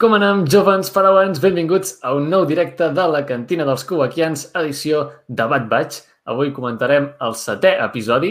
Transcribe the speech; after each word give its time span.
Com 0.00 0.14
anem, 0.16 0.46
jovens 0.48 0.88
parauans? 0.88 1.42
Benvinguts 1.44 1.98
a 2.08 2.14
un 2.16 2.30
nou 2.32 2.46
directe 2.48 2.86
de 2.96 3.02
la 3.12 3.18
Cantina 3.28 3.66
dels 3.68 3.82
Cubaquians, 3.84 4.46
edició 4.56 5.02
de 5.28 5.44
Bat 5.52 5.66
Baig. 5.68 5.98
Avui 6.32 6.54
comentarem 6.56 7.10
el 7.26 7.36
setè 7.36 7.74
episodi. 7.84 8.30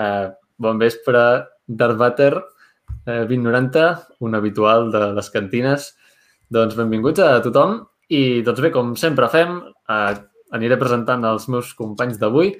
Eh, 0.00 0.24
bon 0.56 0.80
vespre, 0.80 1.26
Darth 1.68 2.00
Vader, 2.00 2.30
eh, 3.04 3.26
2090, 3.28 3.84
un 4.24 4.40
habitual 4.40 4.90
de 4.96 5.04
les 5.20 5.30
cantines. 5.36 5.92
Doncs 6.48 6.80
benvinguts 6.80 7.20
a 7.20 7.36
tothom 7.44 7.82
i, 8.08 8.40
doncs 8.40 8.64
bé, 8.64 8.72
com 8.72 8.96
sempre 8.96 9.28
fem, 9.28 9.60
eh, 9.84 10.16
aniré 10.56 10.80
presentant 10.80 11.22
els 11.28 11.50
meus 11.52 11.74
companys 11.74 12.16
d'avui 12.16 12.56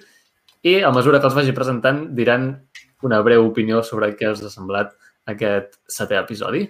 i 0.61 0.83
a 0.83 0.93
mesura 0.93 1.19
que 1.19 1.33
els 1.33 1.41
vagi 1.41 1.57
presentant 1.57 2.11
diran 2.13 2.51
una 3.09 3.23
breu 3.23 3.49
opinió 3.49 3.83
sobre 3.83 4.13
què 4.13 4.35
els 4.35 4.45
ha 4.45 4.53
semblat 4.53 4.93
aquest 5.33 5.81
setè 5.89 6.21
episodi 6.21 6.69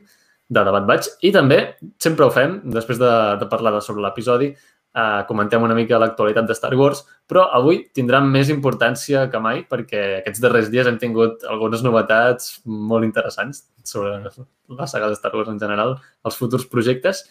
de 0.49 0.65
Debat 0.65 0.87
Baig. 0.89 1.09
I 1.25 1.33
també, 1.35 1.59
sempre 2.03 2.27
ho 2.27 2.33
fem, 2.35 2.61
després 2.75 3.01
de, 3.01 3.11
de 3.41 3.49
parlar 3.51 3.75
de 3.75 3.83
sobre 3.85 4.05
l'episodi, 4.05 4.51
eh, 4.95 5.23
comentem 5.29 5.63
una 5.63 5.77
mica 5.77 5.99
l'actualitat 5.99 6.47
de 6.49 6.57
Star 6.57 6.75
Wars, 6.79 7.03
però 7.29 7.47
avui 7.57 7.83
tindran 7.97 8.29
més 8.31 8.51
importància 8.53 9.27
que 9.31 9.41
mai 9.43 9.65
perquè 9.71 10.03
aquests 10.21 10.43
darrers 10.45 10.71
dies 10.73 10.87
hem 10.89 10.99
tingut 11.01 11.45
algunes 11.51 11.83
novetats 11.87 12.61
molt 12.65 13.07
interessants 13.07 13.65
sobre 13.85 14.21
la 14.69 14.87
saga 14.91 15.11
de 15.11 15.19
Star 15.19 15.35
Wars 15.35 15.51
en 15.53 15.59
general, 15.61 15.97
els 16.25 16.39
futurs 16.39 16.69
projectes, 16.71 17.25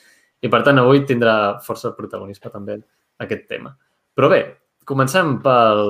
i 0.43 0.51
per 0.51 0.63
tant 0.65 0.81
avui 0.81 1.05
tindrà 1.07 1.59
força 1.63 1.93
protagonisme 1.95 2.51
també 2.51 2.81
aquest 3.23 3.47
tema. 3.47 3.71
Però 4.13 4.27
bé, 4.29 4.41
comencem 4.85 5.37
pel, 5.41 5.85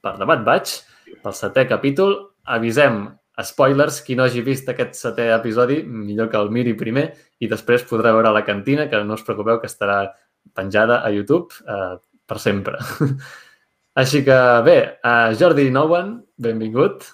per 0.00 0.16
Debat 0.18 0.42
Baig, 0.46 0.72
pel 1.20 1.36
setè 1.36 1.66
capítol. 1.68 2.16
Avisem 2.50 3.02
spoilers, 3.46 4.00
qui 4.04 4.16
no 4.18 4.26
hagi 4.26 4.42
vist 4.44 4.68
aquest 4.68 4.98
setè 4.98 5.30
episodi, 5.34 5.80
millor 5.84 6.30
que 6.30 6.40
el 6.40 6.50
miri 6.52 6.74
primer 6.78 7.06
i 7.40 7.48
després 7.48 7.86
podrà 7.88 8.12
veure 8.16 8.32
la 8.34 8.44
cantina, 8.44 8.88
que 8.90 9.00
no 9.04 9.16
us 9.16 9.24
preocupeu, 9.26 9.60
que 9.60 9.70
estarà 9.70 10.02
penjada 10.56 11.00
a 11.04 11.12
YouTube 11.14 11.54
eh, 11.66 11.96
per 12.26 12.38
sempre. 12.42 12.80
Així 14.00 14.22
que 14.24 14.36
bé, 14.66 14.76
uh, 15.02 15.32
Jordi 15.36 15.66
Nouen, 15.74 16.14
benvingut. 16.38 17.08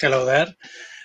Hello 0.00 0.24
there. 0.26 0.56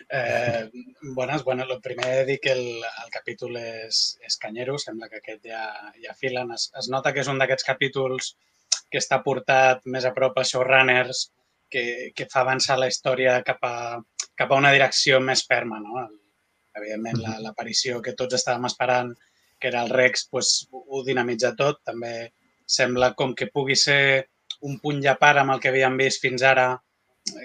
Eh, 0.08 0.70
bones, 1.16 1.44
bueno, 1.44 1.64
el 1.64 1.82
primer 1.82 2.26
dir 2.26 2.40
que 2.40 2.54
el, 2.54 2.68
el 2.80 3.10
capítol 3.12 3.58
és, 3.60 4.18
és 4.24 4.38
canyero, 4.38 4.78
sembla 4.80 5.10
que 5.10 5.20
aquest 5.20 5.44
ja, 5.50 5.66
ja 6.02 6.16
filen. 6.16 6.54
Es, 6.56 6.70
es 6.80 6.90
nota 6.94 7.12
que 7.14 7.24
és 7.26 7.32
un 7.32 7.42
d'aquests 7.42 7.68
capítols 7.68 8.36
que 8.92 9.02
està 9.02 9.20
portat 9.26 9.84
més 9.92 10.06
a 10.06 10.14
prop 10.16 10.38
a 10.40 10.46
showrunners, 10.46 11.26
que, 11.72 12.12
que 12.16 12.28
fa 12.32 12.44
avançar 12.44 12.78
la 12.80 12.90
història 12.92 13.40
cap 13.48 13.64
a, 13.68 13.76
cap 14.36 14.52
a 14.52 14.60
una 14.60 14.72
direcció 14.76 15.20
més 15.24 15.46
ferma. 15.48 15.80
No? 15.84 16.06
Evidentment, 16.76 17.22
l'aparició 17.44 18.00
la, 18.00 18.06
que 18.06 18.16
tots 18.20 18.38
estàvem 18.38 18.68
esperant, 18.70 19.14
que 19.60 19.70
era 19.72 19.84
el 19.86 19.92
Rex, 19.94 20.28
pues, 20.32 20.68
ho 20.72 21.04
dinamitza 21.08 21.54
tot. 21.58 21.82
També 21.88 22.32
sembla 22.66 23.14
com 23.18 23.34
que 23.38 23.52
pugui 23.54 23.78
ser 23.80 24.28
un 24.66 24.80
punt 24.82 25.02
llepar 25.04 25.36
amb 25.40 25.56
el 25.56 25.62
que 25.62 25.72
havíem 25.72 25.98
vist 26.00 26.24
fins 26.24 26.44
ara 26.44 26.74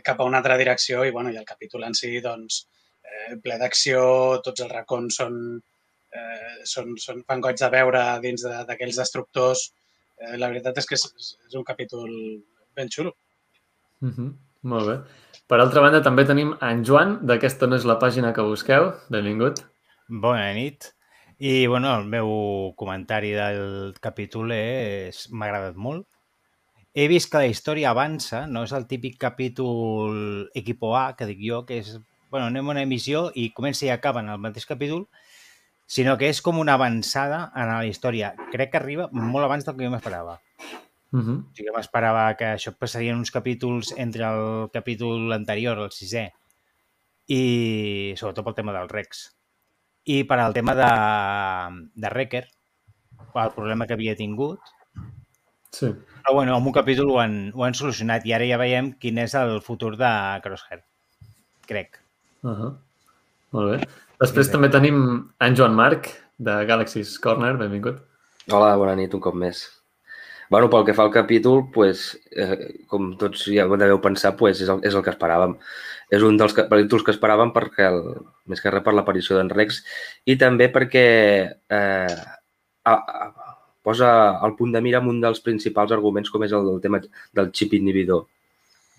cap 0.04 0.20
a 0.20 0.26
una 0.28 0.40
altra 0.40 0.56
direcció 0.60 1.04
i, 1.04 1.10
bueno, 1.14 1.32
i 1.32 1.38
el 1.40 1.48
capítol 1.48 1.84
en 1.86 1.96
si, 1.96 2.12
doncs, 2.24 2.64
eh, 3.04 3.36
ple 3.42 3.56
d'acció, 3.60 4.02
tots 4.44 4.64
els 4.64 4.72
racons 4.72 5.20
són, 5.22 5.36
eh, 6.12 6.54
són, 6.68 6.96
són 7.00 7.24
fan 7.28 7.40
goig 7.44 7.58
de 7.60 7.70
veure 7.72 8.02
dins 8.24 8.44
d'aquells 8.44 8.96
de, 8.96 9.02
destructors. 9.02 9.70
Eh, 10.20 10.36
la 10.36 10.50
veritat 10.52 10.78
és 10.82 10.88
que 10.88 10.98
és, 10.98 11.06
és 11.48 11.56
un 11.58 11.66
capítol 11.66 12.12
ben 12.76 12.92
xulo. 12.92 13.14
Mm 14.00 14.14
-hmm. 14.16 14.30
Molt 14.62 14.86
bé. 14.86 14.96
Per 15.48 15.58
altra 15.58 15.80
banda, 15.80 16.02
també 16.02 16.24
tenim 16.28 16.52
en 16.60 16.84
Joan, 16.84 17.18
d'aquesta 17.26 17.66
no 17.66 17.76
és 17.76 17.86
la 17.88 17.98
pàgina 17.98 18.32
que 18.32 18.42
busqueu. 18.42 18.92
Benvingut. 19.08 19.62
Bona 20.08 20.52
nit. 20.52 20.92
I, 21.38 21.66
bueno, 21.66 21.94
el 21.96 22.04
meu 22.04 22.28
comentari 22.76 23.32
del 23.32 23.94
capítol 24.00 24.52
és... 24.52 25.30
m'ha 25.32 25.46
agradat 25.46 25.76
molt. 25.76 26.06
He 26.92 27.06
vist 27.08 27.30
que 27.32 27.40
la 27.40 27.48
història 27.48 27.94
avança, 27.94 28.44
no 28.50 28.64
és 28.66 28.74
el 28.76 28.86
típic 28.90 29.16
capítol 29.22 30.50
equipo 30.58 30.92
A, 30.98 31.14
que 31.16 31.28
dic 31.30 31.40
jo, 31.40 31.62
que 31.64 31.78
és, 31.80 31.94
bueno, 32.28 32.50
anem 32.50 32.68
a 32.68 32.74
una 32.74 32.82
emissió 32.82 33.28
i 33.34 33.52
comença 33.56 33.86
i 33.86 33.92
acaba 33.94 34.20
en 34.20 34.28
el 34.28 34.42
mateix 34.42 34.66
capítol, 34.66 35.06
sinó 35.86 36.18
que 36.18 36.28
és 36.28 36.42
com 36.42 36.58
una 36.58 36.74
avançada 36.74 37.46
en 37.54 37.70
la 37.72 37.86
història. 37.86 38.34
Crec 38.52 38.74
que 38.74 38.82
arriba 38.82 39.08
molt 39.12 39.46
abans 39.46 39.64
del 39.64 39.78
que 39.78 39.86
jo 39.86 39.94
m'esperava. 39.94 40.40
Uh 41.12 41.20
-huh. 41.20 41.38
O 41.42 41.54
sigui 41.54 41.68
que 41.68 41.76
m'esperava 41.76 42.36
que 42.36 42.54
això 42.54 42.72
passarien 42.78 43.16
uns 43.16 43.30
capítols 43.30 43.94
entre 43.96 44.24
el 44.24 44.70
capítol 44.72 45.32
anterior, 45.32 45.78
el 45.78 45.90
sisè, 45.90 46.30
i 47.26 48.14
sobretot 48.16 48.44
pel 48.44 48.54
tema 48.54 48.72
del 48.72 48.88
Rex. 48.88 49.36
I 50.04 50.24
per 50.24 50.38
al 50.38 50.52
tema 50.52 50.74
de, 50.74 50.90
de 51.94 52.08
Wrecker, 52.08 52.46
el 53.34 53.50
problema 53.54 53.86
que 53.86 53.94
havia 53.94 54.16
tingut. 54.16 54.60
Sí. 55.70 55.86
Però 56.22 56.34
bueno, 56.34 56.56
en 56.56 56.66
un 56.66 56.72
capítol 56.72 57.10
ho 57.10 57.20
han, 57.20 57.52
ho 57.54 57.64
han 57.64 57.74
solucionat 57.74 58.26
i 58.26 58.32
ara 58.32 58.46
ja 58.46 58.58
veiem 58.58 58.92
quin 58.98 59.18
és 59.18 59.34
el 59.34 59.60
futur 59.60 59.96
de 59.96 60.40
Crosshair. 60.42 60.82
Crec. 61.66 62.00
Uh 62.42 62.50
-huh. 62.50 62.76
Molt 63.52 63.70
bé. 63.70 63.88
Després 64.20 64.46
sí, 64.46 64.52
també 64.52 64.68
tenim 64.68 65.30
en 65.40 65.56
Joan 65.56 65.74
Marc, 65.74 66.08
de 66.38 66.64
Galaxy's 66.64 67.18
Corner. 67.18 67.56
Benvingut. 67.56 68.00
Hola, 68.50 68.76
bona 68.76 68.94
nit 68.96 69.14
un 69.14 69.20
cop 69.20 69.34
més. 69.34 69.79
Bueno, 70.50 70.68
pel 70.68 70.84
que 70.84 70.94
fa 70.98 71.04
al 71.06 71.12
capítol, 71.14 71.68
pues, 71.70 72.18
eh, 72.34 72.82
com 72.90 73.12
tots 73.18 73.44
ja 73.54 73.68
deveu 73.70 74.00
pensar, 74.02 74.34
pues, 74.36 74.58
és, 74.64 74.68
el, 74.72 74.80
és 74.82 74.96
el 74.98 75.04
que 75.06 75.12
esperàvem. 75.14 75.54
És 76.10 76.24
un 76.26 76.36
dels 76.40 76.56
capítols 76.56 77.04
que 77.06 77.14
esperàvem 77.14 77.52
perquè, 77.54 77.86
el, 77.86 78.00
més 78.50 78.60
que 78.60 78.72
res 78.74 78.82
per 78.82 78.96
l'aparició 78.96 79.38
d'en 79.38 79.52
Rex, 79.54 79.78
i 80.26 80.34
també 80.40 80.66
perquè 80.74 81.04
eh, 81.54 82.16
a, 82.82 82.94
a, 82.94 83.30
posa 83.86 84.10
al 84.42 84.56
punt 84.58 84.74
de 84.74 84.82
mira 84.82 85.00
un 85.00 85.20
dels 85.22 85.40
principals 85.44 85.94
arguments 85.94 86.30
com 86.30 86.42
és 86.44 86.52
el 86.52 86.66
del 86.66 86.82
tema 86.82 87.00
del 87.32 87.52
xip 87.54 87.78
inhibidor, 87.78 88.26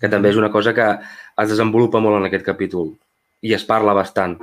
que 0.00 0.08
també 0.08 0.32
és 0.32 0.40
una 0.40 0.50
cosa 0.50 0.72
que 0.74 0.88
es 0.88 1.52
desenvolupa 1.52 2.00
molt 2.00 2.18
en 2.18 2.30
aquest 2.30 2.48
capítol 2.48 2.94
i 3.42 3.54
es 3.54 3.64
parla 3.68 3.94
bastant 3.94 4.38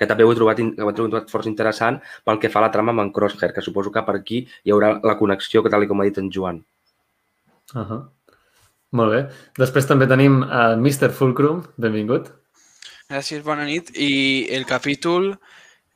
que 0.00 0.08
també 0.08 0.24
ho 0.24 0.32
he 0.32 0.36
trobat, 0.38 0.60
ho 0.64 0.88
he 0.88 0.96
trobat 0.96 1.28
força 1.28 1.50
interessant 1.50 1.98
pel 2.24 2.40
que 2.40 2.48
fa 2.48 2.62
a 2.62 2.64
la 2.64 2.72
trama 2.72 2.94
amb 2.94 3.04
en 3.04 3.12
Crosshair, 3.12 3.52
que 3.52 3.64
suposo 3.64 3.92
que 3.92 4.02
per 4.06 4.16
aquí 4.16 4.46
hi 4.64 4.72
haurà 4.72 4.94
la 5.04 5.18
connexió, 5.18 5.62
que 5.62 5.72
tal 5.72 5.84
com 5.90 6.00
ha 6.00 6.08
dit 6.08 6.18
en 6.18 6.30
Joan. 6.32 6.62
Uh 7.74 7.84
-huh. 7.84 8.00
Molt 8.92 9.12
bé. 9.12 9.20
Després 9.58 9.86
també 9.86 10.08
tenim 10.10 10.42
el 10.42 10.78
uh, 10.78 10.80
Mr. 10.80 11.10
Fulcrum. 11.10 11.62
Benvingut. 11.76 12.32
Gràcies, 13.10 13.42
bona 13.42 13.64
nit. 13.64 13.90
I 13.94 14.46
el 14.50 14.64
capítol 14.66 15.36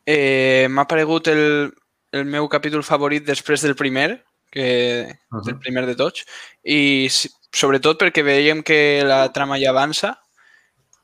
eh, 0.06 0.66
m'ha 0.69 0.84
paregut 0.87 1.28
el, 1.28 1.72
el 2.12 2.25
meu 2.25 2.48
capítol 2.48 2.82
favorit 2.82 3.25
després 3.26 3.62
del 3.62 3.75
primer, 3.75 4.25
que 4.50 5.09
uh 5.09 5.38
-huh. 5.38 5.48
el 5.48 5.59
primer 5.59 5.87
de 5.87 5.97
tots, 5.97 6.25
i 6.62 7.09
sobretot 7.50 8.00
perquè 8.00 8.22
veiem 8.22 8.62
que 8.62 9.03
la 9.04 9.32
trama 9.32 9.59
ja 9.59 9.70
avança 9.70 10.24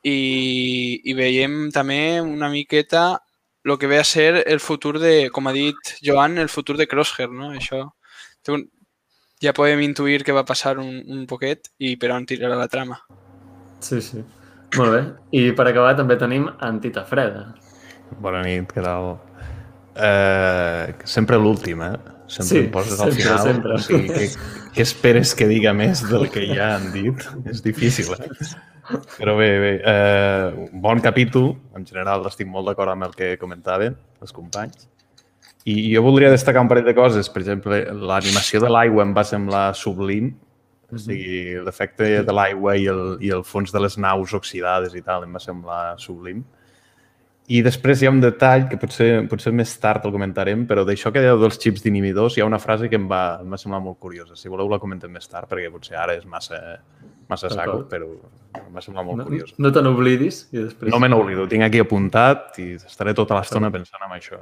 i, 0.02 1.00
i 1.04 1.14
veiem 1.14 1.70
també 1.74 2.20
una 2.20 2.48
miqueta 2.52 3.20
el 3.64 3.76
que 3.78 3.86
ve 3.86 3.98
a 4.00 4.04
ser 4.04 4.42
el 4.46 4.60
futur 4.60 4.98
de, 4.98 5.28
com 5.30 5.46
ha 5.46 5.52
dit 5.52 5.94
Joan, 6.02 6.38
el 6.38 6.48
futur 6.48 6.78
de 6.78 6.88
Crosshair, 6.88 7.28
no? 7.28 7.52
Això 7.52 7.90
ja 9.40 9.52
podem 9.56 9.82
intuir 9.84 10.24
que 10.24 10.36
va 10.36 10.46
passar 10.48 10.78
un, 10.80 11.00
un 11.08 11.26
poquet 11.28 11.68
i 11.78 11.96
per 12.00 12.12
on 12.14 12.26
tirarà 12.28 12.56
la 12.56 12.68
trama. 12.72 13.00
Sí, 13.80 14.00
sí. 14.04 14.24
Molt 14.76 14.94
bé. 14.94 15.02
I 15.34 15.50
per 15.56 15.66
acabar 15.68 15.96
també 15.98 16.16
tenim 16.20 16.46
Antita 16.62 17.04
Freda. 17.08 17.50
Bona 18.22 18.42
nit, 18.44 18.70
què 18.70 18.84
tal? 18.84 19.16
Uh, 20.00 20.92
sempre 21.04 21.38
l'últim, 21.40 21.82
eh? 21.82 22.19
Sempre 22.30 22.60
sí, 22.62 22.66
poses 22.70 22.94
sempre, 22.94 23.06
al 23.08 23.16
final. 23.18 23.38
Sempre. 23.42 23.74
O 23.74 23.78
sigui, 23.82 24.10
què, 24.14 24.26
què 24.76 24.84
esperes 24.84 25.32
que 25.34 25.48
diga 25.50 25.72
més 25.74 26.04
del 26.06 26.28
que 26.30 26.44
ja 26.52 26.76
han 26.76 26.92
dit? 26.94 27.24
És 27.50 27.62
difícil, 27.64 28.12
eh? 28.14 28.28
Però 29.16 29.34
bé, 29.38 29.48
bé, 29.62 29.72
eh, 29.86 30.68
bon 30.84 31.02
capítol. 31.02 31.52
En 31.74 31.86
general 31.86 32.22
estic 32.30 32.46
molt 32.50 32.70
d'acord 32.70 32.94
amb 32.94 33.08
el 33.08 33.16
que 33.18 33.34
comentaven 33.40 33.98
els 34.22 34.34
companys. 34.36 34.86
I 35.68 35.74
jo 35.92 36.04
voldria 36.06 36.30
destacar 36.32 36.62
un 36.62 36.70
parell 36.70 36.86
de 36.86 36.94
coses. 36.96 37.28
Per 37.28 37.42
exemple, 37.42 37.82
l'animació 37.90 38.62
de 38.62 38.70
l'aigua 38.70 39.04
em 39.06 39.16
va 39.16 39.26
semblar 39.26 39.64
sublim. 39.74 40.30
O 40.90 40.94
mhm. 40.94 41.02
sigui, 41.02 41.42
l'efecte 41.66 42.12
de 42.26 42.34
l'aigua 42.34 42.76
i, 42.78 42.86
el, 42.90 43.04
i 43.26 43.34
el 43.34 43.42
fons 43.46 43.74
de 43.74 43.82
les 43.82 43.98
naus 43.98 44.34
oxidades 44.38 44.94
i 44.94 45.02
tal 45.02 45.26
em 45.26 45.34
va 45.34 45.42
semblar 45.42 45.82
sublim. 46.02 46.44
I 47.50 47.64
després 47.66 47.98
hi 47.98 48.06
ha 48.06 48.12
un 48.14 48.20
detall 48.22 48.68
que 48.70 48.76
potser, 48.78 49.08
potser 49.30 49.50
més 49.50 49.72
tard 49.82 50.04
el 50.06 50.12
comentarem, 50.14 50.62
però 50.70 50.84
d'això 50.86 51.10
que 51.10 51.22
dèieu 51.24 51.38
dels 51.40 51.56
xips 51.58 51.82
d'inhibidors 51.82 52.36
hi 52.36 52.44
ha 52.44 52.46
una 52.46 52.60
frase 52.62 52.86
que 52.90 52.94
em 53.00 53.08
va, 53.10 53.40
em 53.42 53.50
va 53.50 53.58
semblar 53.58 53.80
molt 53.82 53.98
curiosa. 53.98 54.38
Si 54.38 54.52
voleu 54.52 54.70
la 54.70 54.78
comentem 54.78 55.10
més 55.10 55.26
tard, 55.26 55.48
perquè 55.50 55.72
potser 55.72 55.98
ara 55.98 56.14
és 56.14 56.28
massa, 56.30 56.60
massa 57.30 57.50
saco, 57.50 57.80
però 57.90 58.06
em 58.54 58.70
va 58.76 58.84
semblar 58.84 59.02
molt 59.08 59.18
no, 59.18 59.26
curiosa. 59.26 59.58
No 59.58 59.74
te 59.74 59.82
n'oblidis? 59.82 60.44
I 60.54 60.62
després... 60.68 60.94
No 60.94 61.02
me 61.02 61.10
n'oblido, 61.10 61.48
tinc 61.50 61.66
aquí 61.66 61.82
apuntat 61.82 62.62
i 62.62 62.68
estaré 62.78 63.16
tota 63.18 63.40
l'estona 63.40 63.72
pensant 63.74 64.06
en 64.06 64.14
això. 64.20 64.40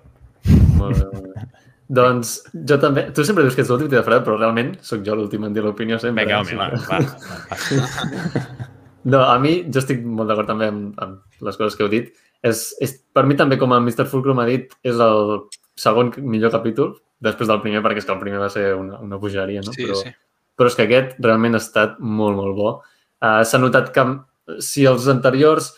Molt 0.77 1.01
bé, 1.01 1.09
molt 1.09 1.33
bé. 1.33 1.49
Doncs 1.99 2.37
jo 2.69 2.77
també... 2.77 3.09
Tu 3.17 3.25
sempre 3.25 3.47
dius 3.47 3.57
que 3.57 3.65
ets 3.65 3.73
l'últim 3.73 3.89
de 3.89 4.05
fred, 4.05 4.21
però 4.27 4.37
realment 4.37 4.75
sóc 4.85 5.01
jo 5.07 5.17
l'últim 5.17 5.49
en 5.49 5.57
dir 5.57 5.65
l'opinió 5.65 5.97
sempre. 5.97 6.29
Vinga, 6.29 6.43
home, 6.45 6.61
va, 6.61 6.69
va, 6.93 7.01
va. 7.49 8.49
No, 9.09 9.23
a 9.25 9.39
mi, 9.41 9.63
jo 9.73 9.81
estic 9.81 10.03
molt 10.05 10.29
d'acord 10.29 10.51
també 10.51 10.67
amb, 10.69 10.91
amb 11.01 11.45
les 11.47 11.57
coses 11.57 11.79
que 11.79 11.87
heu 11.87 11.89
dit 11.89 12.11
és, 12.47 12.63
és, 12.85 12.95
per 13.15 13.25
mi 13.27 13.37
també, 13.39 13.59
com 13.59 13.73
el 13.75 13.83
Mr. 13.83 14.07
Fulcrum 14.11 14.41
ha 14.43 14.47
dit, 14.49 14.73
és 14.87 15.01
el 15.03 15.35
segon 15.79 16.13
millor 16.23 16.53
capítol, 16.55 16.95
després 17.25 17.51
del 17.51 17.61
primer, 17.65 17.83
perquè 17.85 18.03
és 18.03 18.07
que 18.07 18.15
el 18.15 18.23
primer 18.23 18.41
va 18.43 18.51
ser 18.53 18.71
una, 18.79 19.01
una 19.03 19.19
bogeria, 19.19 19.63
no? 19.65 19.75
Sí, 19.75 19.87
però, 19.87 19.99
sí. 20.01 20.15
però 20.59 20.71
és 20.71 20.79
que 20.79 20.87
aquest 20.87 21.19
realment 21.25 21.59
ha 21.59 21.63
estat 21.63 21.99
molt, 21.99 22.39
molt 22.39 22.57
bo. 22.59 22.73
Uh, 23.19 23.43
S'ha 23.47 23.61
notat 23.63 23.91
que 23.95 24.07
si 24.65 24.87
els 24.89 25.09
anteriors 25.11 25.73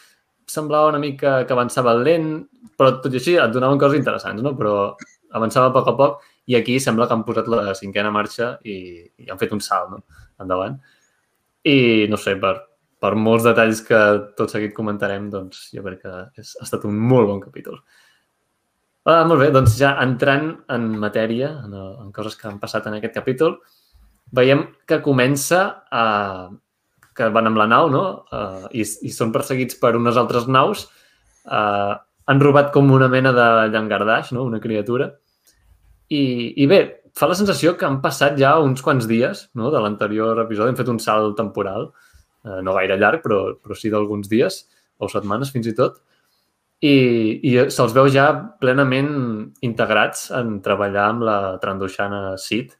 semblava 0.50 0.90
una 0.92 1.00
mica 1.00 1.40
que 1.46 1.56
avançava 1.56 1.94
lent, 1.96 2.32
però 2.76 2.98
tot 3.00 3.14
i 3.14 3.20
així 3.20 3.36
et 3.40 3.54
donaven 3.54 3.80
coses 3.80 4.00
interessants, 4.00 4.42
no? 4.44 4.52
Però 4.58 4.92
avançava 5.36 5.70
a 5.70 5.74
poc 5.74 5.88
a 5.88 5.96
poc 5.96 6.24
i 6.50 6.56
aquí 6.58 6.80
sembla 6.82 7.06
que 7.06 7.14
han 7.14 7.22
posat 7.26 7.48
la 7.50 7.74
cinquena 7.78 8.10
marxa 8.10 8.56
i, 8.66 9.04
i 9.22 9.30
han 9.30 9.38
fet 9.38 9.52
un 9.54 9.62
salt 9.62 9.92
no? 9.94 10.00
endavant. 10.42 10.80
I, 11.62 12.08
no 12.10 12.18
sé, 12.18 12.34
per, 12.40 12.56
per 13.00 13.14
molts 13.16 13.46
detalls 13.48 13.80
que 13.86 13.98
tot 14.36 14.52
seguit 14.52 14.74
comentarem, 14.76 15.30
doncs 15.32 15.70
jo 15.74 15.82
crec 15.86 16.02
que 16.04 16.14
és, 16.42 16.54
ha 16.60 16.66
estat 16.66 16.84
un 16.88 16.98
molt 17.00 17.30
bon 17.30 17.40
capítol. 17.42 17.80
Ah, 19.08 19.22
molt 19.24 19.40
bé, 19.40 19.48
doncs 19.54 19.78
ja 19.80 19.94
entrant 20.02 20.50
en 20.68 20.90
matèria, 21.00 21.54
en, 21.64 21.76
en 22.04 22.10
coses 22.12 22.36
que 22.36 22.50
han 22.50 22.58
passat 22.60 22.86
en 22.86 22.98
aquest 22.98 23.16
capítol, 23.16 23.56
veiem 24.36 24.66
que 24.86 25.00
comença 25.04 25.62
a... 25.90 26.04
que 27.16 27.26
van 27.34 27.48
amb 27.50 27.58
la 27.58 27.66
nau, 27.68 27.88
no? 27.92 28.04
Uh, 28.32 28.68
i, 28.76 28.84
I 28.84 29.10
són 29.12 29.32
perseguits 29.34 29.76
per 29.80 29.96
unes 29.98 30.16
altres 30.20 30.46
naus. 30.48 30.86
Uh, 31.44 31.96
han 32.30 32.40
robat 32.40 32.70
com 32.72 32.92
una 32.94 33.08
mena 33.10 33.32
de 33.34 33.48
llangardaix, 33.72 34.30
no? 34.36 34.44
Una 34.46 34.60
criatura. 34.62 35.10
I, 36.08 36.22
I 36.62 36.68
bé, 36.70 36.80
fa 37.16 37.28
la 37.30 37.36
sensació 37.38 37.74
que 37.76 37.88
han 37.88 37.98
passat 38.04 38.38
ja 38.38 38.54
uns 38.62 38.82
quants 38.84 39.08
dies 39.10 39.48
no? 39.58 39.72
de 39.74 39.82
l'anterior 39.82 40.38
episodi. 40.44 40.72
Hem 40.72 40.78
fet 40.78 40.92
un 40.92 41.00
salt 41.02 41.36
temporal, 41.38 41.90
eh, 42.44 42.60
no 42.64 42.76
gaire 42.76 42.98
llarg, 43.00 43.22
però, 43.24 43.40
però 43.60 43.76
sí 43.76 43.92
d'alguns 43.92 44.30
dies 44.30 44.64
o 45.00 45.08
setmanes 45.08 45.52
fins 45.54 45.68
i 45.70 45.74
tot. 45.76 46.00
I, 46.80 46.94
i 47.44 47.56
se'ls 47.68 47.92
veu 47.92 48.08
ja 48.08 48.30
plenament 48.60 49.10
integrats 49.66 50.30
en 50.36 50.58
treballar 50.64 51.08
amb 51.10 51.26
la 51.28 51.38
Trandoshana 51.60 52.38
Sid, 52.40 52.72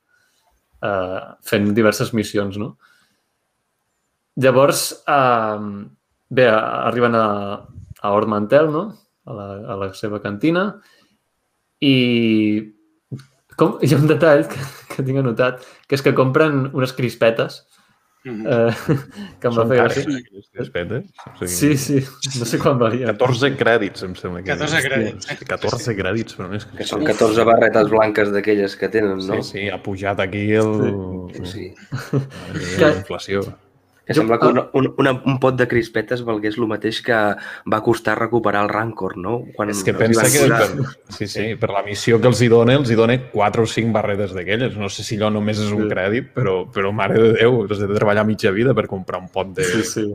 eh, 0.84 1.18
fent 1.44 1.72
diverses 1.76 2.14
missions, 2.16 2.56
no? 2.60 2.74
Llavors, 4.40 4.86
eh, 5.04 5.66
bé, 6.30 6.48
arriben 6.48 7.18
a, 7.18 7.26
a 8.00 8.14
Ord 8.16 8.30
Mantel, 8.32 8.70
no? 8.72 8.86
A 9.28 9.36
la, 9.36 9.48
a 9.74 9.76
la 9.84 9.90
seva 9.94 10.22
cantina, 10.24 10.70
i 11.80 11.94
com, 13.56 13.76
hi 13.84 13.92
ha 13.92 13.98
un 14.00 14.08
detall 14.08 14.46
que, 14.48 14.64
que 14.94 15.04
tinc 15.04 15.20
anotat, 15.20 15.64
que 15.88 15.96
és 15.96 16.04
que 16.04 16.16
compren 16.16 16.70
unes 16.72 16.92
crispetes 16.96 17.62
Mhm. 18.22 18.46
eh, 18.46 18.75
que 19.40 19.49
em 19.49 19.55
va 19.56 19.64
fer 19.67 19.78
gràcia. 19.78 20.02
aquestes 20.19 20.70
petes. 20.75 21.06
O 21.40 21.46
Sí, 21.46 21.76
sí, 21.78 22.02
no 22.38 22.44
sé 22.44 22.58
quan 22.61 22.78
valia. 22.78 23.06
14 23.14 23.56
crèdits, 23.56 24.02
em 24.05 24.14
sembla. 24.14 24.43
Que 24.43 24.50
14 24.52 24.82
crèdits. 24.84 25.31
14 25.49 25.94
crèdits, 25.96 26.37
però 26.37 26.49
no 26.50 26.56
és 26.58 26.67
Que 26.76 26.84
són 26.84 27.02
14 27.05 27.44
barretes 27.49 27.88
blanques 27.88 28.31
d'aquelles 28.34 28.76
que 28.76 28.88
tenen, 28.93 29.17
no? 29.25 29.40
Sí, 29.43 29.49
sí, 29.52 29.69
ha 29.70 29.81
pujat 29.82 30.20
aquí 30.20 30.50
el... 30.52 30.70
Sí. 31.44 31.72
Que- 32.76 32.84
la 32.84 32.96
inflació. 32.99 33.40
Que 34.10 34.14
sembla 34.18 34.40
que 34.42 34.48
una, 34.50 34.64
un, 34.74 34.88
una, 34.98 35.12
un 35.30 35.36
pot 35.38 35.54
de 35.54 35.68
crispetes 35.70 36.24
valgués 36.26 36.56
el 36.58 36.66
mateix 36.66 36.98
que 37.06 37.14
va 37.70 37.78
costar 37.86 38.16
recuperar 38.18 38.64
el 38.66 38.68
Rancor, 38.72 39.14
no? 39.22 39.36
Quan 39.54 39.70
És 39.70 39.84
que 39.86 39.94
pensa 39.94 40.24
que 40.26 40.40
posar- 40.48 40.66
per, 40.74 41.14
sí, 41.14 41.28
sí, 41.30 41.44
per 41.60 41.70
la 41.70 41.84
missió 41.86 42.18
que 42.20 42.26
els 42.26 42.40
hi 42.42 42.48
dona, 42.50 42.74
els 42.74 42.90
hi 42.90 42.96
dona 42.98 43.14
4 43.30 43.62
o 43.62 43.70
5 43.70 43.92
barretes 43.94 44.34
d'aquelles. 44.34 44.74
No 44.76 44.88
sé 44.90 45.04
si 45.06 45.14
allò 45.20 45.30
només 45.30 45.60
és 45.62 45.70
un 45.70 45.84
Sí. 45.84 45.88
crèdit, 45.94 46.32
però, 46.34 46.64
però 46.74 46.90
mare 46.92 47.22
de 47.22 47.32
Déu, 47.38 47.62
has 47.70 47.78
de 47.78 47.86
treballar 47.94 48.26
mitja 48.26 48.50
vida 48.50 48.74
per 48.74 48.88
comprar 48.90 49.20
un 49.22 49.28
pot 49.30 49.54
de... 49.54 49.62
Sí, 49.64 49.84
sí. 49.84 50.06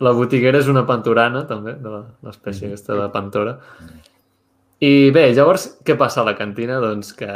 La 0.00 0.12
botiguera 0.16 0.58
és 0.62 0.68
una 0.72 0.86
pantorana, 0.86 1.42
també, 1.50 1.74
de 1.82 1.90
la- 1.90 2.06
l'espècie 2.22 2.68
aquesta 2.70 2.94
de 2.94 3.08
pantora. 3.12 3.58
I 4.80 5.10
bé, 5.10 5.32
llavors, 5.34 5.78
què 5.84 5.96
passa 5.98 6.20
a 6.22 6.24
la 6.24 6.36
cantina? 6.38 6.78
Doncs 6.80 7.12
que 7.16 7.28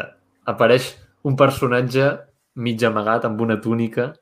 apareix 0.46 0.93
un 1.25 1.34
personatge 1.36 2.12
mig 2.56 2.82
amagat 2.84 3.25
amb 3.28 3.40
una 3.40 3.58
túnica 3.60 4.12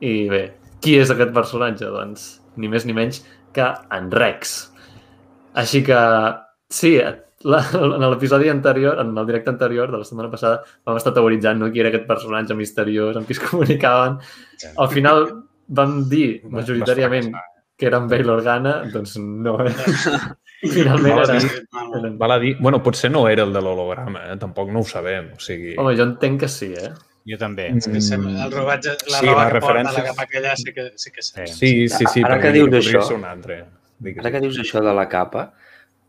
i 0.00 0.28
bé, 0.28 0.42
qui 0.82 0.96
és 1.00 1.12
aquest 1.12 1.32
personatge? 1.34 1.88
Doncs 1.94 2.28
ni 2.60 2.68
més 2.68 2.86
ni 2.88 2.96
menys 2.96 3.22
que 3.56 3.68
en 3.96 4.10
Rex. 4.12 4.56
Així 5.58 5.82
que, 5.84 6.00
sí, 6.72 6.96
la, 7.44 7.60
en 7.76 8.04
l'episodi 8.06 8.50
anterior, 8.52 9.00
en 9.02 9.16
el 9.18 9.28
directe 9.28 9.52
anterior 9.52 9.90
de 9.92 10.00
la 10.00 10.08
setmana 10.08 10.30
passada, 10.32 10.62
vam 10.86 10.98
estar 11.00 11.14
teoritzant 11.16 11.60
no, 11.60 11.70
qui 11.72 11.82
era 11.82 11.92
aquest 11.92 12.06
personatge 12.08 12.56
misteriós 12.58 13.18
amb 13.18 13.28
qui 13.28 13.36
es 13.36 13.42
comunicaven. 13.48 14.20
Al 14.76 14.92
final 14.92 15.26
vam 15.72 16.02
dir 16.10 16.42
majoritàriament 16.52 17.32
que 17.78 17.88
era 17.88 17.98
en 17.98 18.06
Bail 18.06 18.30
Organa, 18.30 18.76
doncs 18.92 19.16
no. 19.18 19.56
eh? 19.64 19.72
Finalment 20.76 21.22
era... 21.24 21.38
Val 22.20 22.34
a 22.36 22.38
dir... 22.38 22.52
Bueno, 22.60 22.78
potser 22.84 23.10
no 23.10 23.24
era 23.28 23.42
el 23.42 23.54
de 23.54 23.62
l'holograma, 23.64 24.28
eh? 24.30 24.36
tampoc 24.38 24.70
no 24.70 24.84
ho 24.84 24.86
sabem. 24.86 25.32
O 25.34 25.40
sigui... 25.42 25.74
Home, 25.80 25.96
jo 25.98 26.06
entenc 26.06 26.44
que 26.44 26.50
sí, 26.52 26.70
eh? 26.78 26.92
Jo 27.28 27.36
també. 27.38 27.68
Mm, 27.70 28.00
Sembla- 28.00 28.44
El 28.46 28.52
robatge, 28.52 28.96
la 29.10 29.18
sí, 29.20 29.26
roba 29.26 29.44
la 29.44 29.52
que 29.52 29.60
porta, 29.60 29.74
referència- 29.82 30.02
la 30.02 30.08
capa 30.10 30.22
aquella, 30.22 30.56
sí 30.56 30.72
que, 30.72 30.92
sí 30.96 31.10
que 31.12 31.22
sí. 31.22 31.46
Sí, 31.46 31.88
sí, 31.88 32.04
sí. 32.12 32.22
Ara 32.24 32.36
però 32.36 32.42
que 32.42 32.52
dius 32.52 32.68
això- 32.86 33.02
ser 33.06 33.16
un 33.16 33.24
altre. 33.24 33.64
Digues. 33.98 34.24
Ara 34.24 34.32
que 34.32 34.40
dius 34.40 34.58
això 34.58 34.82
de 34.82 34.92
la 34.94 35.08
capa, 35.08 35.52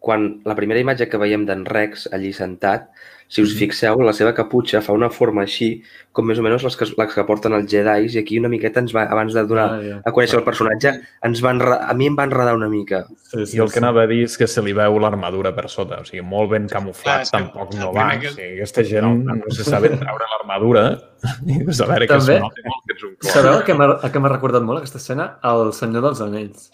quan 0.03 0.41
la 0.43 0.55
primera 0.57 0.81
imatge 0.83 1.07
que 1.07 1.17
veiem 1.21 1.45
d'en 1.47 1.61
Rex 1.63 2.09
allí 2.11 2.33
sentat, 2.35 2.89
si 3.33 3.41
us 3.41 3.53
fixeu, 3.57 4.01
la 4.03 4.11
seva 4.13 4.33
caputxa 4.35 4.81
fa 4.83 4.91
una 4.93 5.07
forma 5.09 5.41
així, 5.45 5.77
com 6.11 6.27
més 6.27 6.37
o 6.37 6.43
menys 6.43 6.61
les 6.67 6.75
que, 6.77 6.85
les 6.99 7.13
que 7.15 7.23
porten 7.25 7.55
els 7.55 7.69
Jedis, 7.71 8.13
i 8.13 8.19
aquí 8.19 8.35
una 8.37 8.49
miqueta 8.51 8.81
ens 8.83 8.91
va, 8.93 9.05
abans 9.09 9.33
de 9.33 9.45
donar 9.47 9.63
Ah, 9.71 9.79
ja. 9.81 9.95
a 10.05 10.11
conèixer 10.13 10.37
el 10.37 10.43
personatge, 10.45 10.91
ens 11.25 11.41
va 11.41 11.53
enre... 11.55 11.77
a 11.87 11.95
mi 11.97 12.09
em 12.11 12.17
va 12.19 12.27
enredar 12.27 12.53
una 12.59 12.67
mica. 12.69 13.05
Sí, 13.31 13.45
sí, 13.47 13.57
I 13.57 13.63
el 13.63 13.71
que 13.71 13.79
anava 13.79 14.03
a 14.03 14.11
dir 14.11 14.19
és 14.27 14.35
que 14.37 14.45
se 14.51 14.61
li 14.61 14.75
veu 14.77 14.99
l'armadura 15.01 15.53
per 15.55 15.65
sota, 15.71 16.01
o 16.03 16.05
sigui, 16.05 16.21
molt 16.21 16.51
ben 16.51 16.67
Clar, 16.67 16.81
camuflat, 16.83 17.23
és 17.23 17.31
que 17.31 17.37
tampoc 17.39 17.73
el 17.73 17.79
no 17.79 17.93
va. 17.95 18.09
que- 18.19 18.27
O 18.27 18.35
sigui, 18.35 18.51
aquesta 18.59 18.83
gent 18.91 19.25
no 19.31 19.39
se 19.55 19.63
sabe 19.71 19.89
treure 19.95 20.29
l'armadura 20.35 20.85
i 21.47 21.61
a 21.63 21.89
veure 21.95 22.05
que 22.11 22.13
També- 22.19 22.39
noti 22.43 22.67
molt 22.67 22.85
que 22.85 22.93
ets 22.99 23.03
un 23.09 23.15
clon. 23.15 23.33
Sabeu 23.39 23.59
a 24.03 24.11
què 24.11 24.19
m'ha 24.19 24.35
recordat 24.35 24.61
molt 24.67 24.83
aquesta 24.83 24.99
escena? 25.01 25.31
El 25.41 25.71
Senyor 25.73 26.03
dels 26.11 26.21
Anells. 26.27 26.69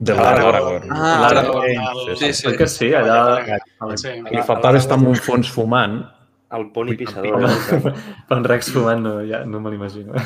De 0.00 0.14
Aragorn. 0.16 0.88
l'Aragorn. 0.88 0.92
Ah, 0.96 1.16
L'Aragorn, 1.26 2.16
Sí, 2.16 2.32
sí. 2.32 2.54
Que 2.56 2.66
sí? 2.66 2.88
Allà... 2.96 3.44
Sí. 4.00 4.14
Li 4.32 4.42
faltava 4.48 4.78
estar 4.80 4.96
en 4.98 5.06
un 5.12 5.18
fons 5.20 5.50
fumant. 5.52 5.98
El 6.56 6.64
poni 6.74 6.96
pissador. 6.98 7.36
Home, 7.36 7.50
eh? 7.52 7.92
per 8.26 8.38
en 8.40 8.46
Rex 8.48 8.72
fumant 8.74 9.04
no, 9.04 9.12
ja, 9.28 9.42
no 9.46 9.60
me 9.62 9.70
l'imagino. 9.74 10.16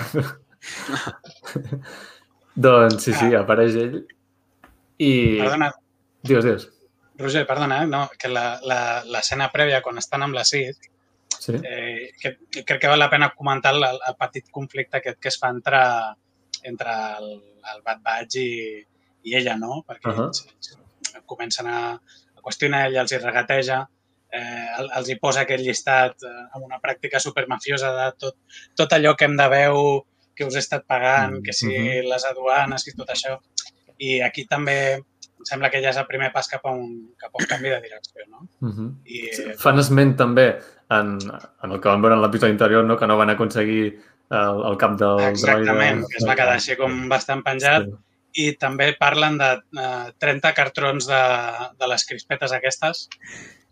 doncs 2.55 3.03
sí, 3.05 3.13
sí, 3.19 3.33
apareix 3.37 3.75
ell 3.81 3.97
i... 5.03 5.11
Perdona, 5.43 5.73
Digues, 6.25 6.45
digues. 6.47 6.69
Roger, 7.19 7.43
perdona, 7.47 7.83
eh? 7.83 7.87
no, 7.91 8.07
que 8.19 8.29
la- 8.31 8.59
la- 8.67 9.03
l'escena 9.11 9.51
prèvia, 9.53 9.83
quan 9.83 9.99
estan 10.01 10.23
amb 10.25 10.35
la 10.39 10.45
Cid, 10.49 10.91
Sí? 11.45 11.53
eh, 11.61 12.13
que, 12.23 12.31
que 12.49 12.63
crec 12.65 12.81
que 12.81 12.89
val 12.89 12.99
la 13.03 13.11
pena 13.11 13.33
comentar 13.37 13.75
el, 13.75 13.83
el 13.85 14.15
petit 14.19 14.47
conflicte 14.51 14.97
aquest 15.03 15.19
que 15.21 15.29
es 15.29 15.37
fa 15.39 15.51
entre, 15.53 15.81
entre 16.63 16.95
el, 17.19 17.27
el 17.75 17.83
Bad 17.85 18.01
Batch 18.07 18.39
i, 18.41 18.49
i 19.25 19.35
ella, 19.41 19.57
no? 19.57 19.83
Perquè 19.89 20.13
Ahà. 20.13 20.27
ells, 20.29 20.45
ells 20.53 21.25
comencen 21.27 21.67
a, 21.67 21.79
a 21.97 22.41
qüestionar, 22.45 22.87
ella 22.89 23.03
els 23.05 23.13
hi 23.13 23.19
regateja, 23.23 23.79
eh, 24.31 24.67
el- 24.79 24.91
els 24.99 25.09
hi 25.09 25.17
posa 25.23 25.45
aquest 25.45 25.65
llistat 25.65 26.23
eh, 26.23 26.35
amb 26.55 26.65
una 26.67 26.81
pràctica 26.83 27.21
supermafiosa 27.23 27.93
de 27.97 28.11
tot, 28.19 28.37
tot 28.77 28.93
allò 28.93 29.15
que 29.17 29.25
hem 29.29 29.37
de 29.41 29.49
veu, 29.49 29.81
que 30.35 30.45
us 30.45 30.57
he 30.57 30.63
estat 30.65 30.85
pagant, 30.87 31.41
que 31.47 31.53
si 31.53 31.69
Mhm. 31.71 32.09
les 32.11 32.25
aduanes 32.27 32.87
i 32.89 32.93
tot 32.97 33.09
això. 33.15 33.39
I 33.99 34.21
aquí 34.21 34.45
també 34.51 34.95
em 34.99 35.45
sembla 35.47 35.71
que 35.71 35.81
ja 35.83 35.91
és 35.91 35.97
el 35.97 36.07
primer 36.07 36.33
pas 36.33 36.49
cap 36.49 36.65
a 36.67 36.73
un, 36.73 37.15
cap 37.17 37.31
a 37.33 37.39
un 37.43 37.47
canvi 37.47 37.69
de 37.71 37.81
direcció, 37.81 38.23
no? 38.29 38.49
Uh 38.61 38.69
-huh. 38.73 38.89
I, 39.07 39.55
Fan 39.59 39.79
esment 39.79 40.17
també 40.17 40.59
en, 40.91 41.19
en 41.63 41.71
el 41.73 41.81
que 41.81 41.89
vam 41.89 42.03
veure 42.03 42.15
en 42.17 42.23
l'episodi 42.23 42.51
anterior, 42.53 42.85
no? 42.85 42.97
que 42.97 43.07
no 43.07 43.17
van 43.17 43.31
aconseguir 43.31 44.01
el, 44.31 44.63
el 44.71 44.77
cap 44.77 44.99
del 44.99 45.21
Exactament, 45.31 46.01
droide. 46.01 46.07
que 46.11 46.17
es 46.19 46.27
va 46.29 46.35
quedar 46.35 46.55
així 46.55 46.77
com 46.77 47.09
bastant 47.09 47.43
penjat. 47.45 47.85
Sí. 47.85 47.93
I 48.35 48.53
també 48.59 48.93
parlen 48.99 49.37
de 49.39 49.51
eh, 49.79 50.13
30 50.19 50.55
cartrons 50.57 51.07
de, 51.07 51.21
de 51.79 51.89
les 51.89 52.05
crispetes 52.09 52.53
aquestes 52.53 53.09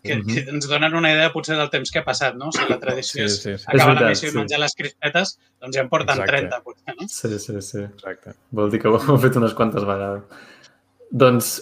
que, 0.02 0.16
Mhm. 0.16 0.26
que 0.26 0.40
ens 0.50 0.66
donen 0.68 0.94
una 0.98 1.12
idea 1.12 1.32
potser 1.32 1.56
del 1.56 1.70
temps 1.70 1.90
que 1.90 2.00
ha 2.00 2.04
passat, 2.04 2.34
no? 2.34 2.50
Si 2.52 2.62
la 2.68 2.78
tradició 2.80 3.28
Sí, 3.28 3.36
sí, 3.36 3.56
sí. 3.58 3.64
acabar 3.66 3.74
És 3.74 3.80
la 3.80 3.86
veritat, 3.86 4.08
missió 4.10 4.28
sí. 4.30 4.34
i 4.34 4.38
menjar 4.38 4.58
les 4.60 4.74
crispetes, 4.74 5.34
doncs 5.60 5.76
ja 5.76 5.82
en 5.84 5.88
porten 5.88 6.16
Exacte. 6.18 6.32
30, 6.32 6.62
potser, 6.62 6.94
no? 7.00 7.06
Sí, 7.08 7.38
sí, 7.38 7.60
sí. 7.62 7.78
Exacte. 7.86 8.34
Vol 8.50 8.70
dir 8.72 8.80
que 8.82 8.88
ho 8.90 8.98
hem 8.98 9.20
fet 9.22 9.36
unes 9.38 9.54
quantes 9.54 9.84
vegades. 9.86 10.22
Doncs, 11.10 11.52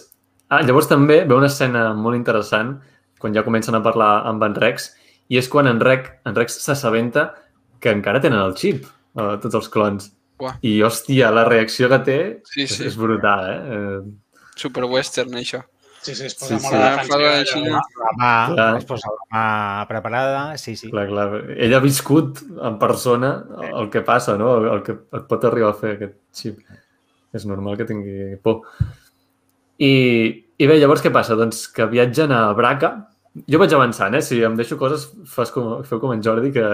ah, 0.49 0.61
llavors 0.65 0.87
també 0.89 1.23
veu 1.25 1.37
una 1.37 1.51
escena 1.51 1.91
molt 1.93 2.17
interessant 2.17 2.79
quan 3.21 3.33
ja 3.35 3.43
comencen 3.45 3.75
a 3.77 3.83
parlar 3.83 4.23
amb 4.25 4.41
en 4.47 4.55
Rex 4.57 4.91
i 5.29 5.37
és 5.37 5.47
quan 5.47 5.67
en, 5.69 5.79
Rex, 5.79 6.09
en 6.25 6.35
Rex 6.35 6.57
s'assabenta 6.63 7.27
que 7.79 7.91
encara 7.93 8.21
tenen 8.23 8.39
el 8.41 8.55
xip, 8.57 8.85
eh, 8.85 9.37
tots 9.43 9.53
els 9.55 9.69
clons. 9.69 10.11
Uah. 10.41 10.55
I, 10.65 10.79
hòstia, 10.83 11.29
la 11.33 11.43
reacció 11.47 11.89
que 11.91 11.99
té 12.07 12.17
Sí, 12.49 12.63
és, 12.65 12.73
sí. 12.79 12.87
és 12.89 12.95
brutal, 12.97 13.45
eh? 13.51 13.59
eh? 13.77 14.47
Super 14.57 14.85
western, 14.89 15.35
això. 15.37 15.61
Sí, 16.01 16.15
sí, 16.17 16.25
es 16.25 16.33
posa 16.33 16.57
Sí, 16.57 16.63
molt 16.63 16.73
sí. 16.73 16.79
la 16.81 17.17
la 17.21 17.31
defensiva. 17.37 17.81
La 18.01 18.11
mà, 18.17 18.29
Clar. 18.55 18.69
es 18.79 18.85
posa 18.89 19.11
la 19.13 19.25
mà 19.35 19.43
preparada, 19.87 20.39
sí, 20.57 20.73
sí. 20.75 20.89
Clar, 20.89 21.05
clar. 21.11 21.27
Ell 21.61 21.75
ha 21.77 21.81
viscut 21.83 22.41
en 22.57 22.79
persona 22.81 23.29
el 23.69 23.91
que 23.93 24.01
passa, 24.01 24.33
no? 24.41 24.55
El 24.73 24.81
que 24.87 24.95
et 24.97 25.27
pot 25.29 25.45
arribar 25.45 25.69
a 25.75 25.77
fer 25.77 25.91
aquest 25.99 26.17
xip. 26.33 26.57
És 27.37 27.45
normal 27.45 27.77
que 27.77 27.85
tingui 27.87 28.35
por. 28.41 28.63
I, 29.77 29.91
I 30.57 30.67
bé, 30.69 30.79
llavors 30.81 31.01
què 31.05 31.11
passa? 31.13 31.37
Doncs 31.39 31.67
que 31.73 31.85
viatgen 31.89 32.33
a 32.35 32.41
Braca. 32.57 32.91
Jo 33.47 33.61
vaig 33.61 33.71
avançant, 33.77 34.17
eh? 34.17 34.21
Si 34.25 34.41
em 34.43 34.57
deixo 34.59 34.75
coses, 34.81 35.05
fas 35.31 35.53
com, 35.53 35.79
feu 35.87 36.01
com 36.01 36.11
en 36.13 36.21
Jordi, 36.25 36.51
que, 36.51 36.65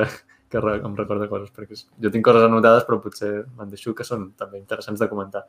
que 0.50 0.60
em 0.60 0.96
recorda 0.96 1.28
coses, 1.28 1.52
perquè 1.56 1.76
jo 1.76 2.12
tinc 2.14 2.26
coses 2.26 2.46
anotades, 2.48 2.86
però 2.88 3.02
potser 3.04 3.32
me'n 3.58 3.72
deixo 3.72 3.94
que 3.96 4.06
són 4.08 4.32
també 4.40 4.60
interessants 4.62 5.02
de 5.02 5.10
comentar. 5.12 5.44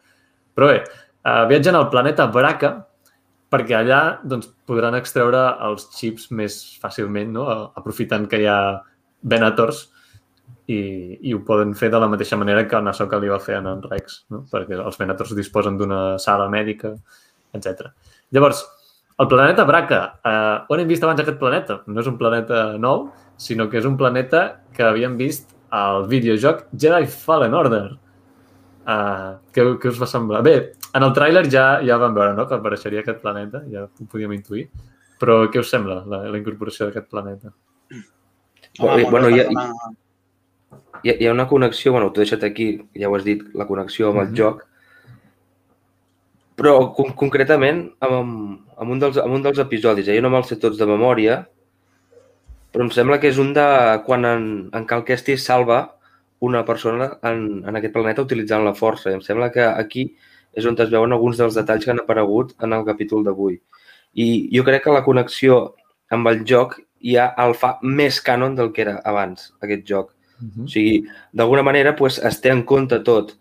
Però 0.59 0.71
bé, 0.71 0.81
uh, 1.23 1.45
viatgen 1.51 1.79
al 1.79 1.91
planeta 1.93 2.27
Braca 2.35 2.75
perquè 3.53 3.79
allà 3.79 4.01
doncs, 4.29 4.51
podran 4.69 4.97
extreure 4.99 5.41
els 5.65 5.87
xips 5.97 6.29
més 6.37 6.59
fàcilment, 6.83 7.31
no? 7.33 7.47
aprofitant 7.79 8.27
que 8.29 8.43
hi 8.43 8.49
ha 8.51 8.59
Venators 9.29 9.87
i, 10.69 10.81
i 11.25 11.33
ho 11.35 11.41
poden 11.47 11.73
fer 11.79 11.89
de 11.91 12.01
la 12.01 12.11
mateixa 12.13 12.37
manera 12.37 12.67
que 12.69 12.77
el 12.77 12.85
Nasoka 12.85 13.19
li 13.19 13.31
va 13.33 13.41
fer 13.41 13.57
en 13.59 13.81
Rex, 13.87 14.23
no? 14.35 14.45
perquè 14.51 14.77
els 14.77 15.01
Venators 15.01 15.33
disposen 15.37 15.79
d'una 15.81 16.19
sala 16.23 16.51
mèdica, 16.53 16.93
etc. 17.57 17.89
Llavors, 18.37 18.67
el 19.19 19.29
planeta 19.29 19.65
Braca, 19.65 20.01
eh, 20.25 20.65
on 20.71 20.81
hem 20.81 20.89
vist 20.89 21.05
abans 21.05 21.21
aquest 21.21 21.39
planeta? 21.39 21.81
No 21.87 22.01
és 22.01 22.11
un 22.11 22.19
planeta 22.19 22.79
nou, 22.79 23.09
sinó 23.37 23.69
que 23.71 23.79
és 23.81 23.87
un 23.89 23.97
planeta 23.99 24.61
que 24.75 24.85
havíem 24.87 25.17
vist 25.19 25.55
al 25.75 26.07
videojoc 26.09 26.67
Jedi 26.73 27.07
Fallen 27.07 27.55
Order. 27.55 27.87
Uh, 28.89 29.37
què, 29.53 29.65
què 29.83 29.91
us 29.91 29.99
va 30.01 30.07
semblar? 30.09 30.41
Bé, 30.47 30.55
en 30.97 31.05
el 31.05 31.11
tràiler 31.13 31.43
ja, 31.53 31.65
ja 31.85 31.99
vam 32.01 32.15
veure 32.17 32.33
no? 32.33 32.47
que 32.49 32.57
apareixeria 32.57 33.03
aquest 33.03 33.19
planeta, 33.21 33.61
ja 33.69 33.83
ho 33.85 34.07
podíem 34.09 34.33
intuir, 34.33 34.65
però 35.21 35.43
què 35.53 35.61
us 35.61 35.69
sembla 35.69 35.99
la, 36.09 36.23
la 36.33 36.39
incorporació 36.39 36.89
d'aquest 36.89 37.11
planeta? 37.13 37.53
Home, 38.79 39.11
bueno, 39.11 39.29
hi, 39.29 39.43
ha, 39.43 39.67
hi, 41.03 41.11
ha, 41.11 41.17
hi 41.19 41.29
ha 41.29 41.35
una 41.35 41.49
connexió, 41.51 41.93
bueno, 41.93 42.09
t'ho 42.09 42.23
he 42.23 42.25
deixat 42.25 42.47
aquí, 42.49 42.71
ja 42.97 43.11
ho 43.11 43.19
has 43.19 43.27
dit, 43.27 43.43
la 43.59 43.67
connexió 43.69 44.09
amb 44.09 44.23
el 44.23 44.29
mm 44.29 44.33
-hmm. 44.33 44.39
joc, 44.41 44.65
però 46.59 46.91
con 46.97 47.15
concretament 47.19 47.85
amb, 48.03 48.59
amb, 48.75 48.91
un 48.91 48.99
dels, 48.99 49.21
amb 49.23 49.37
un 49.37 49.45
dels 49.45 49.61
episodis, 49.63 50.09
eh? 50.09 50.17
jo 50.19 50.25
no 50.25 50.33
me'ls 50.33 50.51
sé 50.51 50.59
tots 50.59 50.81
de 50.81 50.89
memòria, 50.89 51.45
però 52.75 52.85
em 52.85 52.91
sembla 52.93 53.21
que 53.23 53.31
és 53.31 53.39
un 53.39 53.53
de 53.57 53.69
quan 54.07 54.27
en, 54.29 54.49
en 54.75 54.89
Cal 54.89 55.05
Kestis 55.07 55.47
salva 55.47 55.85
una 56.45 56.65
persona 56.67 57.13
en, 57.27 57.63
en 57.67 57.79
aquest 57.79 57.95
planeta 57.95 58.23
utilitzant 58.23 58.67
la 58.67 58.75
força. 58.77 59.11
I 59.11 59.19
em 59.19 59.25
sembla 59.25 59.51
que 59.55 59.65
aquí 59.65 60.11
és 60.59 60.67
on 60.67 60.77
es 60.83 60.91
veuen 60.91 61.15
alguns 61.15 61.39
dels 61.39 61.57
detalls 61.59 61.87
que 61.87 61.95
han 61.95 62.03
aparegut 62.03 62.55
en 62.63 62.75
el 62.75 62.85
capítol 62.87 63.25
d'avui. 63.27 63.59
I 64.19 64.29
jo 64.55 64.65
crec 64.67 64.85
que 64.85 64.95
la 64.95 65.05
connexió 65.07 65.59
amb 66.15 66.31
el 66.31 66.45
joc 66.49 66.79
ja 67.05 67.29
el 67.39 67.55
fa 67.55 67.77
més 67.83 68.21
canon 68.25 68.57
del 68.59 68.73
que 68.75 68.83
era 68.87 68.99
abans, 69.07 69.53
aquest 69.63 69.85
joc. 69.87 70.15
Uh 70.39 70.47
-huh. 70.47 70.65
O 70.65 70.69
sigui, 70.69 71.05
d'alguna 71.33 71.63
manera 71.63 71.95
pues, 71.97 72.19
es 72.19 72.41
té 72.41 72.51
en 72.51 72.63
compte 72.63 72.99
tot. 73.01 73.37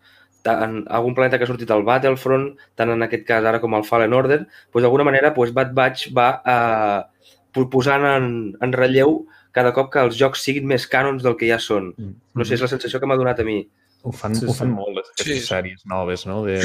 Tant 0.47 0.79
algun 0.99 1.15
planeta 1.17 1.39
que 1.39 1.47
ha 1.47 1.49
sortit 1.49 1.71
al 1.73 1.83
Battlefront, 1.87 2.49
tant 2.79 2.93
en 2.93 3.03
aquest 3.03 3.25
cas 3.27 3.47
ara 3.49 3.59
com 3.63 3.75
el 3.75 3.85
Fallen 3.87 4.15
Order, 4.15 4.43
pues, 4.71 4.83
d'alguna 4.83 5.07
manera 5.07 5.33
pues, 5.35 5.51
Bad 5.55 5.73
Batch 5.75 6.11
va 6.15 6.29
eh, 6.53 7.65
posant 7.73 8.05
en, 8.07 8.29
en 8.63 8.75
relleu 8.75 9.19
cada 9.57 9.73
cop 9.73 9.89
que 9.93 10.03
els 10.05 10.15
jocs 10.19 10.43
siguin 10.45 10.67
més 10.69 10.85
cànons 10.91 11.25
del 11.25 11.35
que 11.39 11.49
ja 11.49 11.57
són. 11.61 11.91
Mm. 11.97 12.15
No 12.37 12.45
sé, 12.45 12.55
és 12.55 12.63
la 12.63 12.71
sensació 12.71 13.01
que 13.01 13.09
m'ha 13.09 13.17
donat 13.19 13.41
a 13.41 13.47
mi. 13.47 13.59
Ho 14.05 14.13
fan, 14.13 14.37
sí, 14.37 14.45
ho 14.45 14.53
fan 14.53 14.69
sí. 14.69 14.77
molt, 14.77 15.01
aquestes 15.01 15.41
sí. 15.41 15.47
sèries 15.49 15.83
noves, 15.89 16.27
no? 16.29 16.43
De, 16.45 16.59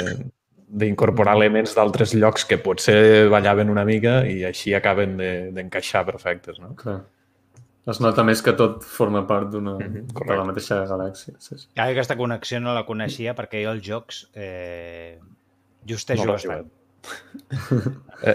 d'incorporar 0.83 1.35
elements 1.37 1.75
d'altres 1.77 2.15
llocs 2.17 2.47
que 2.49 2.61
potser 2.61 3.29
ballaven 3.33 3.73
una 3.73 3.85
mica 3.89 4.21
i 4.29 4.43
així 4.49 4.77
acaben 4.77 5.19
d'encaixar 5.19 6.05
de, 6.05 6.13
perfectes, 6.13 6.61
no? 6.63 6.75
Clar. 6.79 7.01
Es 7.91 7.99
nota 7.99 8.23
més 8.23 8.39
que 8.47 8.53
tot 8.55 8.85
forma 8.87 9.25
part 9.27 9.49
d'una 9.51 9.73
mm 9.75 9.95
-hmm, 9.95 10.27
de 10.27 10.37
la 10.37 10.45
mateixa 10.45 10.85
galàxia. 10.87 11.35
Sí, 11.39 11.57
sí. 11.59 11.69
Ja, 11.77 11.89
aquesta 11.89 12.17
connexió 12.17 12.61
no 12.61 12.75
la 12.75 12.87
coneixia 12.87 13.35
perquè 13.35 13.65
jo 13.65 13.73
els 13.73 13.83
jocs 13.83 14.29
eh, 14.35 15.19
just 15.89 16.11
he 16.11 16.15
no 16.15 16.23
jugat 16.23 16.47
bastant. 16.47 16.71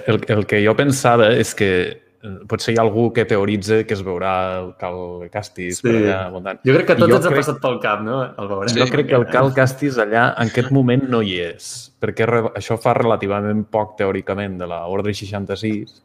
el, 0.08 0.20
el 0.28 0.46
que 0.46 0.66
jo 0.66 0.76
pensava 0.76 1.32
és 1.32 1.56
que 1.56 2.02
potser 2.50 2.74
hi 2.74 2.78
ha 2.80 2.84
algú 2.84 3.12
que 3.14 3.26
teoritza 3.30 3.84
que 3.88 3.94
es 3.94 4.02
veurà 4.06 4.32
el 4.60 4.72
Cal 4.82 5.30
Castis 5.32 5.80
sí. 5.80 5.86
per 5.86 5.94
allà 6.00 6.18
voltant. 6.34 6.60
Jo 6.66 6.74
crec 6.76 6.90
que 6.90 6.96
tot 6.96 7.10
ens 7.10 7.28
crec... 7.28 7.32
ha 7.32 7.42
passat 7.42 7.62
pel 7.64 7.80
cap, 7.84 8.02
no? 8.06 8.18
El 8.26 8.50
veurem. 8.52 8.74
Sí. 8.74 8.80
Jo 8.82 8.88
crec 8.92 9.10
que 9.12 9.20
el 9.20 9.28
Cal 9.34 9.54
Castis 9.58 10.00
allà 10.04 10.26
en 10.42 10.52
aquest 10.52 10.74
moment 10.76 11.06
no 11.12 11.22
hi 11.22 11.38
és, 11.46 11.70
perquè 12.02 12.28
això 12.50 12.80
fa 12.82 12.96
relativament 12.98 13.64
poc 13.72 13.96
teòricament 14.02 14.58
de 14.62 14.70
l'Ordre 14.72 15.14
66. 15.14 15.96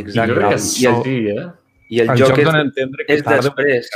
Exacte. 0.00 0.32
Jo 0.32 0.38
crec 0.38 0.54
que 0.54 0.62
sí, 0.64 0.86
I 0.86 0.90
el, 0.92 1.28
eh? 1.34 1.46
I 1.94 2.02
el, 2.02 2.10
el 2.14 2.20
joc, 2.20 2.34
joc 2.34 2.42
és, 2.42 2.58
entendre 2.60 3.06
que 3.06 3.18
és 3.18 3.24
després. 3.28 3.90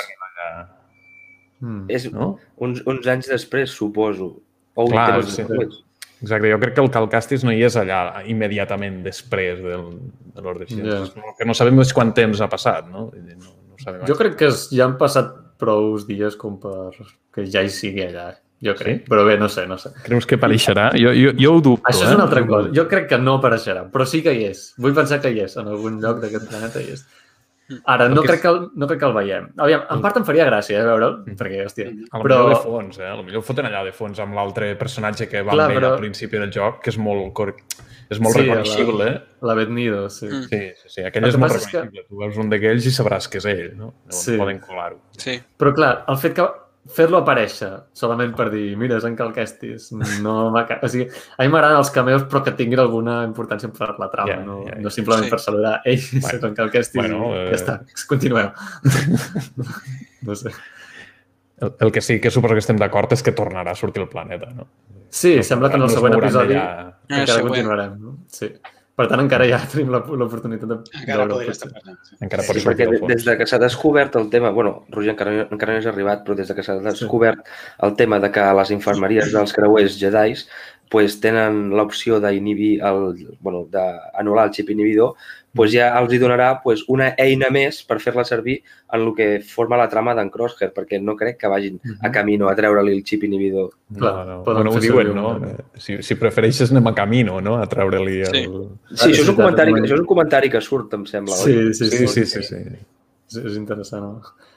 Mm. 1.59 1.85
És 1.90 2.07
no? 2.14 2.37
uns, 2.62 2.81
uns 2.87 3.11
anys 3.11 3.31
després, 3.33 3.75
suposo. 3.75 4.37
O 4.78 4.87
Clar, 4.87 5.11
un 5.19 5.26
sí. 5.26 5.43
després. 5.43 5.83
Exacte, 6.19 6.50
jo 6.50 6.59
crec 6.59 6.75
que 6.75 6.83
el 6.83 6.90
Calcastis 6.95 7.45
no 7.47 7.55
hi 7.55 7.61
és 7.67 7.76
allà 7.78 8.25
immediatament 8.26 9.05
després 9.05 9.61
del, 9.62 9.85
de 10.35 10.43
l'ordre 10.43 10.67
yeah. 10.73 11.05
Que 11.38 11.47
no 11.47 11.55
sabem 11.55 11.78
més 11.78 11.93
quant 11.95 12.11
temps 12.14 12.43
ha 12.43 12.49
passat, 12.50 12.88
no? 12.90 13.05
no, 13.14 13.52
no 13.71 13.78
sabem 13.78 14.02
jo 14.09 14.17
crec 14.19 14.35
que 14.40 14.49
ja 14.50 14.88
han 14.88 14.97
passat 14.99 15.31
prou 15.59 15.95
dies 16.09 16.35
com 16.38 16.59
per 16.62 16.90
que 17.35 17.47
ja 17.47 17.62
hi 17.62 17.71
sigui 17.73 18.07
allà. 18.07 18.33
Jo 18.59 18.75
crec, 18.75 19.05
sí? 19.05 19.07
però 19.07 19.23
bé, 19.26 19.37
no 19.38 19.47
sé, 19.47 19.69
no 19.71 19.76
sé. 19.78 19.93
Creus 20.02 20.26
que 20.26 20.35
apareixerà? 20.35 20.88
Jo, 20.99 21.12
jo, 21.14 21.31
jo 21.38 21.52
ho 21.55 21.61
dubto. 21.62 21.87
Això 21.87 22.09
és 22.09 22.17
una 22.17 22.25
eh? 22.25 22.26
altra 22.26 22.43
cosa. 22.47 22.73
Jo 22.75 22.88
crec 22.90 23.07
que 23.12 23.19
no 23.23 23.37
apareixerà, 23.38 23.85
però 23.93 24.07
sí 24.11 24.19
que 24.25 24.35
hi 24.35 24.49
és. 24.49 24.64
Vull 24.83 24.97
pensar 24.97 25.21
que 25.23 25.31
hi 25.31 25.45
és, 25.45 25.55
en 25.62 25.71
algun 25.71 26.00
lloc 26.02 26.19
d'aquest 26.25 26.49
planeta 26.50 26.83
hi 26.83 26.97
és. 26.97 27.05
Ara, 27.84 28.06
no 28.08 28.22
crec, 28.25 28.40
que 28.40 28.48
el, 28.48 28.60
no 28.80 28.87
crec 28.88 29.00
que 29.02 29.08
el 29.08 29.14
veiem. 29.16 29.48
Aviam, 29.60 29.82
en 29.92 30.04
part 30.04 30.16
em 30.20 30.25
faria 30.25 30.46
gràcia, 30.48 30.78
eh, 30.80 30.87
veure'l, 30.88 31.18
mm. 31.20 31.37
perquè, 31.37 31.58
hòstia... 31.66 31.90
A 32.08 32.22
però... 32.22 32.38
de 32.48 32.60
fons, 32.62 33.00
eh? 33.02 33.10
A 33.10 33.18
millor 33.20 33.42
el 33.42 33.44
foten 33.44 33.68
allà 33.68 33.82
de 33.84 33.92
fons 33.96 34.20
amb 34.25 34.38
l'altre 34.38 34.70
personatge 34.80 35.28
que 35.28 35.42
va 35.44 35.56
Clar, 35.56 35.66
amb 35.68 35.80
però... 35.80 35.90
al 35.96 36.00
principi 36.00 36.40
del 36.40 36.52
joc, 36.54 36.80
que 36.84 36.94
és 36.94 37.00
molt, 37.04 37.26
cor... 37.37 37.52
és 38.08 38.22
molt 38.25 38.38
sí, 38.38 38.46
reconeixible. 38.46 39.10
La, 39.12 39.50
la 39.50 39.58
Betnido, 39.58 40.06
sí. 40.14 40.30
Mm. 40.30 40.46
Sí, 40.48 40.62
sí, 40.80 40.94
sí. 40.94 41.04
Aquell 41.10 41.28
és 41.28 41.37
molt 41.37 41.58
reconeixible. 41.58 42.06
Que... 42.06 42.08
Tu 42.08 42.22
veus 42.25 42.40
un 42.40 42.54
d'aquells 42.54 42.88
i 42.88 42.94
sabràs 42.96 43.28
que 43.28 43.42
és 43.42 43.50
ell, 43.52 43.66
no? 43.76 43.92
Llavors 44.06 44.25
sí. 44.25 44.38
poden 44.40 44.64
colar-ho. 44.64 45.02
Sí. 45.20 45.37
Però, 45.60 45.75
clar, 45.76 45.92
el 46.08 46.20
fet 46.25 46.38
que 46.40 46.48
fer-lo 46.95 47.21
aparèixer 47.21 47.71
solament 47.97 48.33
per 48.37 48.49
dir, 48.52 48.73
mira, 48.80 48.97
és 49.00 49.07
en 49.09 49.16
Cal 49.18 49.33
Kestis, 49.37 49.90
no 50.25 50.37
o 50.49 50.88
sigui, 50.88 51.09
a 51.09 51.45
mi 51.45 51.52
m'agraden 51.52 51.83
els 51.83 51.92
cameos 51.95 52.25
però 52.30 52.42
que 52.47 52.54
tinguin 52.59 52.80
alguna 52.83 53.21
importància 53.26 53.71
per 53.75 53.90
la 54.00 54.09
trama, 54.12 54.33
yeah, 54.33 54.47
no, 54.47 54.59
yeah, 54.66 54.80
no 54.83 54.92
simplement 54.95 55.28
sí. 55.28 55.33
per 55.35 55.40
saludar 55.45 55.75
ei, 55.85 56.00
bueno, 56.14 56.35
és 56.38 56.49
en 56.49 56.59
Cal 56.59 56.73
Kestis 56.75 57.02
bueno, 57.02 57.21
i 57.35 57.45
ja 57.52 57.59
està, 57.59 57.78
continueu. 58.11 58.50
no 60.28 60.38
sé. 60.38 60.54
El, 61.59 61.75
el 61.87 61.92
que 61.92 62.00
sí 62.00 62.21
que 62.23 62.30
suposo 62.30 62.54
que 62.54 62.62
estem 62.62 62.78
d'acord 62.80 63.12
és 63.16 63.25
que 63.26 63.35
tornarà 63.37 63.75
a 63.75 63.78
sortir 63.78 64.04
el 64.04 64.09
planeta, 64.09 64.50
no? 64.54 64.68
Sí, 65.11 65.37
no, 65.37 65.45
sembla 65.45 65.71
que 65.71 65.80
en 65.80 65.87
el 65.87 65.92
següent 65.92 66.18
episodi 66.18 66.57
encara 66.57 67.40
continuarem. 67.45 67.95
No? 68.00 68.18
Sí. 68.33 68.52
Per 68.99 69.07
tant, 69.07 69.21
encara 69.23 69.47
ja 69.47 69.61
tenim 69.71 69.93
l'oportunitat 69.95 70.71
de 70.73 70.78
Encara 71.05 71.26
podria 71.31 71.55
estar 71.55 71.69
parlant. 71.71 71.99
Sí. 72.02 72.17
Encara 72.26 72.47
sí, 72.49 72.62
perquè 72.67 72.88
des 73.07 73.26
de 73.28 73.37
que 73.38 73.47
s'ha 73.47 73.61
descobert 73.62 74.17
el 74.19 74.26
tema, 74.33 74.50
bueno, 74.57 74.73
Roger 74.95 75.14
encara, 75.14 75.45
encara 75.47 75.76
no 75.76 75.83
és 75.85 75.87
arribat, 75.90 76.25
però 76.26 76.35
des 76.38 76.50
de 76.50 76.57
que 76.59 76.64
s'ha 76.67 76.81
descobert 76.83 77.45
sí. 77.45 77.61
el 77.87 77.95
tema 78.00 78.19
de 78.25 78.33
que 78.35 78.49
les 78.59 78.75
infermeries 78.75 79.31
dels 79.35 79.55
creuers 79.55 80.00
Jedis 80.00 80.49
pues, 80.90 81.18
tenen 81.21 81.68
l'opció 81.76 82.18
d'inhibir, 82.23 82.78
el, 82.85 83.37
bueno, 83.40 83.66
d'anul·lar 83.73 84.49
el 84.49 84.54
xip 84.57 84.71
inhibidor, 84.73 85.14
pues 85.59 85.73
ja 85.73 85.88
els 85.99 86.12
hi 86.12 86.18
donarà 86.21 86.49
pues, 86.62 86.85
una 86.92 87.09
eina 87.18 87.49
més 87.52 87.80
per 87.88 87.99
fer-la 88.02 88.25
servir 88.28 88.59
en 88.92 89.00
el 89.00 89.14
que 89.16 89.28
forma 89.45 89.78
la 89.80 89.88
trama 89.90 90.14
d'en 90.14 90.30
Crosshair, 90.33 90.71
perquè 90.76 91.00
no 91.02 91.16
crec 91.18 91.38
que 91.40 91.50
vagin 91.50 91.80
a 92.04 92.12
camino 92.14 92.49
a 92.49 92.54
treure-li 92.59 92.95
el 92.97 93.02
xip 93.07 93.25
inhibidor. 93.26 93.71
No, 93.97 94.12
no, 94.28 94.37
bueno, 94.45 94.71
ho 94.71 94.83
diuen, 94.83 95.14
no? 95.16 95.33
Si, 95.76 95.99
si 96.04 96.18
prefereixes 96.21 96.73
anem 96.73 96.92
a 96.92 96.95
camino, 96.97 97.40
no? 97.45 97.57
A 97.62 97.66
treure-li 97.71 98.21
el... 98.28 98.37
Sí, 98.37 98.45
sí 98.92 99.11
això, 99.11 99.25
és 99.25 99.33
un 99.33 99.40
comentari, 99.40 99.75
això 99.80 99.97
és 99.97 100.04
un 100.04 100.12
comentari 100.12 100.52
que 100.52 100.62
surt, 100.64 100.95
em 100.95 101.09
sembla. 101.11 101.40
Sí, 101.40 101.59
sí, 101.73 101.90
sí. 101.90 102.07
sí, 102.07 102.26
sí, 102.26 102.45
sí, 102.45 102.62
sí. 102.68 102.78
És 103.38 103.59
interessant. 103.59 104.07
No? 104.07 104.48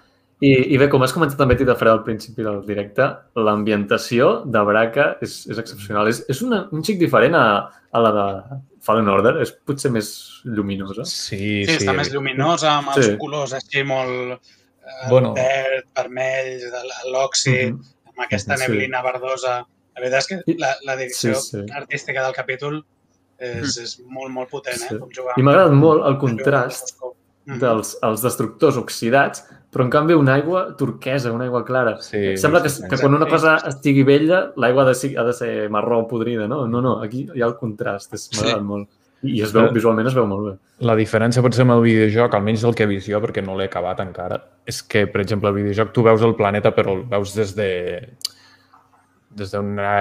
I, 0.42 0.50
I 0.74 0.78
bé, 0.82 0.88
com 0.90 1.04
has 1.06 1.12
comentat 1.14 1.38
també, 1.38 1.54
Tita 1.58 1.76
Fred, 1.78 1.92
al 1.94 2.06
principi 2.06 2.42
del 2.42 2.64
directe, 2.66 3.06
l'ambientació 3.38 4.32
de 4.50 4.64
Braca 4.66 5.12
és, 5.22 5.36
és 5.54 5.60
excepcional. 5.62 6.10
És, 6.10 6.24
és 6.34 6.42
una, 6.42 6.64
un 6.74 6.82
xic 6.86 6.98
diferent 6.98 7.38
a, 7.38 7.44
a 7.70 8.02
la 8.02 8.12
de 8.16 8.26
Fallen 8.82 9.12
Order. 9.14 9.36
És 9.44 9.52
potser 9.54 9.92
més 9.94 10.10
lluminosa. 10.50 11.06
Sí, 11.06 11.38
sí. 11.38 11.68
sí 11.70 11.76
està 11.78 11.94
més 11.94 12.10
lluminosa, 12.10 12.74
amb 12.80 12.96
els 12.96 13.12
sí. 13.12 13.20
colors 13.22 13.54
així 13.60 13.86
molt 13.86 14.34
eh, 14.34 15.06
bueno. 15.12 15.36
verd, 15.38 15.92
vermell, 16.02 16.66
l'òxid, 17.14 17.76
mm 17.76 17.78
-hmm. 17.78 18.10
amb 18.16 18.26
aquesta 18.26 18.58
neblina 18.64 19.06
sí. 19.06 19.10
verdosa. 19.12 19.56
La 19.94 20.02
veritat 20.02 20.20
és 20.24 20.28
que 20.32 20.58
la, 20.58 20.74
la 20.90 20.98
direcció 20.98 21.36
sí, 21.36 21.60
sí. 21.60 21.66
artística 21.76 22.26
del 22.26 22.34
capítol 22.34 22.82
és, 23.38 23.78
mm. 23.78 23.84
és 23.84 23.98
molt, 24.10 24.34
molt 24.34 24.50
potent, 24.50 24.82
eh? 24.82 24.90
Sí. 24.90 24.98
Com 24.98 25.10
jugar 25.14 25.38
I 25.38 25.44
m'ha 25.44 25.54
agradat 25.54 25.78
molt 25.78 26.06
el 26.08 26.18
contrast 26.18 26.96
dels 27.62 27.98
els 28.06 28.22
destructors 28.22 28.78
oxidats 28.78 29.44
però 29.72 29.86
en 29.86 29.92
canvi 29.92 30.14
una 30.20 30.34
aigua 30.36 30.66
turquesa, 30.78 31.32
una 31.32 31.46
aigua 31.46 31.64
clara. 31.64 31.96
Sí, 32.04 32.36
Sembla 32.38 32.62
que, 32.64 32.70
que 32.90 32.98
quan 33.00 33.16
una 33.16 33.28
cosa 33.30 33.56
estigui 33.70 34.04
vella, 34.04 34.50
l'aigua 34.60 34.84
ha, 34.84 34.90
de 34.90 34.96
ser, 35.00 35.14
ha 35.18 35.24
de 35.24 35.34
ser 35.34 35.52
marró 35.72 36.02
podrida, 36.10 36.48
no? 36.52 36.66
No, 36.68 36.82
no, 36.84 36.98
aquí 37.02 37.24
hi 37.34 37.42
ha 37.42 37.48
el 37.48 37.56
contrast, 37.60 38.12
m'ha 38.12 38.20
sí. 38.20 38.58
molt. 38.68 38.90
I 39.22 39.44
es 39.46 39.52
veu, 39.54 39.68
visualment 39.70 40.10
es 40.10 40.16
veu 40.18 40.26
molt 40.26 40.48
bé. 40.48 40.52
La 40.90 40.96
diferència 40.98 41.44
potser 41.46 41.62
amb 41.64 41.76
el 41.76 41.84
videojoc, 41.86 42.34
almenys 42.34 42.66
del 42.66 42.74
que 42.76 42.88
he 42.88 42.90
vist 42.90 43.08
jo, 43.08 43.20
perquè 43.22 43.44
no 43.46 43.54
l'he 43.56 43.68
acabat 43.70 44.02
encara, 44.02 44.40
és 44.68 44.82
que, 44.82 45.06
per 45.14 45.22
exemple, 45.22 45.52
el 45.52 45.60
videojoc 45.60 45.94
tu 45.94 46.04
veus 46.08 46.26
el 46.26 46.34
planeta 46.40 46.74
però 46.74 46.98
el 46.98 47.04
veus 47.12 47.36
des 47.38 47.54
de 47.56 47.70
des 49.32 49.54
d'una 49.54 49.92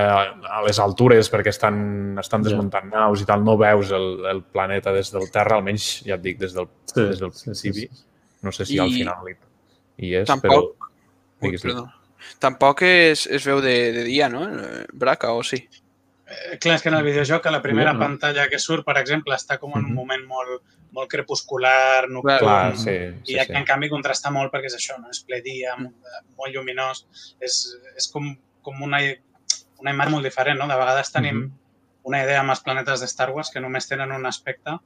a 0.50 0.62
les 0.64 0.80
altures 0.82 1.28
perquè 1.30 1.52
estan, 1.52 1.76
estan 2.18 2.42
desmuntant 2.42 2.88
yeah. 2.88 3.04
naus 3.04 3.20
i 3.22 3.28
tal, 3.28 3.44
no 3.46 3.54
veus 3.60 3.92
el, 3.94 4.08
el 4.26 4.40
planeta 4.42 4.90
des 4.96 5.12
del 5.14 5.28
terra, 5.30 5.60
almenys 5.60 6.00
ja 6.08 6.16
et 6.16 6.24
dic 6.24 6.40
des 6.40 6.56
del, 6.56 6.66
sí, 6.90 7.04
des 7.04 7.20
del 7.20 7.30
principi. 7.30 7.86
Sí, 7.86 7.86
sí. 7.86 8.06
No 8.42 8.50
sé 8.56 8.66
si 8.66 8.80
I... 8.80 8.82
al 8.82 8.90
final 8.90 9.30
hi, 9.30 9.36
hi 10.00 10.14
és, 10.23 10.28
tampoc... 10.28 10.50
però... 10.50 10.90
Ui, 11.40 11.57
perdó. 11.57 11.87
Tampoc 12.40 12.83
es, 12.85 13.25
es 13.26 13.47
veu 13.49 13.62
de, 13.64 13.76
de 13.95 14.02
dia, 14.04 14.28
no? 14.28 14.42
Braca, 14.92 15.33
o 15.33 15.45
sí? 15.47 15.62
Eh, 16.30 16.59
clar, 16.62 16.76
és 16.76 16.85
que 16.85 16.90
en 16.92 16.99
el 16.99 17.07
videojoc, 17.07 17.47
a 17.47 17.54
la 17.54 17.62
primera 17.64 17.95
no, 17.95 17.99
no. 17.99 18.04
pantalla 18.04 18.47
que 18.49 18.61
surt, 18.62 18.85
per 18.87 18.99
exemple, 19.00 19.35
està 19.35 19.57
com 19.59 19.73
en 19.78 19.88
un 19.88 19.97
moment 19.97 20.23
molt, 20.28 20.61
molt 20.95 21.11
crepuscular, 21.11 22.07
nocturn, 22.11 22.45
clar, 22.45 22.76
sí, 22.76 22.95
sí, 23.25 23.33
i 23.35 23.40
aquí, 23.40 23.54
sí. 23.54 23.59
en 23.59 23.66
canvi, 23.66 23.90
contrasta 23.90 24.30
molt 24.35 24.52
perquè 24.52 24.71
és 24.71 24.76
això, 24.78 24.99
no? 25.00 25.11
és 25.11 25.25
ple 25.26 25.40
dia, 25.47 25.75
molt 25.80 26.54
lluminós, 26.54 27.02
és, 27.42 27.59
és 27.97 28.09
com, 28.12 28.30
com 28.66 28.87
una, 28.87 29.02
una 29.83 29.97
imatge 29.97 30.14
molt 30.14 30.28
diferent, 30.28 30.61
no? 30.61 30.69
De 30.71 30.78
vegades 30.78 31.12
tenim 31.14 31.37
mm 31.37 31.45
-hmm. 31.49 32.07
una 32.12 32.23
idea 32.23 32.40
amb 32.45 32.54
els 32.54 32.62
planetes 32.66 33.00
de 33.00 33.11
Star 33.11 33.30
Wars 33.30 33.50
que 33.50 33.61
només 33.61 33.88
tenen 33.88 34.12
un 34.12 34.26
aspecte 34.26 34.78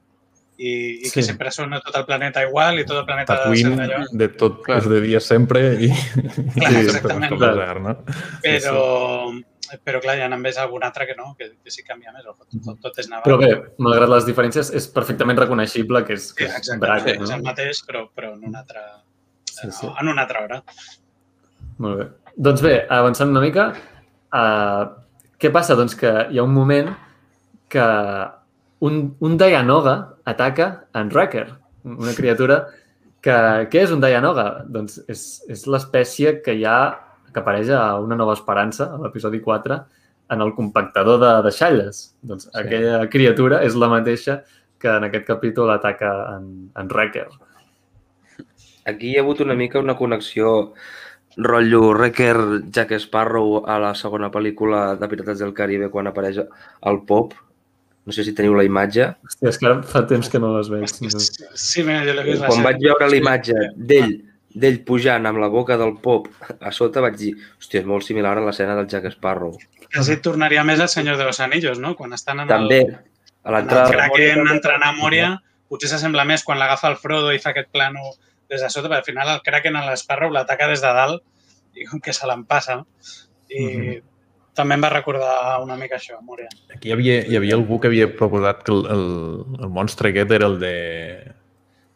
i, 0.57 0.71
i 1.03 1.09
sí. 1.09 1.17
que 1.17 1.25
sempre 1.27 1.51
són 1.55 1.73
tot 1.83 1.97
el 1.99 2.05
planeta 2.07 2.45
igual 2.47 2.79
i 2.79 2.85
tot 2.87 3.01
el 3.01 3.07
planeta 3.09 3.41
Tatooine, 3.41 3.89
de 3.89 4.05
de 4.21 4.29
tot 4.39 4.61
clar. 4.67 4.79
és 4.83 4.89
de 4.91 5.01
dia 5.03 5.21
sempre 5.23 5.63
i, 5.75 5.91
clar, 6.55 6.71
i 6.71 6.85
exactament. 6.85 7.35
Desert, 7.41 7.83
no? 7.83 7.95
Però, 8.45 8.85
sí. 9.35 9.79
però 9.83 10.03
clar, 10.05 10.17
hi 10.19 10.25
ha 10.27 10.31
més 10.39 10.59
algun 10.63 10.87
altre 10.87 11.09
que 11.11 11.17
no, 11.19 11.33
que, 11.39 11.51
que 11.59 11.75
sí 11.75 11.83
canvia 11.87 12.15
més, 12.15 12.27
tot, 12.29 12.47
tot, 12.55 12.79
tot 12.87 13.03
és 13.03 13.11
naval. 13.11 13.27
Però 13.27 13.39
bé, 13.43 13.51
malgrat 13.83 14.13
les 14.15 14.29
diferències, 14.31 14.71
és 14.79 14.87
perfectament 14.95 15.43
reconeixible 15.43 16.05
que 16.07 16.19
és, 16.21 16.31
que 16.39 16.47
és 16.51 16.71
sí, 16.71 16.79
Braca, 16.83 17.11
sí, 17.11 17.19
no? 17.19 17.27
És 17.27 17.35
el 17.35 17.47
mateix, 17.47 17.83
però, 17.89 18.07
però 18.15 18.35
en 18.37 18.47
una 18.53 18.63
altra, 18.63 18.85
sí, 19.51 19.73
sí. 19.73 19.91
en 19.91 20.13
una 20.13 20.27
altra 20.29 20.45
hora. 20.47 20.61
Molt 21.83 21.99
bé. 21.99 22.11
Doncs 22.35 22.63
bé, 22.63 22.77
avançant 22.91 23.31
una 23.31 23.43
mica, 23.43 23.69
uh, 24.35 24.87
què 25.43 25.51
passa? 25.55 25.75
Doncs 25.79 25.99
que 25.99 26.15
hi 26.31 26.39
ha 26.39 26.47
un 26.47 26.55
moment 26.55 26.95
que 27.71 27.85
un, 28.87 28.99
un 29.25 29.39
Dianoga 29.41 30.14
ataca 30.25 30.87
en 30.95 31.11
Wrecker, 31.13 31.49
una 31.85 32.15
criatura 32.17 32.65
que... 33.25 33.35
Què 33.73 33.85
és 33.85 33.93
un 33.95 34.03
Dianoga? 34.05 34.65
Doncs 34.69 35.01
és, 35.09 35.25
és 35.51 35.67
l'espècie 35.71 36.39
que 36.45 36.57
hi 36.57 36.65
ha 36.69 36.79
que 37.35 37.43
apareix 37.43 37.71
a 37.75 37.99
Una 37.99 38.17
nova 38.17 38.37
esperança, 38.39 38.93
a 38.95 38.99
l'episodi 39.03 39.41
4, 39.43 39.79
en 40.35 40.41
el 40.45 40.55
compactador 40.55 41.19
de 41.21 41.33
deixalles. 41.49 42.05
Doncs 42.23 42.47
sí. 42.47 42.53
aquella 42.61 43.09
criatura 43.11 43.63
és 43.67 43.77
la 43.77 43.91
mateixa 43.93 44.43
que 44.81 44.93
en 44.93 45.09
aquest 45.09 45.27
capítol 45.27 45.73
ataca 45.75 46.13
en, 46.37 46.71
en 46.77 46.93
Wrecker. 46.93 47.27
Aquí 48.91 49.13
hi 49.13 49.17
ha 49.19 49.25
hagut 49.25 49.41
una 49.41 49.57
mica 49.57 49.81
una 49.81 49.97
connexió 49.97 50.75
rotllo 51.37 51.89
Wrecker 51.95 52.37
Jack 52.71 52.93
Sparrow 53.01 53.65
a 53.67 53.79
la 53.83 53.95
segona 53.99 54.31
pel·lícula 54.31 54.95
de 55.01 55.09
Pirates 55.11 55.41
del 55.41 55.55
Caribe 55.57 55.89
quan 55.91 56.07
apareix 56.07 56.39
el 56.45 57.01
Pop 57.09 57.35
no 58.05 58.13
sé 58.13 58.25
si 58.25 58.35
teniu 58.37 58.55
la 58.57 58.65
imatge. 58.67 59.09
Hòstia, 59.25 59.51
és 59.51 59.59
que 59.61 59.73
fa 59.89 60.05
temps 60.09 60.29
que 60.31 60.41
no 60.41 60.53
les 60.59 60.69
veig. 60.73 60.93
Sí, 60.93 61.85
mira, 61.87 62.03
jo 62.05 62.15
l'he 62.17 62.27
vist. 62.27 62.45
Quan 62.45 62.65
vaig 62.67 62.83
veure 62.83 63.09
la 63.09 63.21
imatge 63.21 63.71
d'ell 63.75 64.15
d'ell 64.55 64.77
pujant 64.87 65.25
amb 65.27 65.41
la 65.43 65.49
boca 65.51 65.75
del 65.81 65.97
pop 66.03 66.29
a 66.63 66.71
sota, 66.71 67.01
vaig 67.03 67.17
dir, 67.19 67.33
hòstia, 67.59 67.81
és 67.81 67.89
molt 67.91 68.07
similar 68.07 68.37
a 68.39 68.45
l'escena 68.45 68.77
del 68.79 68.87
Jack 68.87 69.11
Sparrow. 69.17 69.57
Quasi 69.89 70.21
tornaria 70.23 70.63
més 70.63 70.79
al 70.79 70.93
Senyor 70.93 71.19
de 71.19 71.27
los 71.27 71.41
Anillos, 71.43 71.81
no? 71.83 71.97
Quan 71.99 72.15
estan 72.15 72.45
en 72.45 72.53
També, 72.53 72.79
el, 72.85 72.95
a 73.43 73.57
l'entrada. 73.57 73.89
En 73.89 73.97
el 73.97 74.13
Kraken 74.13 74.53
entrenant 74.53 74.87
a 74.93 75.01
Moria, 75.01 75.33
potser 75.67 75.91
s'assembla 75.91 76.23
més 76.29 76.47
quan 76.47 76.61
l'agafa 76.63 76.93
el 76.93 77.01
Frodo 77.03 77.35
i 77.35 77.43
fa 77.43 77.51
aquest 77.51 77.73
plano 77.75 78.15
des 78.53 78.63
de 78.63 78.71
sota, 78.71 78.87
perquè 78.87 79.03
al 79.03 79.11
final 79.11 79.35
el 79.35 79.43
Kraken 79.43 79.81
a 79.81 79.85
l'Sparrow 79.89 80.31
l'ataca 80.31 80.71
des 80.71 80.87
de 80.87 80.95
dalt 81.01 81.25
i 81.75 81.89
com 81.91 81.99
que 81.99 82.15
se 82.15 82.31
l'empassa. 82.31 82.85
I 83.51 83.65
mm 83.65 83.81
-hmm 83.81 84.03
també 84.55 84.79
em 84.79 84.85
va 84.85 84.91
recordar 84.93 85.61
una 85.63 85.77
mica 85.81 85.99
això, 85.99 86.21
Moria. 86.23 86.51
Aquí 86.75 86.91
hi 86.91 86.97
havia, 86.97 87.21
hi 87.29 87.39
havia 87.39 87.57
algú 87.59 87.81
que 87.81 87.91
havia 87.91 88.11
proposat 88.17 88.63
que 88.67 88.75
el, 88.75 88.85
el, 88.95 89.09
el 89.61 89.73
monstre 89.73 90.13
aquest 90.15 90.35
era 90.37 90.51
el 90.51 90.61
de... 90.63 90.77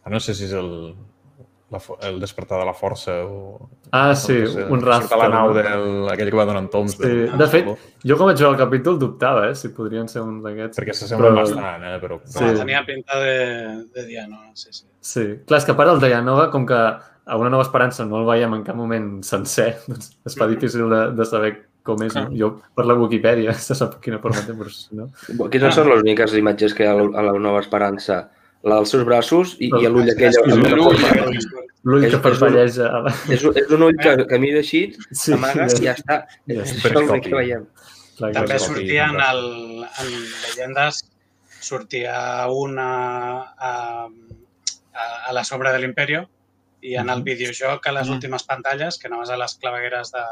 Ah, 0.05 0.11
no 0.11 0.21
sé 0.25 0.35
si 0.35 0.47
és 0.49 0.55
el, 0.57 0.71
la, 1.71 1.81
el 2.09 2.19
despertar 2.21 2.59
de 2.61 2.67
la 2.69 2.75
força 2.75 3.15
o... 3.27 3.69
Ah, 3.91 4.15
sí, 4.17 4.37
no 4.43 4.53
sé, 4.53 4.65
un 4.73 4.83
rastre. 4.85 5.19
la 5.21 5.29
nau 5.33 5.53
del, 5.57 6.09
aquell 6.13 6.31
que 6.33 6.39
va 6.39 6.47
donant 6.49 6.69
toms. 6.73 6.97
Sí. 6.97 7.05
De, 7.05 7.29
de 7.41 7.49
fet, 7.53 7.69
jo 8.05 8.17
com 8.21 8.31
vaig 8.31 8.41
veure 8.41 8.55
el 8.55 8.61
capítol 8.61 8.99
dubtava, 9.01 9.47
eh, 9.51 9.57
si 9.57 9.71
podrien 9.77 10.09
ser 10.13 10.25
un 10.25 10.41
d'aquests. 10.45 10.81
Perquè 10.81 10.97
s'assemblen 10.97 11.37
però... 11.37 11.45
bastant, 11.45 11.87
eh, 11.89 12.01
però... 12.03 12.19
Sí. 12.25 12.43
No, 12.45 12.51
tenia 12.59 12.83
pinta 12.89 13.21
de, 13.23 13.37
de 13.95 14.07
Dianova, 14.09 14.51
sí, 14.59 14.73
sí. 14.73 14.85
Sí, 15.09 15.25
clar, 15.47 15.63
és 15.63 15.69
que 15.69 15.77
a 15.77 15.79
part 15.79 15.93
el 15.95 16.03
Dianova, 16.05 16.51
com 16.53 16.67
que 16.69 16.83
a 17.29 17.37
una 17.37 17.53
nova 17.53 17.65
esperança 17.67 18.07
no 18.09 18.23
el 18.23 18.29
veiem 18.29 18.57
en 18.57 18.65
cap 18.65 18.77
moment 18.77 19.19
sencer, 19.27 19.75
doncs 19.91 20.15
es 20.29 20.37
fa 20.41 20.49
difícil 20.49 20.89
de, 20.89 21.03
de 21.17 21.29
saber 21.29 21.53
com 21.89 22.03
és. 22.07 22.17
Ah. 22.17 22.27
No? 22.29 22.37
Jo 22.39 22.51
per 22.77 22.87
la 22.89 22.97
Wikipedia 22.99 23.55
se 23.69 23.77
sap 23.79 23.99
quina 24.05 24.21
forma 24.23 24.45
té, 24.47 24.57
però 24.57 24.73
no. 24.99 25.09
Quines 25.49 25.71
ah. 25.73 25.77
són 25.81 25.93
les 25.93 26.05
úniques 26.05 26.37
imatges 26.41 26.77
que 26.77 26.87
hi 26.87 26.91
ha 26.91 26.99
a 26.99 27.25
la 27.31 27.39
Nova 27.39 27.65
Esperança? 27.65 28.27
La 28.67 28.81
dels 28.81 28.91
seus 28.91 29.05
braços 29.07 29.55
i, 29.63 29.69
i 29.71 29.91
l'ull 29.91 30.09
aquell... 30.11 30.35
L'ull 31.89 32.09
que 32.11 32.19
parpelleja. 32.21 32.89
És, 33.31 33.45
és 33.47 33.71
un 33.73 33.85
ull 33.87 33.99
que, 34.03 34.17
que 34.29 34.41
mira 34.43 34.59
així, 34.65 34.81
sí, 35.13 35.31
amaga 35.37 35.69
i 35.71 35.85
ja 35.85 35.95
està. 35.95 36.17
Ja 36.51 36.65
és 36.65 36.73
el 36.91 37.23
que 37.23 37.37
veiem. 37.37 37.69
Clar, 38.19 38.33
També 38.35 38.59
sortia 38.59 39.07
en, 39.13 39.21
el, 39.23 39.45
en 39.87 40.11
Llegendes, 40.43 41.05
sortia 41.63 42.17
una 42.51 42.89
a, 43.47 43.71
a, 43.71 45.07
a 45.29 45.37
la 45.37 45.45
sobra 45.47 45.71
de 45.75 45.85
l'Imperio 45.85 46.25
i 46.83 46.97
en 46.99 47.11
el 47.15 47.23
videojoc 47.27 47.87
a 47.87 47.95
les 47.95 48.11
últimes 48.11 48.45
pantalles, 48.47 48.99
que 48.99 49.07
anaves 49.11 49.31
a 49.31 49.39
les 49.39 49.55
clavegueres 49.63 50.11
de, 50.15 50.25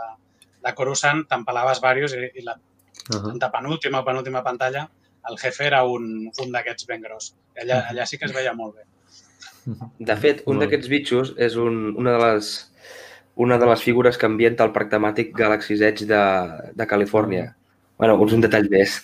de 0.66 0.74
Coruscant 0.74 1.24
t'empalaves 1.30 1.80
diversos 1.80 2.16
i, 2.18 2.30
i 2.34 2.44
la 2.44 2.56
uh 2.56 3.16
-huh. 3.16 3.38
de 3.38 3.50
penúltima 3.50 4.00
o 4.00 4.04
penúltima 4.04 4.42
pantalla 4.42 4.88
el 5.30 5.38
jefe 5.38 5.66
era 5.66 5.84
un, 5.84 6.30
un 6.42 6.52
d'aquests 6.52 6.86
ben 6.86 7.02
gros. 7.02 7.34
Allà, 7.62 7.82
allà 7.90 8.06
sí 8.06 8.18
que 8.18 8.26
es 8.26 8.34
veia 8.34 8.54
molt 8.54 8.76
bé. 8.76 8.84
De 9.98 10.16
fet, 10.16 10.42
un 10.46 10.60
d'aquests 10.62 10.88
bitxos 10.88 11.34
és 11.36 11.56
un, 11.56 11.96
una 11.98 12.12
de 12.16 12.24
les 12.24 12.72
una 13.36 13.58
de 13.58 13.66
les 13.66 13.82
figures 13.82 14.16
que 14.16 14.26
ambienta 14.26 14.64
el 14.64 14.72
parc 14.72 14.90
temàtic 14.92 15.34
Galaxy's 15.36 15.82
Edge 15.84 16.06
de, 16.08 16.22
de 16.74 16.86
Califòrnia. 16.86 17.54
bueno, 17.98 18.16
és 18.24 18.32
un 18.32 18.40
detall 18.44 18.68
més. 18.70 18.96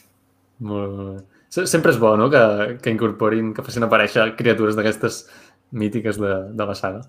Molt, 0.60 0.92
molt 0.96 1.10
bé. 1.10 1.66
Sempre 1.66 1.92
és 1.92 1.98
bo, 2.00 2.14
no?, 2.16 2.30
que, 2.32 2.78
que 2.80 2.92
incorporin, 2.92 3.52
que 3.52 3.64
facin 3.64 3.84
aparèixer 3.84 4.30
criatures 4.36 4.76
d'aquestes 4.76 5.26
mítiques 5.72 6.18
de, 6.20 6.32
de 6.56 6.66
la 6.68 6.74
saga. 6.76 7.02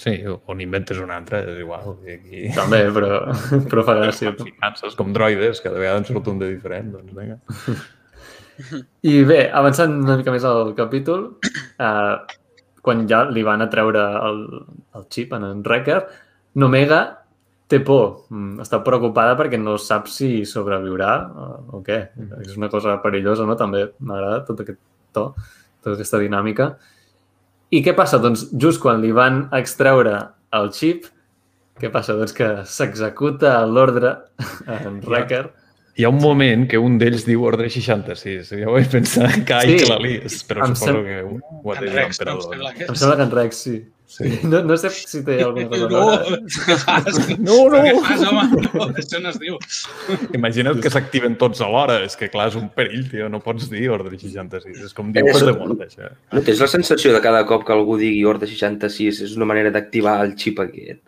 Sí, 0.00 0.14
o 0.24 0.54
n'inventes 0.56 0.98
una 1.02 1.18
altra, 1.20 1.42
és 1.44 1.60
igual. 1.60 1.90
I 2.08 2.16
aquí... 2.16 2.42
També, 2.56 2.82
però, 2.96 3.20
però 3.68 3.84
fa 3.84 3.98
gràcia. 3.98 4.32
Finances 4.38 4.96
com 4.96 5.12
droides, 5.12 5.60
cada 5.60 5.80
vegada 5.82 6.00
en 6.00 6.08
surt 6.08 6.30
un 6.32 6.40
de 6.40 6.48
diferent, 6.54 6.88
doncs 6.94 7.12
vinga. 7.16 7.36
I 9.12 9.14
bé, 9.28 9.42
avançant 9.56 9.92
una 10.00 10.16
mica 10.20 10.32
més 10.32 10.44
al 10.48 10.72
capítol, 10.78 11.26
eh, 11.84 12.40
quan 12.84 13.06
ja 13.08 13.22
li 13.28 13.44
van 13.44 13.60
a 13.64 13.68
treure 13.72 14.02
el, 14.24 14.42
el 14.96 15.06
xip 15.12 15.36
en 15.36 15.46
en 15.50 15.64
Wrecker, 15.66 16.00
Nomega 16.58 17.00
té 17.70 17.78
por, 17.86 18.24
mm, 18.32 18.64
està 18.64 18.80
preocupada 18.82 19.36
perquè 19.38 19.58
no 19.60 19.76
sap 19.78 20.08
si 20.10 20.42
sobreviurà 20.48 21.10
o, 21.30 21.50
o 21.78 21.82
què. 21.86 22.00
És 22.42 22.56
una 22.58 22.68
cosa 22.72 22.96
perillosa, 23.04 23.46
no? 23.46 23.54
També 23.58 23.84
m'agrada 24.00 24.40
tot 24.48 24.64
aquest 24.64 24.80
to, 25.14 25.28
tota 25.84 25.94
aquesta 25.94 26.18
dinàmica. 26.18 26.72
I 27.70 27.84
què 27.86 27.94
passa? 27.94 28.18
Doncs 28.18 28.48
just 28.58 28.82
quan 28.82 29.02
li 29.02 29.12
van 29.14 29.44
extreure 29.54 30.16
el 30.58 30.70
xip, 30.74 31.06
què 31.80 31.90
passa? 31.92 32.16
Doncs 32.18 32.34
que 32.36 32.48
s'executa 32.66 33.60
l'ordre 33.70 34.16
en 34.66 34.98
Wrecker. 35.06 35.44
Hi 35.98 36.06
ha 36.06 36.10
un 36.10 36.18
moment 36.22 36.66
que 36.70 36.80
un 36.80 36.98
d'ells 37.00 37.26
diu 37.28 37.44
ordre 37.46 37.70
66. 37.70 38.52
Ja 38.60 38.68
ho 38.70 38.74
vaig 38.74 38.90
pensar, 38.90 39.30
que 39.46 39.56
ai, 39.56 39.70
sí. 39.70 39.78
que 39.82 39.88
la 39.90 39.98
lies, 40.02 40.40
però 40.48 40.66
em 40.66 40.74
suposo 40.74 40.98
sem... 40.98 41.06
que 41.06 41.22
ho 41.28 41.72
ha 41.72 41.78
de 41.78 41.86
dir 41.86 41.96
l'emperador. 41.96 42.60
Em 42.88 42.98
sembla 42.98 43.16
que 43.20 43.26
en 43.26 43.34
Rex, 43.38 43.62
sí. 43.66 43.76
Sí. 44.10 44.40
No, 44.50 44.62
no 44.66 44.76
sé 44.76 44.90
si 44.90 45.20
té 45.22 45.36
alguna 45.44 45.68
cosa 45.70 45.88
no? 45.88 46.00
No, 47.46 47.56
no! 47.70 48.00
Fas, 48.02 48.24
home? 48.26 48.46
No, 48.64 48.88
això 48.98 49.20
no 49.22 49.30
es 49.30 49.38
diu. 49.38 49.58
Imagina't 50.34 50.82
que 50.82 50.90
s'activen 50.90 51.36
tots 51.38 51.62
alhora. 51.62 52.00
És 52.06 52.18
que, 52.18 52.26
clar, 52.32 52.48
és 52.50 52.58
un 52.58 52.66
perill, 52.74 53.06
tio. 53.12 53.28
No 53.30 53.38
pots 53.44 53.70
dir 53.70 53.86
ordre 53.94 54.18
66. 54.18 54.82
És 54.88 54.96
com 54.96 55.14
dir 55.14 55.22
ordre 55.28 55.52
de 55.52 55.56
mort, 55.60 55.86
això. 55.86 56.10
No 56.34 56.42
tens 56.46 56.64
la 56.66 56.70
sensació 56.74 57.14
de 57.14 57.22
cada 57.22 57.44
cop 57.46 57.62
que 57.68 57.76
algú 57.76 58.00
digui 58.00 58.26
ordre 58.26 58.50
66 58.50 59.22
és 59.28 59.38
una 59.38 59.46
manera 59.52 59.70
d'activar 59.74 60.18
el 60.26 60.34
xip 60.40 60.58
aquest? 60.66 61.04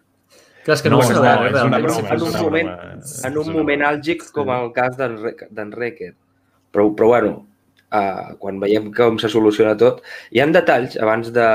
Clar, 0.62 0.78
és 0.78 0.86
que 0.86 0.90
no, 0.92 1.02
no, 1.02 1.22
no, 1.26 1.46
és 1.50 1.62
una 1.66 1.80
broma. 1.82 2.10
En 2.14 2.22
un 2.22 2.36
moment, 2.38 2.74
en 3.26 3.38
un 3.42 3.56
moment 3.56 3.88
àlgic 3.88 4.28
com 4.36 4.52
el 4.54 4.70
cas 4.76 4.94
d'en 4.94 5.74
Recker. 5.74 6.12
Però, 6.72 6.86
però 6.94 7.08
bueno, 7.16 7.32
uh, 7.90 8.36
quan 8.38 8.62
veiem 8.62 8.92
com 8.94 9.18
se 9.18 9.28
soluciona 9.32 9.74
tot, 9.80 10.04
hi 10.30 10.38
ha 10.38 10.46
detalls 10.54 10.94
abans 11.02 11.34
de, 11.34 11.48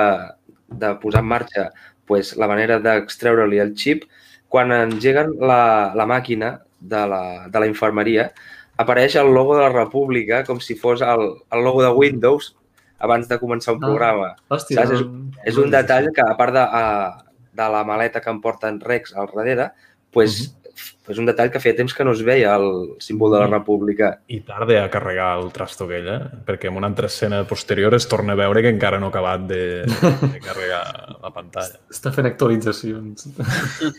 de 0.67 0.93
posar 1.01 1.23
en 1.23 1.29
marxa 1.31 1.69
pues, 2.07 2.35
la 2.37 2.47
manera 2.47 2.79
d'extreure-li 2.79 3.59
el 3.59 3.73
xip, 3.75 4.05
quan 4.47 4.71
engeguen 4.71 5.33
la, 5.39 5.93
la 5.95 6.05
màquina 6.07 6.53
de 6.79 7.03
la, 7.11 7.23
de 7.51 7.59
la 7.59 7.67
infermeria, 7.67 8.29
apareix 8.77 9.17
el 9.19 9.33
logo 9.33 9.57
de 9.57 9.63
la 9.65 9.73
República 9.73 10.43
com 10.47 10.61
si 10.63 10.77
fos 10.77 11.01
el, 11.01 11.25
el 11.51 11.65
logo 11.65 11.81
de 11.83 11.91
Windows 11.91 12.53
abans 12.99 13.27
de 13.29 13.37
començar 13.41 13.75
un 13.75 13.83
ah, 13.83 13.87
programa. 13.87 14.29
Hòstia, 14.53 14.85
Saps? 14.85 15.01
És, 15.01 15.51
és 15.51 15.59
un 15.61 15.73
detall 15.73 16.09
que, 16.13 16.23
a 16.23 16.37
part 16.39 16.55
de, 16.55 16.63
a, 16.63 17.41
de 17.57 17.67
la 17.73 17.83
maleta 17.85 18.21
que 18.23 18.31
em 18.33 18.39
porta 18.41 18.71
en 18.71 18.79
Rex 18.81 19.13
al 19.13 19.29
darrere, 19.33 19.71
pues, 20.13 20.39
uh 20.39 20.47
-huh. 20.47 20.66
És 21.07 21.19
un 21.21 21.27
detall 21.27 21.49
que 21.53 21.61
feia 21.63 21.75
temps 21.77 21.93
que 21.95 22.05
no 22.05 22.11
es 22.15 22.21
veia 22.25 22.53
el 22.59 22.97
símbol 23.03 23.31
de 23.33 23.39
la 23.39 23.47
República. 23.47 24.11
I 24.27 24.41
tarda 24.47 24.81
a 24.83 24.89
carregar 24.91 25.29
el 25.39 25.51
trasto 25.55 25.87
aquell, 25.87 26.09
eh? 26.11 26.19
perquè 26.47 26.69
en 26.71 26.79
una 26.79 26.89
altra 26.91 27.07
escena 27.07 27.43
posterior 27.47 27.95
es 27.95 28.07
torna 28.11 28.35
a 28.35 28.39
veure 28.39 28.61
que 28.65 28.73
encara 28.73 28.99
no 28.99 29.07
ha 29.07 29.13
acabat 29.13 29.47
de, 29.49 29.61
de 29.85 30.41
carregar 30.43 30.83
la 31.23 31.31
pantalla. 31.31 31.79
Està 31.95 32.11
fent 32.15 32.27
actualitzacions. 32.29 33.29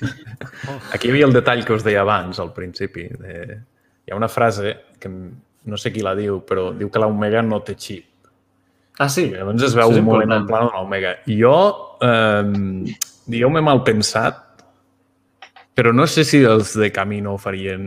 Aquí 0.95 1.09
hi 1.09 1.14
havia 1.14 1.29
el 1.31 1.37
detall 1.37 1.64
que 1.64 1.77
us 1.77 1.87
deia 1.87 2.05
abans, 2.05 2.41
al 2.45 2.53
principi. 2.57 3.09
De... 3.19 3.38
Hi 4.07 4.12
ha 4.12 4.21
una 4.21 4.31
frase 4.33 4.77
que 5.01 5.12
no 5.12 5.81
sé 5.81 5.93
qui 5.93 6.05
la 6.05 6.14
diu, 6.19 6.43
però 6.47 6.71
diu 6.77 6.93
que 6.93 7.01
l'Omega 7.03 7.43
no 7.45 7.62
té 7.64 7.77
xip. 7.79 8.05
Ah, 8.99 9.07
sí? 9.07 9.29
I 9.31 9.38
llavors 9.38 9.62
es 9.62 9.77
veu 9.79 9.93
un 9.95 10.05
moment 10.05 10.35
en 10.35 10.47
plan 10.49 10.67
de 10.67 10.75
l'Omega. 10.75 11.14
Jo, 11.31 11.57
eh, 12.03 12.95
digueu-me 13.31 13.62
mal 13.62 13.85
pensat, 13.87 14.43
però 15.79 15.93
no 15.95 16.09
sé 16.11 16.25
si 16.27 16.41
els 16.43 16.73
de 16.75 16.91
Camino 16.91 17.37
farien 17.38 17.83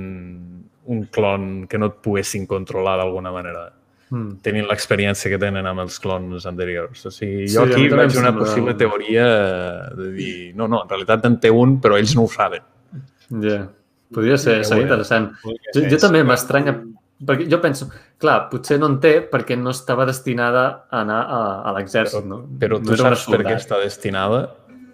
un 0.91 1.03
clon 1.11 1.67
que 1.67 1.79
no 1.81 1.89
et 1.91 1.97
poguessin 1.99 2.45
controlar 2.47 2.93
d'alguna 3.01 3.33
manera, 3.35 3.65
mm. 4.07 4.37
tenint 4.45 4.69
l'experiència 4.69 5.31
que 5.33 5.39
tenen 5.41 5.67
amb 5.67 5.83
els 5.83 5.99
clons 5.99 6.47
anteriors. 6.47 7.03
O 7.09 7.11
sigui, 7.11 7.49
jo 7.51 7.65
sí, 7.67 7.75
aquí 7.75 7.89
veig 7.91 8.15
una 8.21 8.31
possible 8.37 8.77
teoria 8.79 9.27
de 9.97 10.07
dir, 10.15 10.31
no, 10.55 10.69
no, 10.71 10.85
en 10.85 10.93
realitat 10.93 11.27
en 11.27 11.35
té 11.43 11.51
un, 11.51 11.81
però 11.83 11.99
ells 11.99 12.15
no 12.15 12.29
ho 12.29 12.31
saben. 12.31 12.63
Ja, 12.93 13.43
yeah. 13.43 13.67
podria 14.15 14.39
ser, 14.39 14.61
seria 14.67 14.87
interessant. 14.87 15.27
Jo, 15.43 15.83
jo 15.83 15.99
també 15.99 16.23
m'estranya 16.27 16.77
perquè 17.27 17.45
jo 17.51 17.59
penso, 17.61 17.89
clar, 18.23 18.37
potser 18.49 18.79
no 18.81 18.87
en 18.89 18.97
té 19.03 19.17
perquè 19.29 19.59
no 19.59 19.75
estava 19.75 20.07
destinada 20.09 20.63
a 20.87 21.03
anar 21.03 21.19
a, 21.27 21.43
a 21.67 21.75
l'exèrcit, 21.75 22.23
no? 22.23 22.39
Però 22.63 22.79
tu 22.79 22.95
no 22.95 23.03
saps 23.03 23.27
per 23.35 23.43
què 23.43 23.59
està 23.59 23.83
destinada? 23.83 24.45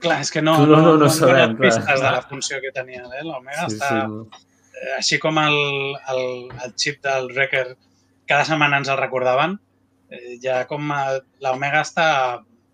Clar, 0.03 0.19
és 0.21 0.31
que 0.33 0.41
no, 0.41 0.57
no, 0.59 0.65
no, 0.65 0.81
no, 0.81 0.95
no 1.01 1.09
sabem, 1.09 1.55
no 1.55 1.61
pistes 1.61 1.85
clar. 1.85 1.97
de 2.03 2.11
la 2.17 2.21
funció 2.29 2.59
que 2.61 2.71
tenia 2.75 3.05
eh? 3.05 3.23
l'Omega. 3.25 3.67
Sí, 3.67 3.77
està... 3.77 3.93
Sí, 3.93 4.07
no. 4.11 4.43
Així 4.93 5.17
com 5.17 5.39
el, 5.41 5.55
el, 6.13 6.19
el 6.63 6.73
xip 6.77 6.99
del 7.01 7.31
Wrecker 7.31 7.65
cada 8.29 8.45
setmana 8.45 8.77
ens 8.77 8.91
el 8.93 8.99
recordaven, 8.99 9.55
eh, 10.11 10.35
ja 10.43 10.59
com 10.69 10.91
l'Omega 11.41 11.81
està 11.81 12.09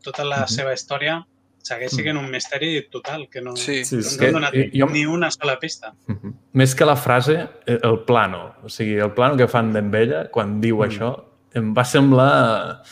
tota 0.03 0.25
la 0.27 0.41
uh 0.41 0.43
-huh. 0.43 0.55
seva 0.57 0.73
història 0.73 1.21
segueix 1.63 1.95
sent 1.95 2.17
un 2.19 2.29
misteri 2.31 2.73
total, 2.91 3.27
que 3.31 3.41
no, 3.41 3.55
sí. 3.55 3.83
Sí, 3.87 3.95
no 3.95 4.01
ens 4.01 4.17
han 4.19 4.33
donat 4.37 4.57
jo... 4.73 4.87
ni 4.91 5.05
una 5.05 5.29
sola 5.31 5.57
pista. 5.59 5.93
Uh 6.07 6.15
-huh. 6.15 6.33
Més 6.53 6.75
que 6.75 6.85
la 6.85 6.95
frase, 6.95 7.47
eh, 7.65 7.79
el 7.81 7.99
plano. 7.99 8.55
O 8.63 8.69
sigui, 8.69 8.95
el 8.99 9.13
plano 9.13 9.37
que 9.37 9.47
fan 9.47 9.71
d'en 9.73 9.89
Bella, 9.91 10.29
quan 10.29 10.59
diu 10.59 10.77
mm. 10.77 10.89
això, 10.89 11.23
em 11.53 11.73
va 11.73 11.85
semblar 11.85 12.83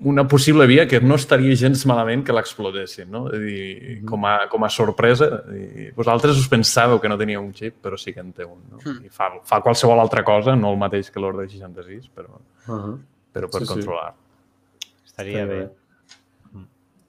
una 0.00 0.26
possible 0.28 0.66
via 0.66 0.86
que 0.86 1.00
no 1.00 1.16
estaria 1.16 1.54
gens 1.56 1.86
malament 1.88 2.22
que 2.26 2.34
l'explotessin, 2.36 3.08
no? 3.10 3.22
És 3.32 3.40
dir, 3.40 3.94
com 4.08 4.26
a, 4.28 4.34
com 4.52 4.66
a 4.66 4.70
sorpresa, 4.72 5.28
i 5.56 5.88
vosaltres 5.96 6.36
us 6.36 6.50
pensàveu 6.52 7.00
que 7.00 7.08
no 7.08 7.16
tenia 7.16 7.40
un 7.40 7.54
xip, 7.56 7.78
però 7.82 7.96
sí 8.00 8.12
que 8.12 8.20
en 8.20 8.34
té 8.36 8.44
un, 8.44 8.58
no? 8.74 8.82
Mm. 8.82 9.08
I 9.08 9.12
fa, 9.12 9.30
fa 9.48 9.62
qualsevol 9.64 10.02
altra 10.02 10.24
cosa, 10.26 10.56
no 10.58 10.74
el 10.74 10.78
mateix 10.80 11.08
que 11.10 11.22
l'ordre 11.22 11.48
66, 11.48 12.10
però, 12.12 12.36
uh 12.36 12.74
-huh. 12.74 12.94
però 13.32 13.50
per 13.50 13.62
sí, 13.62 13.72
controlar. 13.72 14.12
Sí. 14.12 14.92
Estaria 15.06 15.42
sí, 15.42 15.48
bé. 15.48 15.60
bé. 15.64 15.86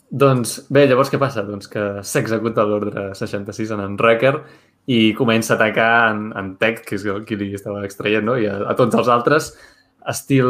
Doncs 0.10 0.68
bé, 0.72 0.86
llavors 0.88 1.12
què 1.12 1.20
passa? 1.20 1.44
Doncs 1.44 1.68
que 1.68 2.02
s'executa 2.02 2.64
l'ordre 2.64 3.14
66 3.14 3.72
en 3.72 3.82
en 3.82 3.98
Wrecker 3.98 4.44
i 4.88 5.14
comença 5.14 5.54
a 5.54 5.58
atacar 5.58 6.12
en, 6.12 6.32
en 6.32 6.56
Tech, 6.56 6.86
que 6.86 6.96
és 6.96 7.04
qui 7.28 7.36
li 7.36 7.54
estava 7.54 7.84
extraient, 7.84 8.24
no? 8.24 8.38
i 8.38 8.48
a, 8.48 8.70
a 8.72 8.76
tots 8.76 8.96
els 8.96 9.10
altres, 9.10 9.50
estil 10.08 10.48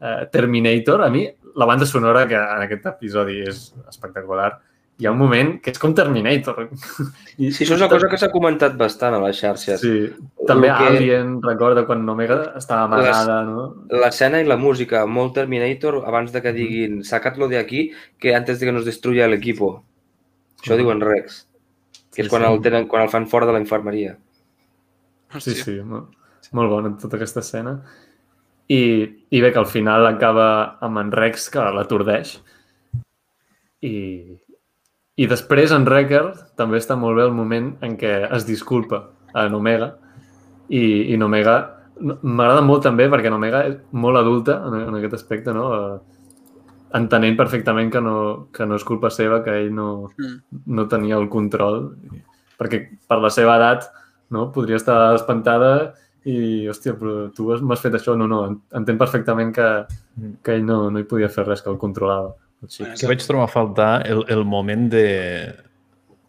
eh, 0.00 0.28
Terminator. 0.30 1.02
A 1.02 1.10
mi, 1.10 1.26
la 1.56 1.68
banda 1.68 1.86
sonora 1.88 2.26
que 2.28 2.36
en 2.36 2.64
aquest 2.66 2.86
episodi 2.92 3.40
és 3.48 3.68
espectacular 3.88 4.52
hi 4.98 5.06
ha 5.06 5.12
un 5.12 5.18
moment 5.20 5.50
que 5.60 5.72
és 5.74 5.80
com 5.80 5.92
Terminator. 5.96 6.70
I, 7.36 7.50
sí, 7.52 7.66
això 7.66 7.74
és 7.74 7.82
una 7.82 7.88
cosa 7.90 8.08
que 8.08 8.18
s'ha 8.20 8.30
comentat 8.32 8.78
bastant 8.80 9.16
a 9.16 9.20
les 9.20 9.36
xarxes. 9.42 9.82
Sí, 9.82 10.06
també 10.48 10.70
que... 10.70 10.86
Alien, 10.92 11.34
recorda 11.44 11.84
quan 11.88 12.08
Omega 12.08 12.38
estava 12.56 12.86
amagada, 12.88 13.42
no? 13.44 13.66
L'escena 13.92 14.40
i 14.40 14.48
la 14.48 14.56
música, 14.60 15.04
molt 15.18 15.34
Terminator, 15.36 16.00
abans 16.08 16.32
de 16.32 16.40
que 16.40 16.54
mm-hmm. 16.54 16.78
diguin 16.78 17.04
sacatlo 17.04 17.50
de 17.52 17.60
aquí, 17.60 17.90
que 18.18 18.34
antes 18.34 18.60
de 18.60 18.70
que 18.70 18.72
nos 18.72 18.88
destruya 18.88 19.28
el 19.28 19.36
equipo. 19.36 19.74
Això 20.62 20.72
mm. 20.72 20.80
diuen 20.80 21.04
Rex, 21.04 21.42
que 22.14 22.24
és 22.24 22.30
sí, 22.30 22.32
quan, 22.32 22.46
sí. 22.46 22.48
el 22.48 22.62
tenen, 22.64 22.88
quan 22.88 23.04
el 23.04 23.12
fan 23.12 23.28
fora 23.28 23.44
de 23.44 23.52
la 23.58 23.60
infermeria. 23.60 24.16
Sí, 25.36 25.52
sí, 25.58 25.76
molt, 25.84 26.14
molt 26.56 26.72
bona 26.72 26.96
tota 26.96 27.20
aquesta 27.20 27.44
escena. 27.44 27.76
I, 28.68 28.82
I 29.30 29.40
bé, 29.40 29.52
que 29.52 29.60
al 29.62 29.70
final 29.70 30.06
acaba 30.08 30.78
amb 30.82 30.98
en 31.02 31.12
Rex, 31.14 31.48
que 31.52 31.62
l'atordeix. 31.76 32.36
I, 33.86 33.94
i 35.16 35.28
després 35.30 35.72
en 35.72 35.86
Wrecker 35.86 36.24
també 36.58 36.80
està 36.80 36.96
molt 36.98 37.16
bé 37.16 37.24
el 37.24 37.36
moment 37.36 37.70
en 37.86 37.94
què 38.00 38.18
es 38.26 38.44
disculpa 38.48 39.02
a 39.36 39.46
Omega 39.54 39.92
i, 40.68 41.12
i 41.12 41.16
Omega 41.22 41.56
m'agrada 41.96 42.64
molt 42.64 42.84
també 42.84 43.06
perquè 43.12 43.32
Omega 43.32 43.62
és 43.70 43.76
molt 43.96 44.20
adulta 44.20 44.58
en, 44.66 44.76
en 44.90 44.98
aquest 44.98 45.16
aspecte, 45.16 45.54
no? 45.56 45.68
Eh, 45.72 46.16
entenent 46.96 47.36
perfectament 47.36 47.90
que 47.92 48.00
no, 48.00 48.16
que 48.52 48.66
no 48.68 48.76
és 48.76 48.84
culpa 48.86 49.10
seva, 49.12 49.42
que 49.44 49.54
ell 49.62 49.72
no, 49.74 50.10
mm. 50.16 50.34
no 50.76 50.86
tenia 50.88 51.16
el 51.16 51.30
control, 51.32 51.80
perquè 52.60 52.82
per 53.08 53.18
la 53.22 53.32
seva 53.32 53.56
edat 53.60 53.88
no? 54.32 54.50
podria 54.52 54.78
estar 54.80 55.14
espantada 55.14 55.94
i, 56.26 56.38
hòstia, 56.70 56.96
però 56.98 57.28
tu 57.34 57.46
m'has 57.62 57.84
fet 57.84 57.94
això. 57.98 58.16
No, 58.18 58.26
no, 58.30 58.40
entenc 58.78 58.98
perfectament 59.02 59.52
que, 59.54 59.68
mm. 60.16 60.34
que 60.42 60.58
ell 60.58 60.66
no, 60.66 60.80
no 60.90 61.02
hi 61.02 61.08
podia 61.08 61.30
fer 61.32 61.46
res, 61.46 61.62
que 61.62 61.72
el 61.72 61.78
controlava. 61.82 62.34
Sí, 62.72 62.86
que 62.98 63.08
vaig 63.08 63.22
trobar 63.22 63.46
a 63.46 63.52
faltar 63.52 63.90
el, 64.08 64.24
el 64.32 64.42
moment 64.48 64.88
de, 64.90 65.06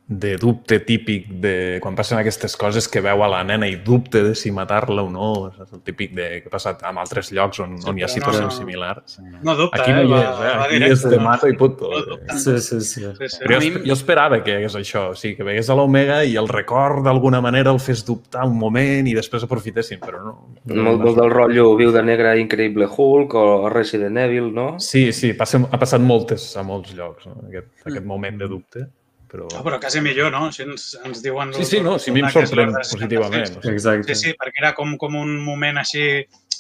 de 0.08 0.38
dubte 0.38 0.80
típic 0.80 1.28
de 1.44 1.80
quan 1.84 1.96
passen 1.96 2.16
aquestes 2.22 2.56
coses 2.56 2.86
que 2.88 3.02
veu 3.04 3.20
a 3.26 3.28
la 3.28 3.42
nena 3.44 3.68
i 3.68 3.76
dubte 3.84 4.22
de 4.24 4.36
si 4.40 4.54
matar-la 4.56 5.04
o 5.04 5.10
no. 5.12 5.32
És 5.52 5.74
el 5.76 5.82
típic 5.84 6.14
de, 6.16 6.28
que 6.42 6.48
ha 6.48 6.54
passat 6.54 6.86
en 6.88 7.00
altres 7.02 7.34
llocs 7.36 7.60
on, 7.60 7.74
sí, 7.76 7.90
on 7.92 7.98
hi 8.00 8.06
ha 8.06 8.10
situacions 8.12 8.48
no, 8.48 8.56
similars. 8.56 9.18
No 9.44 9.56
dubta, 9.60 9.82
Aquí 9.82 9.92
no 9.92 10.06
hi 10.06 10.14
és, 10.16 10.40
eh? 10.46 10.54
Aquí 10.54 10.78
directe, 10.78 10.96
és 10.96 11.04
de 11.12 11.20
mata 11.20 11.50
i 11.52 11.58
puto. 11.60 11.92
No 11.92 12.38
sí, 12.40 12.56
sí, 12.64 12.80
sí. 12.80 13.04
sí, 13.04 13.30
sí. 13.34 13.42
Però 13.44 13.60
jo, 13.60 13.82
jo 13.84 13.98
esperava 13.98 14.40
que 14.46 14.56
hagués 14.56 14.78
això, 14.80 15.10
o 15.12 15.18
sigui, 15.20 15.36
que 15.42 15.48
vegués 15.48 15.68
a 15.68 15.76
l'Omega 15.76 16.22
i 16.24 16.38
el 16.40 16.48
record 16.48 17.04
d'alguna 17.04 17.42
manera 17.44 17.74
el 17.76 17.82
fes 17.84 18.06
dubtar 18.08 18.46
un 18.48 18.56
moment 18.62 19.10
i 19.12 19.16
després 19.18 19.44
aprofitessin, 19.44 20.00
però 20.04 20.24
no. 20.24 20.38
Molt, 20.72 21.04
molt 21.04 21.20
del 21.20 21.34
rotllo 21.34 21.74
Viu 21.76 21.92
de 21.92 22.06
Negra, 22.08 22.38
Increïble 22.40 22.88
Hulk 22.88 23.36
o 23.36 23.48
Resident 23.74 24.24
Evil, 24.24 24.54
no? 24.56 24.70
Sí, 24.80 25.10
sí, 25.12 25.34
passa, 25.36 25.60
ha 25.68 25.82
passat 25.82 26.00
moltes 26.00 26.48
a 26.56 26.64
molts 26.64 26.96
llocs, 26.96 27.28
no? 27.28 27.42
aquest, 27.50 27.74
aquest 27.84 28.06
mm. 28.06 28.08
moment 28.08 28.40
de 28.40 28.50
dubte. 28.56 28.88
Però... 29.28 29.48
No, 29.52 29.62
però 29.66 29.80
quasi 29.84 30.00
millor, 30.04 30.32
no? 30.32 30.46
Així 30.48 30.64
ens, 30.64 30.90
ens 31.04 31.22
diuen... 31.24 31.52
Sí, 31.58 31.66
sí, 31.68 31.80
no, 31.84 31.98
si 32.00 32.12
a 32.12 32.16
mi 32.16 32.24
em 32.24 32.30
sorprèn 32.32 32.74
positivament. 32.78 33.48
Sí. 33.58 33.72
Exacte. 33.74 34.16
Sí, 34.16 34.30
sí, 34.30 34.36
perquè 34.40 34.64
era 34.64 34.74
com, 34.78 34.96
com 35.02 35.18
un 35.20 35.34
moment 35.44 35.82
així 35.84 36.04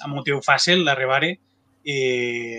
emotiu 0.06 0.42
fàcil 0.46 0.84
d'arribar-hi 0.88 1.34
i 1.88 2.00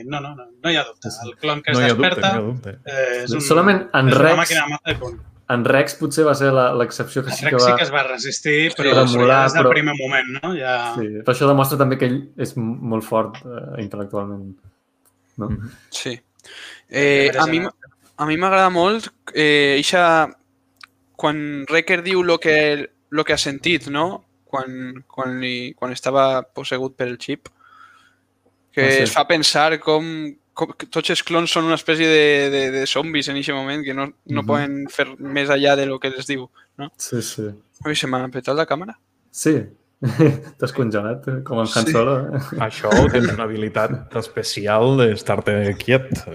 no, 0.09 0.23
no, 0.25 0.33
no, 0.35 0.47
no 0.49 0.71
hi 0.73 0.79
ha 0.81 0.87
dubte. 0.89 1.13
El 1.25 1.35
clon 1.41 1.61
que 1.65 1.75
es 1.75 1.79
no 1.79 1.85
desperta 1.85 2.31
dubte, 2.41 2.79
no 2.79 2.93
eh, 2.95 3.25
és, 3.25 3.35
un, 3.37 3.43
Solament 3.45 3.83
en 3.99 4.09
és 4.09 4.17
Rex, 4.17 4.55
una 4.57 4.69
màquina 4.79 4.95
punt. 5.03 5.19
En 5.53 5.65
Rex 5.65 5.95
potser 5.97 6.25
va 6.27 6.35
ser 6.37 6.49
l'excepció 6.53 7.23
que 7.25 7.33
sí 7.37 7.47
que 7.47 7.57
va... 7.57 7.65
sí 7.65 7.75
que 7.77 7.85
es 7.87 7.93
va 7.93 8.05
resistir, 8.07 8.57
però 8.77 9.05
sí, 9.09 9.17
des 9.21 9.57
del 9.57 9.65
però... 9.65 9.73
primer 9.73 9.95
moment, 10.01 10.33
no? 10.41 10.55
Ja... 10.57 10.75
Sí, 10.97 11.09
però 11.21 11.37
això 11.37 11.49
demostra 11.49 11.79
també 11.81 11.97
que 12.01 12.09
ell 12.09 12.19
és 12.41 12.53
molt 12.57 13.05
fort 13.05 13.41
eh, 13.45 13.63
intel·lectualment. 13.85 14.49
No? 15.41 15.49
Mhm. 15.49 15.71
Sí. 16.01 16.17
Eh, 16.89 17.29
a 17.37 17.47
mi, 17.49 17.63
a 18.19 18.27
mi 18.27 18.37
m'agrada 18.37 18.71
molt 18.75 19.07
eh, 19.33 19.79
eixa, 19.79 20.03
quan 21.19 21.39
Recker 21.71 22.01
diu 22.03 22.25
el 22.25 22.35
que, 22.43 22.57
lo 23.15 23.25
que 23.25 23.35
ha 23.35 23.39
sentit, 23.39 23.87
no? 23.95 24.25
Quan, 24.49 25.05
quan, 25.07 25.39
li, 25.43 25.73
quan 25.79 25.93
estava 25.95 26.43
possegut 26.43 26.97
per 26.99 27.07
el 27.07 27.19
xip, 27.23 27.51
que 28.75 28.85
ah, 28.85 28.93
sí. 28.97 29.05
es 29.07 29.15
fa 29.15 29.27
pensar 29.29 29.71
com, 29.85 30.09
com 30.57 30.75
tots 30.89 31.13
els 31.15 31.23
clons 31.23 31.53
són 31.53 31.69
una 31.69 31.79
espècie 31.79 32.09
de, 32.11 32.29
de, 32.55 32.63
de 32.75 32.87
zombis 32.91 33.31
en 33.31 33.39
aquest 33.39 33.55
moment, 33.55 33.85
que 33.87 33.95
no, 33.95 34.09
no 34.09 34.15
uh 34.15 34.43
-huh. 34.43 34.47
poden 34.47 34.89
fer 34.91 35.07
més 35.19 35.51
allà 35.51 35.77
de 35.77 35.87
lo 35.87 36.01
que 36.01 36.11
els 36.11 36.27
diu, 36.27 36.49
no? 36.77 36.91
Sí, 36.97 37.23
sí. 37.23 37.51
Ui, 37.87 37.95
se 37.95 38.07
m'ha 38.07 38.27
petat 38.29 38.57
la 38.57 38.67
càmera? 38.67 38.99
Sí, 39.31 39.55
T'has 40.59 40.73
congelat, 40.75 41.25
eh? 41.27 41.39
com 41.47 41.59
en 41.59 41.67
Han 41.67 41.87
sí. 41.87 41.93
Solo. 41.95 42.15
Eh? 42.31 42.43
Això 42.69 42.91
tens 43.11 43.33
una 43.33 43.47
habilitat 43.49 44.15
especial 44.21 44.95
d'estar-te 45.01 45.57
quiet. 45.81 46.13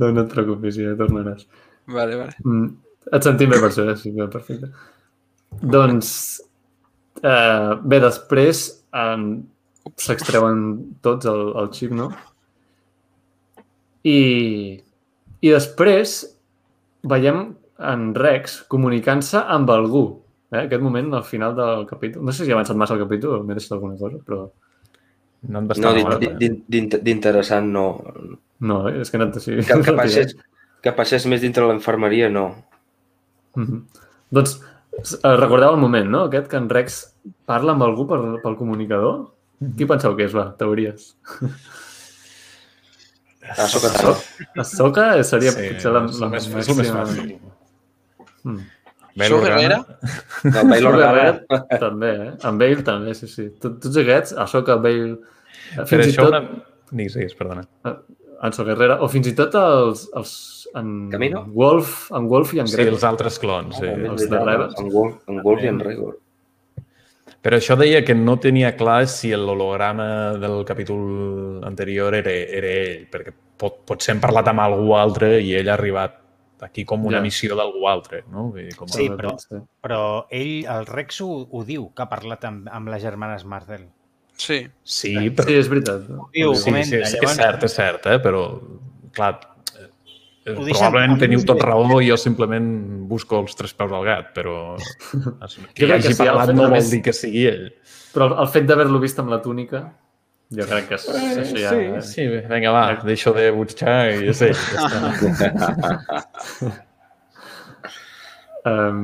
no, 0.00 0.08
no 0.08 0.24
et 0.24 0.32
preocupis, 0.32 0.80
ja 0.80 0.96
tornaràs. 0.96 1.44
Vale, 1.90 2.16
vale. 2.16 2.32
Mm, 2.46 2.70
et 3.12 3.28
sentim 3.28 3.52
bé 3.52 3.60
per 3.60 3.68
això, 3.72 3.84
eh? 3.92 3.98
sí, 4.00 4.14
bé, 4.16 4.28
perfecte. 4.32 4.70
Doncs, 5.60 6.10
eh, 7.20 7.72
bé, 7.84 8.00
després 8.00 8.64
eh, 8.96 9.22
s'extreuen 10.00 10.66
tots 11.04 11.28
el, 11.28 11.42
el 11.60 11.72
xip, 11.76 11.92
no? 11.96 12.08
I, 14.08 14.20
I 15.44 15.52
després 15.52 16.22
veiem 17.10 17.50
en 17.80 18.10
Rex 18.16 18.62
comunicant-se 18.72 19.44
amb 19.44 19.70
algú. 19.72 20.04
Eh? 20.50 20.64
Aquest 20.64 20.82
moment, 20.82 21.12
al 21.14 21.24
final 21.24 21.54
del 21.56 21.86
capítol... 21.86 22.24
No 22.26 22.34
sé 22.34 22.44
si 22.44 22.52
ha 22.52 22.58
avançat 22.58 22.78
massa 22.78 22.96
el 22.96 23.04
capítol 23.04 23.38
o 23.38 23.42
m'he 23.46 23.56
deixat 23.58 23.76
alguna 23.78 23.96
cosa, 24.00 24.18
però... 24.26 24.44
No, 25.50 25.62
no 25.64 25.92
d'interessant 27.06 27.70
no. 27.72 27.84
No, 28.60 28.80
és 28.92 29.08
que 29.08 29.20
no 29.20 29.30
sí. 29.40 29.56
Que, 29.64 29.78
que, 29.86 29.94
passés, 30.02 30.34
que 30.84 30.92
passés 30.96 31.24
més 31.30 31.40
dintre 31.40 31.64
l'infermeria, 31.68 32.28
no. 32.28 32.50
Mm 33.56 33.64
-hmm. 33.64 34.02
Doncs 34.30 34.60
eh, 35.16 35.36
recordeu 35.36 35.72
el 35.72 35.80
moment, 35.80 36.10
no? 36.10 36.24
Aquest 36.24 36.50
que 36.50 36.56
en 36.56 36.68
Rex 36.68 37.00
parla 37.46 37.72
amb 37.72 37.82
algú 37.82 38.06
per, 38.06 38.20
pel 38.42 38.56
comunicador? 38.56 39.30
Qui 39.76 39.86
penseu 39.86 40.16
que 40.16 40.24
és, 40.24 40.34
va? 40.34 40.54
Teories. 40.56 41.16
A 43.50 43.66
Soca 43.66 43.90
Tano. 43.92 44.14
A 44.56 44.64
Soca 44.64 45.22
seria 45.24 45.52
Sí, 45.52 45.72
potser 45.72 45.92
la, 45.92 46.04
és 46.04 46.20
la 46.20 46.26
el 46.26 46.32
més, 46.32 46.48
més 46.54 46.92
fàcil. 46.92 47.38
Mm. 48.44 48.60
Bail 49.18 49.32
Organa, 49.34 49.56
Herrera? 49.56 49.78
No, 50.44 50.64
Bail 50.70 50.86
Organa. 50.86 51.24
també, 51.80 52.10
eh? 52.26 52.30
Amb 52.46 52.60
Bale 52.62 52.82
també, 52.86 53.14
sí, 53.18 53.26
sí. 53.30 53.48
Tot, 53.60 53.80
tots 53.82 53.96
aquests, 54.04 54.36
a 54.38 54.46
Soca, 54.50 54.76
Bale... 54.82 55.16
Per 55.76 55.86
Fins 55.90 56.06
i 56.06 56.12
això 56.14 56.26
tot... 56.28 56.34
una... 56.34 56.64
Digues, 56.90 57.14
digues, 57.18 57.34
perdona. 57.38 57.66
Anso 58.42 58.64
Guerrera, 58.64 58.96
o 59.04 59.06
fins 59.12 59.28
i 59.28 59.34
tot 59.36 59.52
els, 59.60 60.06
els 60.16 60.30
en 60.78 61.10
Camino? 61.12 61.42
Wolf, 61.52 62.06
en 62.16 62.24
Wolf 62.30 62.54
i 62.56 62.62
en 62.62 62.70
Sí, 62.70 62.78
Gregor. 62.78 62.94
els 62.96 63.04
altres 63.04 63.36
clons, 63.42 63.76
sí. 63.78 63.86
Els 63.86 64.24
de 64.30 64.40
Rebels. 64.40 64.74
En 64.80 64.88
Wolf, 64.94 65.18
en 65.28 65.42
Wolf 65.44 65.62
i 65.66 65.68
en 65.70 65.78
Regor. 65.84 66.16
Però 67.40 67.56
això 67.60 67.76
deia 67.80 68.00
que 68.04 68.14
no 68.16 68.34
tenia 68.40 68.72
clar 68.76 69.04
si 69.08 69.30
l'holograma 69.36 70.08
del 70.40 70.58
capítol 70.68 71.62
anterior 71.68 72.16
era, 72.18 72.32
era 72.32 72.72
ell, 72.80 73.06
perquè 73.12 73.32
pot, 73.60 73.78
potser 73.88 74.14
hem 74.16 74.20
parlat 74.24 74.50
amb 74.52 74.60
algú 74.64 74.92
altre 74.96 75.34
i 75.40 75.54
ell 75.60 75.70
ha 75.70 75.76
arribat 75.78 76.16
aquí 76.62 76.84
com 76.84 77.04
una 77.06 77.18
Ja. 77.18 77.22
missió 77.22 77.56
d'algú 77.56 77.86
altre, 77.88 78.24
no? 78.30 78.48
Vull 78.50 78.66
dir, 78.66 78.76
com 78.76 78.88
Sí, 78.88 79.08
però- 79.08 79.36
Sí. 79.38 79.56
Però 79.82 80.26
ell, 80.30 80.64
el 80.66 80.86
Rex, 80.86 81.20
ho, 81.22 81.46
ho 81.50 81.64
diu, 81.64 81.92
que 81.94 82.02
ha 82.02 82.08
parlat 82.08 82.44
amb, 82.44 82.68
amb 82.70 82.88
les 82.88 83.02
germanes 83.02 83.44
Martel. 83.44 83.88
Sí. 84.36 84.66
Sí, 84.82 85.14
però... 85.30 85.46
sí, 85.46 85.54
és 85.54 85.68
veritat. 85.68 86.06
Diu, 86.32 86.54
Sí, 86.54 86.64
comenta, 86.70 86.88
sí, 86.88 86.96
és, 86.96 87.14
és 87.14 87.20
llavors- 87.20 87.36
cert, 87.36 87.64
és 87.64 87.74
cert, 87.74 88.06
eh? 88.06 88.18
però, 88.20 88.44
clar, 89.12 89.38
probablement 90.44 91.18
teniu 91.20 91.42
tot 91.46 91.60
raó 91.62 92.00
i 92.00 92.08
jo 92.08 92.16
simplement 92.16 93.06
busco 93.08 93.38
els 93.42 93.54
tres 93.58 93.74
peus 93.76 93.92
al 93.92 94.04
gat, 94.06 94.30
però 94.34 94.76
que 95.74 95.86
crec 95.86 95.98
hagi 95.98 96.08
que 96.08 96.14
sí, 96.14 96.22
el 96.22 96.28
parlat 96.32 96.54
no 96.56 96.68
vol 96.72 96.90
dir 96.90 97.02
que 97.04 97.12
sigui 97.12 97.46
ell. 97.50 97.66
Però 98.14 98.26
el, 98.30 98.38
el 98.42 98.48
fet 98.50 98.66
d'haver-lo 98.66 98.98
vist 99.02 99.18
amb 99.22 99.30
la 99.30 99.40
túnica, 99.42 99.84
jo 100.56 100.66
crec 100.66 100.88
que 100.90 100.96
és, 100.98 101.04
Eh, 101.08 101.32
això 101.44 101.58
ja... 101.62 101.70
sí, 102.02 102.12
sí, 102.12 102.26
vinga, 102.50 102.72
va, 102.74 102.84
deixo 103.06 103.32
de 103.36 103.48
buscar 103.54 103.96
i 104.10 104.30
és 104.32 104.40
ell. 104.48 104.62
Ja 104.74 105.50
està. 105.50 106.72
Um, 108.66 109.02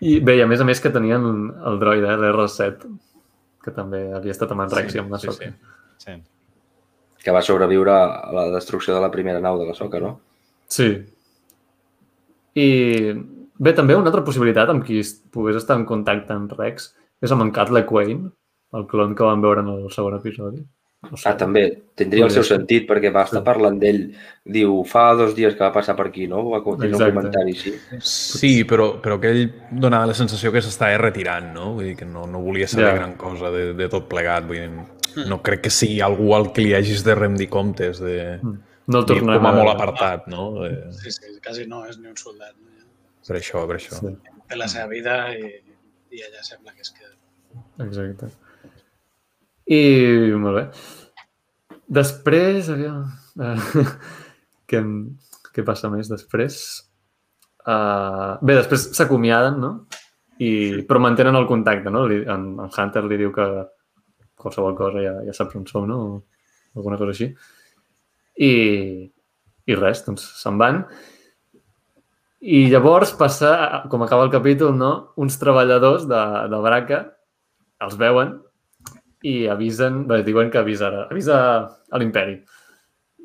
I 0.00 0.16
bé, 0.24 0.38
i 0.38 0.42
a 0.42 0.48
més 0.48 0.62
a 0.62 0.64
més 0.64 0.80
que 0.80 0.92
tenien 0.94 1.24
el 1.68 1.80
droide, 1.82 2.08
eh, 2.14 2.20
l'R7, 2.32 2.88
que 3.64 3.72
també 3.76 4.06
havia 4.16 4.32
estat 4.32 4.52
amb 4.54 4.64
en 4.64 4.70
Rex 4.72 4.96
i 4.96 5.02
amb 5.02 5.12
la 5.12 5.18
sí, 5.20 5.28
Soca. 5.28 5.50
sí. 5.50 5.52
Sí. 6.00 6.14
Que 7.20 7.34
va 7.36 7.42
sobreviure 7.44 7.92
a 7.92 8.30
la 8.32 8.46
destrucció 8.54 8.94
de 8.96 9.02
la 9.04 9.10
primera 9.12 9.42
nau 9.44 9.58
de 9.60 9.66
la 9.68 9.74
Soca, 9.76 10.00
no? 10.00 10.14
Sí. 10.72 10.86
I 12.56 12.68
bé, 13.60 13.74
també 13.76 13.98
una 13.98 14.08
altra 14.08 14.24
possibilitat 14.24 14.72
amb 14.72 14.86
qui 14.86 15.02
pogués 15.34 15.58
estar 15.60 15.76
en 15.76 15.84
contacte 15.84 16.32
amb 16.32 16.54
Rex 16.56 16.94
és 17.20 17.34
amb 17.34 17.44
en 17.44 17.52
Cat 17.52 17.68
LeQuain, 17.76 18.30
el 18.72 18.86
clon 18.86 19.14
que 19.14 19.24
vam 19.26 19.40
veure 19.42 19.60
en 19.64 19.68
el 19.68 19.90
segon 19.90 20.14
episodi. 20.18 20.62
No 21.10 21.16
sé. 21.16 21.30
Ah, 21.30 21.36
també. 21.36 21.62
Tindria 21.96 22.26
el 22.26 22.30
seu 22.30 22.44
sentit, 22.44 22.84
perquè 22.86 23.08
va 23.12 23.22
estar 23.24 23.40
Sí. 23.40 23.44
parlant 23.46 23.78
d'ell. 23.80 24.02
Diu, 24.44 24.84
fa 24.84 25.14
dos 25.16 25.34
dies 25.34 25.54
que 25.56 25.64
va 25.64 25.72
passar 25.72 25.96
per 25.96 26.08
aquí, 26.08 26.26
no? 26.28 26.42
Va 26.50 26.60
tenir 26.76 26.94
un 26.94 27.00
comentari, 27.14 27.54
sí. 27.56 27.72
Sí, 28.00 28.64
però, 28.64 29.00
però 29.00 29.18
que 29.18 29.30
ell 29.30 29.46
donava 29.72 30.06
la 30.06 30.14
sensació 30.14 30.52
que 30.52 30.60
s'estava 30.60 30.98
retirant, 30.98 31.54
no? 31.54 31.72
Vull 31.74 31.84
dir 31.86 31.96
que 31.96 32.04
no, 32.04 32.26
no 32.26 32.40
volia 32.40 32.68
saber 32.68 32.86
Ja. 32.90 32.94
gran 32.94 33.14
cosa 33.16 33.50
de, 33.50 33.72
de 33.72 33.88
tot 33.88 34.08
plegat. 34.08 34.44
Vull 34.46 34.56
dir, 34.60 34.70
no 35.26 35.40
crec 35.42 35.62
que 35.62 35.70
sigui 35.70 36.00
algú 36.02 36.34
al 36.34 36.52
que 36.52 36.60
li 36.62 36.74
hagis 36.74 37.02
de 37.02 37.14
rendir 37.14 37.48
comptes, 37.48 37.98
de, 37.98 38.38
No 38.86 38.98
el 38.98 39.06
com 39.06 39.30
a 39.30 39.52
molt 39.52 39.70
apartat, 39.70 40.26
no? 40.26 40.66
Eh, 40.66 40.84
Sí, 40.90 41.10
sí, 41.12 41.22
quasi 41.42 41.66
no 41.66 41.86
és 41.86 41.96
ni 41.98 42.08
un 42.08 42.16
soldat. 42.16 42.54
No? 42.58 42.66
per 43.26 43.36
això, 43.36 43.66
per 43.66 43.76
això. 43.76 43.94
Sí, 44.00 44.16
Té 44.48 44.56
la 44.56 44.66
seva 44.66 44.86
vida 44.88 45.32
i, 45.32 45.42
i 46.10 46.22
allà 46.26 46.42
sembla 46.42 46.72
que 46.74 46.80
es 46.82 46.90
queda. 46.90 47.86
exacte. 47.86 48.26
I 49.70 49.80
molt 50.42 50.56
bé. 50.58 50.64
Després, 52.00 52.70
aviam... 52.74 53.04
Uh, 53.38 53.84
què, 54.70 54.80
què 55.54 55.64
passa 55.66 55.90
més 55.92 56.10
després? 56.10 56.56
Uh, 57.60 58.40
bé, 58.42 58.56
després 58.56 58.88
s'acomiaden, 58.96 59.60
no? 59.62 59.72
I, 60.40 60.82
però 60.88 61.02
mantenen 61.02 61.38
el 61.38 61.46
contacte, 61.46 61.92
no? 61.92 62.06
Li, 62.10 62.22
en, 62.24 62.50
en 62.64 62.72
Hunter 62.72 63.04
li 63.06 63.20
diu 63.20 63.30
que 63.34 63.46
qualsevol 64.40 64.74
cosa 64.78 65.04
ja, 65.04 65.14
ja 65.26 65.36
saps 65.36 65.58
on 65.60 65.66
som, 65.68 65.86
no? 65.86 66.00
O 66.00 66.80
alguna 66.80 66.98
cosa 66.98 67.14
així. 67.14 67.30
I, 68.40 68.52
i 69.70 69.78
res, 69.78 70.02
doncs 70.06 70.24
se'n 70.40 70.58
van. 70.60 70.84
I 72.40 72.64
llavors 72.72 73.12
passa, 73.20 73.52
com 73.92 74.02
acaba 74.02 74.24
el 74.24 74.32
capítol, 74.32 74.72
no? 74.78 74.92
uns 75.20 75.36
treballadors 75.38 76.06
de, 76.08 76.20
de 76.48 76.60
Braca 76.64 77.02
els 77.84 77.98
veuen 78.00 78.38
i 79.22 79.46
avisen, 79.52 80.06
bé, 80.08 80.22
diuen 80.24 80.50
que 80.50 80.58
avisarà, 80.60 81.06
avisa 81.10 81.36
a 81.90 81.98
l'imperi. 82.00 82.38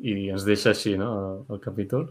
I 0.04 0.30
ens 0.34 0.44
deixa 0.48 0.74
així, 0.74 0.98
no?, 1.00 1.12
el, 1.50 1.56
el 1.56 1.62
capítol. 1.64 2.10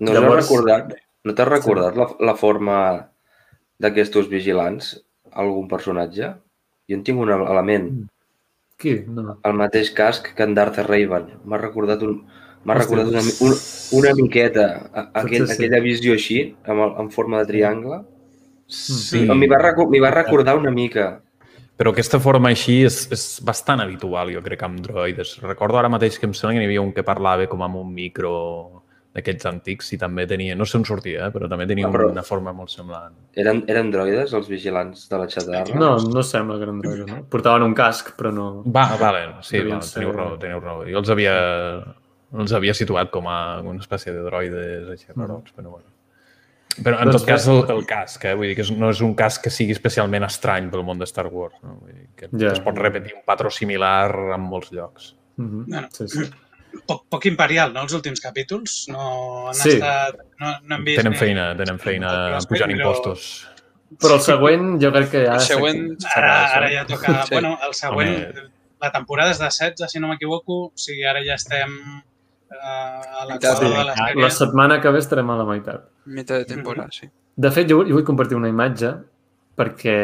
No 0.00 0.12
Llavors- 0.12 0.22
Llavors... 0.22 0.46
recordat, 0.48 0.94
no 1.24 1.34
t'has 1.36 1.48
recordat 1.50 1.96
la, 1.98 2.06
la 2.30 2.34
forma 2.40 2.78
d'aquests 3.80 4.28
vigilants? 4.32 4.94
Algun 5.34 5.68
personatge? 5.68 6.32
Jo 6.88 6.96
en 6.98 7.02
tinc 7.06 7.20
un 7.20 7.30
element. 7.34 7.88
Qui? 8.80 8.96
No. 9.08 9.36
El 9.46 9.54
mateix 9.58 9.90
casc 9.94 10.32
que 10.36 10.42
en 10.46 10.54
Darth 10.54 10.78
Raven. 10.86 11.28
M'ha 11.44 11.58
recordat 11.60 12.02
un, 12.06 12.16
m'ha 12.64 12.76
recordat 12.78 13.10
una, 13.12 13.22
una, 13.46 13.56
una 14.00 14.14
miqueta 14.18 14.66
a- 14.92 15.06
aquell, 15.22 15.46
sí. 15.46 15.54
aquella 15.56 15.80
visió 15.84 16.16
així, 16.16 16.40
amb 16.64 17.00
en 17.04 17.10
forma 17.14 17.40
de 17.42 17.48
triangle. 17.52 18.00
Sí, 18.66 19.24
M'hi 19.28 19.46
va, 19.50 19.60
va 19.60 20.10
recordar 20.14 20.56
una 20.58 20.70
mica. 20.74 21.20
Però 21.76 21.90
aquesta 21.92 22.20
forma 22.22 22.48
així 22.54 22.82
és, 22.86 23.00
és 23.12 23.24
bastant 23.44 23.80
habitual, 23.82 24.30
jo 24.34 24.40
crec, 24.44 24.62
amb 24.62 24.80
droides. 24.84 25.36
Recordo 25.42 25.78
ara 25.80 25.88
mateix 25.90 26.18
que 26.18 26.26
em 26.26 26.32
sembla 26.34 26.54
que 26.54 26.60
n'hi 26.62 26.68
havia 26.70 26.82
un 26.84 26.92
que 26.94 27.02
parlava 27.06 27.46
com 27.50 27.62
amb 27.66 27.76
un 27.82 27.92
micro 27.94 28.82
d'aquests 29.14 29.46
antics 29.46 29.92
i 29.94 29.98
també 29.98 30.24
tenia, 30.26 30.56
no 30.58 30.64
sé 30.66 30.74
on 30.78 30.84
sortia, 30.84 31.28
eh, 31.28 31.30
però 31.30 31.46
també 31.48 31.68
tenia 31.70 31.86
Ah, 31.86 31.90
però- 31.94 32.08
una 32.10 32.22
forma 32.26 32.50
molt 32.52 32.70
semblant. 32.70 33.12
Eren, 33.38 33.60
eren 33.70 33.90
droides, 33.92 34.32
els 34.34 34.48
vigilants 34.50 35.04
de 35.08 35.18
la 35.18 35.28
xatarra? 35.30 35.76
No, 35.78 35.92
no 36.02 36.22
sembla 36.26 36.56
que 36.58 36.66
eren 36.66 36.80
droides, 36.82 37.06
no? 37.06 37.20
Portaven 37.30 37.62
un 37.62 37.74
casc, 37.78 38.10
però 38.18 38.32
no... 38.34 38.48
Va, 38.66 38.88
vale, 38.98 39.20
sí, 39.46 39.60
va, 39.62 39.80
ser- 39.82 40.00
teniu 40.02 40.12
raó, 40.16 40.36
teniu 40.42 40.58
raó. 40.60 40.82
Jo 40.90 40.98
els 40.98 41.10
havia, 41.14 41.34
els 42.34 42.52
havia 42.58 42.74
situat 42.74 43.10
com 43.14 43.28
a 43.30 43.60
una 43.62 43.78
espècie 43.78 44.10
de 44.12 44.22
droides 44.26 44.90
així 44.96 45.06
rarots, 45.14 45.54
però 45.54 45.70
bueno. 45.76 45.86
Però 46.82 46.98
en 46.98 47.10
Doncs 47.10 47.20
tot 47.22 47.28
cas 47.28 47.46
el, 47.48 47.60
el 47.70 47.84
casc, 47.86 48.24
eh? 48.24 48.34
vull 48.34 48.48
dir 48.50 48.56
que 48.58 48.64
no 48.74 48.88
és 48.90 49.00
un 49.04 49.12
casc 49.14 49.44
que 49.44 49.50
sigui 49.54 49.72
especialment 49.76 50.24
estrany 50.26 50.70
pel 50.72 50.82
món 50.82 50.98
de 50.98 51.06
Star 51.06 51.26
Wars, 51.30 51.54
no? 51.62 51.76
vull 51.82 51.92
dir 51.92 52.08
que, 52.16 52.28
Ja. 52.32 52.48
que 52.48 52.52
es 52.54 52.60
pot 52.64 52.78
repetir 52.78 53.14
un 53.14 53.22
patró 53.24 53.50
similar 53.50 54.10
en 54.34 54.40
molts 54.40 54.72
llocs. 54.72 55.12
Mhm. 55.36 55.64
Bueno. 55.68 55.88
Sí, 55.92 56.08
sí. 56.08 56.24
Poc, 56.88 57.04
poc 57.08 57.24
imperial, 57.30 57.70
no, 57.72 57.84
els 57.86 57.92
últims 57.94 58.18
capítols? 58.20 58.88
No 58.90 59.46
han 59.48 59.54
Sí. 59.54 59.76
estat... 59.76 60.16
No, 60.40 60.56
no 60.66 60.74
hem 60.74 60.84
vist 60.84 60.98
Tenen 60.98 61.12
ni- 61.12 61.18
feina, 61.20 61.44
tenen 61.56 61.78
feina 61.78 62.08
Però- 62.10 62.40
pujant 62.50 62.72
però- 62.72 62.76
impostos. 62.80 63.48
Però 64.02 64.14
el 64.18 64.20
següent 64.26 64.82
jo 64.82 64.90
crec 64.90 65.10
que 65.12 65.20
ja... 65.28 65.36
El 65.38 65.44
següent- 65.46 66.08
Ara, 66.16 66.32
ara 66.56 66.70
ja 66.72 66.82
toca... 66.84 67.20
Sí. 67.28 67.34
Bueno, 67.36 67.56
el 67.68 67.74
següent... 67.78 68.16
Home. 68.34 68.48
La 68.82 68.90
temporada 68.92 69.30
és 69.30 69.38
de 69.38 69.46
16, 69.46 69.86
si 69.92 70.00
no 70.02 70.08
m'equivoco. 70.10 70.56
O 70.66 70.72
sigui, 70.74 71.04
ara 71.08 71.22
ja 71.24 71.36
estem 71.38 71.70
a 72.62 73.24
la 73.26 73.34
Meitat 73.34 73.60
de 73.60 73.68
de 73.68 74.20
la 74.22 74.30
setmana 74.30 74.80
que 74.80 74.90
ve 74.90 74.98
estarem 74.98 75.30
a 75.30 75.36
la 75.36 75.44
meitat. 75.44 75.88
Mitad 76.06 76.38
de 76.38 76.44
temporada, 76.44 76.88
sí. 76.92 77.08
De 77.36 77.50
fet, 77.50 77.68
jo, 77.70 77.82
jo 77.84 77.94
vull 77.96 78.04
compartir 78.04 78.36
una 78.36 78.48
imatge 78.48 78.92
perquè 79.56 79.96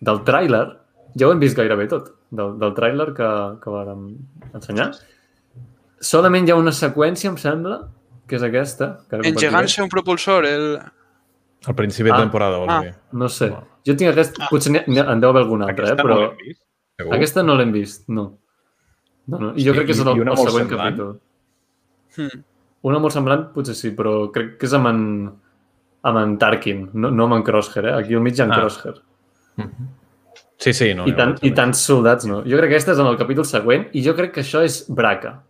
del 0.00 0.22
tràiler 0.24 0.64
ja 1.16 1.26
ho 1.28 1.32
hem 1.32 1.38
vist 1.40 1.56
gairebé 1.56 1.86
tot, 1.88 2.10
del, 2.30 2.58
del 2.58 2.72
tràiler 2.76 3.12
que, 3.16 3.28
que 3.62 3.70
vàrem 3.70 4.06
ensenyar. 4.54 4.90
Solament 6.00 6.46
hi 6.48 6.52
ha 6.52 6.56
una 6.60 6.72
seqüència, 6.76 7.30
em 7.32 7.36
sembla, 7.40 7.78
que 8.28 8.36
és 8.36 8.42
aquesta. 8.44 8.90
Engegant-se 9.16 9.82
un 9.82 9.88
propulsor, 9.92 10.44
el... 10.46 10.78
Al 11.66 11.74
principi 11.74 12.10
de 12.10 12.14
Ah. 12.14 12.20
temporada, 12.20 12.58
vols 12.58 12.70
Ah. 12.72 12.80
dir? 12.82 12.94
No 13.12 13.28
sé. 13.28 13.48
Jo 13.86 13.94
tinc 13.96 14.10
aquesta... 14.12 14.46
Potser 14.50 14.72
n'hi- 14.72 14.84
n'hi- 14.86 15.06
en 15.12 15.20
deu 15.20 15.30
haver 15.30 15.42
alguna 15.42 15.66
altra, 15.70 15.86
eh? 15.88 15.92
Aquesta 15.92 16.02
però 16.04 16.18
no 16.20 16.32
vist, 16.36 16.60
segur? 17.00 17.14
aquesta 17.14 17.42
no 17.42 17.54
l'hem 17.56 17.72
vist, 17.72 18.08
no. 18.08 18.24
no, 19.26 19.38
no. 19.38 19.52
I 19.56 19.64
jo 19.64 19.72
Sí, 19.72 19.78
crec 19.78 19.86
que 19.86 19.92
és 19.92 20.00
el, 20.00 20.08
el 20.08 20.36
següent 20.36 20.68
semblant. 20.68 20.96
capítol. 20.96 21.20
Hmm. 22.16 22.42
Una 22.86 22.98
molt 23.02 23.14
semblant, 23.14 23.48
potser 23.54 23.74
sí, 23.74 23.90
però 23.96 24.30
crec 24.32 24.56
que 24.60 24.66
és 24.68 24.74
amb 24.76 24.86
en, 24.92 25.00
amb 26.06 26.18
en 26.22 26.36
Tarkin, 26.38 26.90
no, 26.94 27.10
no 27.10 27.24
amb 27.26 27.40
en 27.40 27.42
Crosshair, 27.46 27.86
eh? 27.90 27.94
Aquí 28.00 28.14
al 28.14 28.22
mig 28.22 28.36
hi 28.38 28.42
ha 28.42 28.46
en 28.46 28.52
Ah. 28.52 28.60
Crosshair. 28.60 29.00
Mhm. 29.56 29.88
Sí, 30.58 30.72
sí. 30.72 30.94
No, 30.94 31.04
I, 31.06 31.12
tant, 31.12 31.34
també. 31.36 31.48
I 31.50 31.54
tants 31.56 31.82
soldats, 31.84 32.24
no. 32.24 32.38
Jo 32.48 32.56
crec 32.56 32.70
que 32.70 32.76
aquesta 32.76 32.92
és 32.94 32.98
en 33.02 33.06
el 33.10 33.18
capítol 33.20 33.44
següent 33.44 33.88
i 33.92 34.02
jo 34.04 34.14
crec 34.16 34.32
que 34.32 34.40
això 34.40 34.62
és 34.64 34.86
Braca. 34.88 35.42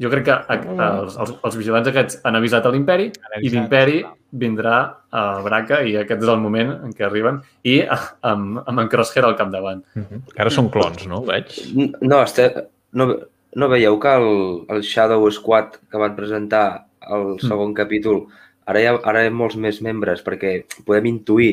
Jo 0.00 0.08
crec 0.10 0.24
que 0.24 0.32
a, 0.32 0.54
a, 0.56 0.86
els, 1.02 1.16
els, 1.20 1.34
els 1.44 1.56
vigilants 1.60 1.88
aquests 1.90 2.16
han 2.26 2.34
avisat 2.38 2.64
a 2.66 2.70
l'imperi 2.72 3.10
i 3.42 3.50
l'imperi 3.52 4.00
vindrà 4.32 4.78
a 5.12 5.42
Braca 5.44 5.82
i 5.86 5.92
aquest 6.00 6.24
és 6.24 6.28
el 6.32 6.40
moment 6.40 6.72
en 6.88 6.94
què 6.96 7.04
arriben 7.06 7.42
i 7.68 7.82
a, 7.84 7.98
amb, 8.32 8.62
amb 8.66 8.80
en 8.82 8.88
Crosshair 8.88 9.26
al 9.28 9.36
capdavant. 9.36 9.84
Mhm. 9.94 10.22
Ara 10.38 10.50
són 10.50 10.70
clons, 10.72 11.06
no? 11.06 11.20
Veig. 11.28 11.52
No, 12.00 12.22
este, 12.22 12.48
no, 12.94 13.12
no 13.56 13.68
veieu 13.68 13.98
que 14.00 14.14
el, 14.20 14.30
el 14.72 14.86
Shadow 14.86 15.28
Squad 15.30 15.76
que 15.90 16.00
van 16.00 16.16
presentar 16.16 16.66
al 17.02 17.36
segon 17.42 17.74
capítol 17.74 18.26
Ara 18.70 18.78
hi 18.78 18.86
ha, 18.86 18.94
ara 19.10 19.24
hi 19.24 19.30
ha 19.30 19.34
molts 19.34 19.56
més 19.58 19.80
membres 19.82 20.22
perquè 20.22 20.52
podem 20.86 21.08
intuir 21.10 21.50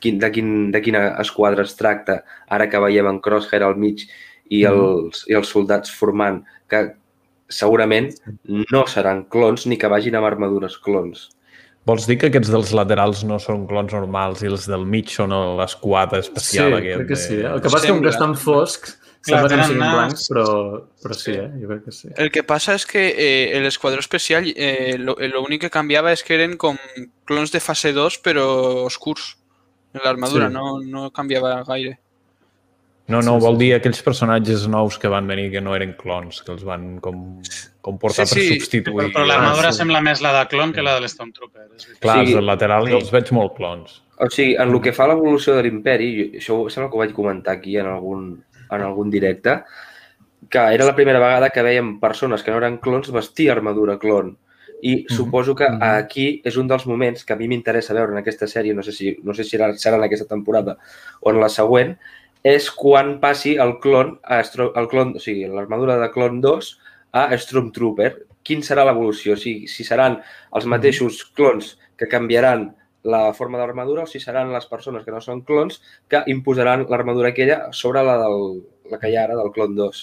quin, 0.00 0.18
de, 0.22 0.30
quin, 0.32 0.48
de 0.72 0.80
quina 0.84 1.02
esquadra 1.20 1.66
es 1.66 1.76
tracta 1.76 2.22
ara 2.48 2.68
que 2.72 2.80
veiem 2.80 3.10
en 3.10 3.20
Crosshair 3.24 3.64
al 3.66 3.76
mig 3.80 4.06
i 4.52 4.64
els, 4.68 5.24
i 5.28 5.36
els 5.36 5.52
soldats 5.52 5.92
formant 5.92 6.40
que 6.70 6.82
segurament 7.52 8.08
no 8.48 8.86
seran 8.88 9.26
clons 9.32 9.66
ni 9.68 9.78
que 9.80 9.90
vagin 9.92 10.16
amb 10.16 10.28
armadures 10.28 10.78
clons. 10.80 11.28
Vols 11.88 12.06
dir 12.06 12.16
que 12.20 12.28
aquests 12.30 12.52
dels 12.52 12.70
laterals 12.78 13.24
no 13.26 13.40
són 13.42 13.66
clons 13.68 13.92
normals 13.92 14.44
i 14.44 14.48
els 14.48 14.68
del 14.70 14.86
mig 14.88 15.10
són 15.12 15.34
l'esquadra 15.58 16.22
especial? 16.22 16.70
Sí, 16.70 16.78
aquest 16.78 17.00
crec 17.00 17.08
que 17.10 17.18
sí. 17.18 17.40
Eh? 17.40 17.48
El 17.50 17.64
que 17.64 17.72
passa 17.72 17.82
és 17.82 17.90
que 17.90 17.96
com 17.96 18.04
que 18.04 18.12
estan 18.12 18.36
foscs, 18.38 18.94
Clar, 19.22 19.38
sembla 19.40 19.42
que 19.42 19.42
no 19.42 19.48
tenen 19.48 19.64
siguin 19.66 19.78
nas. 19.80 19.94
blancs, 19.94 20.28
però, 20.30 20.46
però 21.02 21.14
sí, 21.14 21.30
eh? 21.32 21.50
jo 21.60 21.68
crec 21.68 21.84
que 21.84 21.92
sí. 21.92 22.08
El 22.16 22.30
que 22.32 22.42
pasa 22.42 22.74
es 22.74 22.86
que 22.86 23.08
eh, 23.16 23.56
el 23.56 23.66
escuadrón 23.66 24.00
especial 24.00 24.52
eh, 24.56 24.96
lo, 24.98 25.14
lo 25.18 25.42
único 25.42 25.62
que 25.66 25.70
cambiaba 25.70 26.12
es 26.12 26.22
que 26.24 26.34
eran 26.34 26.56
con 26.56 26.78
clones 27.24 27.52
de 27.52 27.60
fase 27.60 27.92
2 27.92 28.18
pero 28.18 28.84
oscurs 28.84 29.38
en 29.94 30.00
la 30.04 30.10
armadura, 30.10 30.48
Sí. 30.48 30.54
no, 30.54 30.80
no 30.80 31.10
cambiaba 31.12 31.62
gaire. 31.64 31.98
No, 33.08 33.20
no, 33.20 33.34
Sí, 33.38 33.44
vol 33.44 33.56
sí, 33.58 33.64
dir 33.64 33.74
aquells 33.74 34.00
personatges 34.02 34.62
nous 34.70 34.96
que 34.98 35.08
van 35.10 35.26
venir 35.26 35.50
que 35.50 35.60
no 35.60 35.74
eren 35.76 35.92
clons, 35.98 36.38
que 36.46 36.52
els 36.54 36.62
van 36.64 37.00
com, 37.02 37.42
com 37.82 37.98
portar 37.98 38.26
Sí, 38.26 38.34
per 38.34 38.42
sí, 38.42 38.54
substituir. 38.54 38.96
Però, 38.96 39.12
però 39.12 39.26
l'armadura 39.26 39.68
Ah, 39.68 39.72
sí. 39.72 39.78
sembla 39.82 40.00
més 40.00 40.22
la 40.22 40.32
de 40.38 40.44
clon 40.48 40.72
que 40.72 40.82
la 40.86 40.94
de 40.94 41.00
l'Stormtrooper. 41.02 41.66
és. 41.76 41.88
Clar, 42.00 42.24
Sí. 42.26 42.32
del 42.34 42.46
lateral 42.46 42.88
jo 42.88 42.96
els 43.02 43.10
veig 43.10 43.32
molt 43.32 43.54
clons. 43.56 44.02
O 44.18 44.30
sigui, 44.30 44.54
en 44.54 44.70
el 44.70 44.80
que 44.80 44.92
fa 44.92 45.04
a 45.04 45.08
l'evolució 45.08 45.54
de 45.56 45.64
l'imperi, 45.64 46.32
això 46.38 46.70
sembla 46.70 46.88
que 46.90 46.96
ho 46.96 47.00
vaig 47.02 47.12
comentar 47.12 47.54
aquí 47.58 47.76
en 47.76 47.86
algun, 47.86 48.44
en 48.74 48.82
algun 48.82 49.10
directe, 49.10 49.62
que 50.48 50.58
era 50.74 50.84
la 50.84 50.94
primera 50.96 51.20
vegada 51.20 51.50
que 51.50 51.62
veiem 51.62 51.98
persones 52.00 52.42
que 52.42 52.50
no 52.50 52.58
eren 52.58 52.78
clons 52.78 53.10
vestir 53.12 53.50
armadura 53.50 53.98
clon. 53.98 54.36
I 54.82 55.06
suposo 55.08 55.54
que 55.54 55.68
Mhm. 55.68 55.78
aquí 55.82 56.40
és 56.44 56.56
un 56.56 56.66
dels 56.66 56.86
moments 56.86 57.24
que 57.24 57.32
a 57.32 57.36
mi 57.36 57.46
m'interessa 57.46 57.94
veure 57.94 58.10
en 58.12 58.18
aquesta 58.18 58.46
sèrie, 58.46 58.74
no 58.74 58.82
sé 58.82 58.90
si, 58.92 59.16
no 59.22 59.32
sé 59.32 59.44
si 59.44 59.56
serà, 59.56 59.70
serà 59.78 59.94
en 59.96 60.02
aquesta 60.02 60.26
temporada 60.26 60.76
o 61.20 61.30
en 61.30 61.38
la 61.38 61.48
següent, 61.48 61.96
és 62.42 62.68
quan 62.72 63.20
passi 63.20 63.54
el 63.56 63.78
clon, 63.78 64.18
a 64.24 64.40
Stro- 64.42 64.72
el 64.74 64.88
clon 64.88 65.14
o 65.16 65.20
sigui, 65.20 65.46
l'armadura 65.46 65.96
de 65.98 66.10
clon 66.10 66.40
2 66.40 66.80
a 67.12 67.28
Stormtrooper. 67.38 68.26
Quin 68.42 68.58
serà 68.62 68.84
l'evolució? 68.84 69.36
Si, 69.36 69.68
si 69.68 69.84
seran 69.84 70.20
els 70.52 70.66
mateixos 70.66 71.24
clons 71.36 71.78
que 71.96 72.08
canviaran 72.08 72.74
la 73.04 73.32
forma 73.34 73.58
de 73.58 73.64
l'armadura 73.64 74.04
o 74.04 74.06
si 74.10 74.20
seran 74.22 74.52
les 74.52 74.66
persones 74.70 75.04
que 75.04 75.10
no 75.10 75.20
són 75.20 75.42
clons 75.46 75.80
que 76.08 76.22
imposaran 76.30 76.86
l'armadura 76.90 77.32
aquella 77.32 77.72
sobre 77.74 78.04
la, 78.06 78.14
del, 78.20 78.62
la 78.92 79.00
que 79.02 79.10
hi 79.10 79.16
ha 79.16 79.24
ara 79.26 79.38
del 79.38 79.50
clon 79.54 79.74
2. 79.78 80.02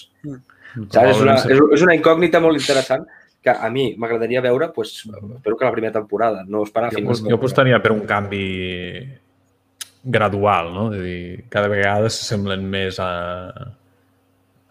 Saps? 0.90 0.98
És, 1.14 1.22
una, 1.24 1.38
és, 1.40 1.62
és 1.78 1.86
una 1.86 1.96
incògnita 1.96 2.42
molt 2.44 2.60
interessant 2.60 3.06
que 3.40 3.54
a 3.54 3.70
mi 3.72 3.94
m'agradaria 3.96 4.42
veure, 4.44 4.68
pues, 4.74 4.98
espero 5.08 5.56
que 5.56 5.64
la 5.64 5.72
primera 5.72 5.94
temporada, 5.96 6.44
no 6.46 6.62
esperar 6.66 6.90
Jo, 6.92 7.00
fins... 7.00 7.24
jo 7.24 7.38
apostaria 7.38 7.80
per 7.80 7.94
un 7.94 8.04
canvi 8.08 8.44
gradual, 10.04 10.68
no? 10.74 10.84
És 10.92 11.00
a 11.00 11.04
dir, 11.04 11.44
cada 11.52 11.72
vegada 11.72 12.12
s'assemblen 12.12 12.68
més 12.68 13.00
a, 13.00 13.08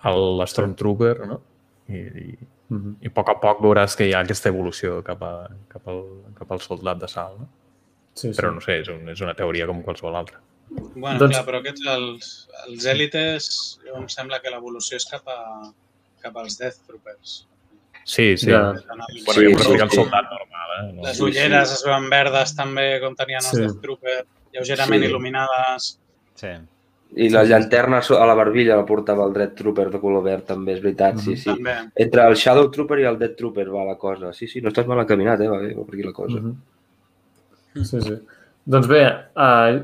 a 0.06 0.14
l'Stormtrooper, 0.14 1.16
no? 1.26 1.42
I, 1.90 1.98
i, 1.98 2.32
Mhm. 2.70 2.98
i 3.02 3.10
a 3.10 3.14
poc 3.14 3.30
a 3.32 3.36
poc 3.42 3.64
veuràs 3.66 3.96
que 3.98 4.06
hi 4.06 4.14
ha 4.14 4.22
aquesta 4.22 4.52
evolució 4.54 5.00
cap, 5.06 5.24
a, 5.26 5.50
cap, 5.72 5.88
al, 5.90 6.04
cap 6.38 6.52
al 6.54 6.62
soldat 6.62 7.00
de 7.02 7.08
sal, 7.10 7.34
no? 7.42 7.48
Sí, 8.20 8.32
sí. 8.34 8.38
Però 8.40 8.52
no 8.56 8.62
sé, 8.64 8.80
és, 8.84 8.90
un, 8.92 9.08
és 9.14 9.22
una 9.26 9.36
teoria 9.38 9.68
com 9.70 9.82
qualsevol 9.86 10.16
altra. 10.20 10.42
Bueno, 10.70 11.18
Doncs- 11.18 11.34
clar, 11.36 11.46
però 11.48 11.60
aquests, 11.64 11.86
els, 11.96 12.32
els 12.68 12.86
èlites, 12.92 13.46
jo 13.86 13.96
em 13.98 14.08
sembla 14.12 14.42
que 14.44 14.52
l'evolució 14.54 15.00
és 15.00 15.06
cap, 15.10 15.26
a, 15.32 15.72
cap 16.22 16.36
als 16.38 16.58
Death 16.60 16.84
Troopers. 16.88 17.38
Sí, 18.06 18.36
sí. 18.38 18.50
Ja. 18.52 18.74
Bueno, 18.74 19.06
Sí, 19.14 19.22
jo 19.26 19.34
sí, 19.64 19.74
el 19.78 19.90
sí. 19.90 19.96
soldat 19.96 20.28
normal, 20.32 20.70
eh? 20.80 20.94
No. 20.94 21.04
Les 21.08 21.18
Sí, 21.18 21.24
ulleres 21.24 21.70
sí. 21.70 21.76
es 21.80 21.84
veuen 21.86 22.10
verdes 22.10 22.56
també, 22.58 22.88
com 23.02 23.16
tenien 23.16 23.42
els 23.44 23.50
Sí. 23.54 23.62
Death 23.64 23.80
Troopers, 23.82 24.28
lleugerament 24.54 25.04
Sí. 25.04 25.10
il·luminades. 25.10 25.90
Sí. 26.36 26.54
I 27.18 27.28
la 27.34 27.44
llanterna 27.44 28.00
a 28.06 28.26
la 28.30 28.34
barbilla 28.38 28.76
la 28.78 28.86
portava 28.86 29.26
el 29.26 29.34
Dread 29.34 29.56
Trooper 29.58 29.90
de 29.90 30.00
color 30.00 30.22
verd, 30.24 30.44
també, 30.46 30.74
és 30.78 30.82
veritat, 30.84 31.18
sí, 31.18 31.36
sí. 31.36 31.50
També. 31.50 31.74
Entre 31.96 32.22
el 32.28 32.36
Shadow 32.36 32.70
Trooper 32.70 33.00
i 33.00 33.08
el 33.10 33.18
Dead 33.18 33.34
Trooper 33.36 33.68
va 33.74 33.84
la 33.86 33.96
cosa. 33.98 34.32
Sí, 34.34 34.46
sí, 34.48 34.62
no 34.62 34.70
estàs 34.70 34.86
mal 34.86 35.00
encaminat, 35.02 35.42
eh? 35.42 35.48
Va 35.50 35.58
bé, 35.58 35.74
va 35.74 35.86
per 35.88 35.96
aquí 35.96 36.04
la 36.06 36.14
cosa. 36.14 36.38
Mhm. 36.38 36.56
Sí, 37.86 38.02
sí. 38.02 38.18
Doncs 38.70 38.90
bé, 38.90 39.04
uh, 39.34 39.80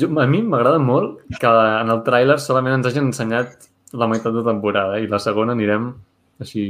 jo, 0.00 0.10
a 0.20 0.26
mi 0.30 0.42
m'agrada 0.42 0.78
molt 0.82 1.20
que 1.40 1.50
en 1.50 1.90
el 1.92 2.04
tràiler 2.06 2.38
solament 2.40 2.78
ens 2.78 2.88
hagin 2.90 3.10
ensenyat 3.10 3.68
la 4.00 4.06
meitat 4.10 4.34
de 4.36 4.44
temporada 4.46 5.00
i 5.02 5.08
la 5.10 5.18
segona 5.22 5.56
anirem 5.56 5.90
així, 6.40 6.62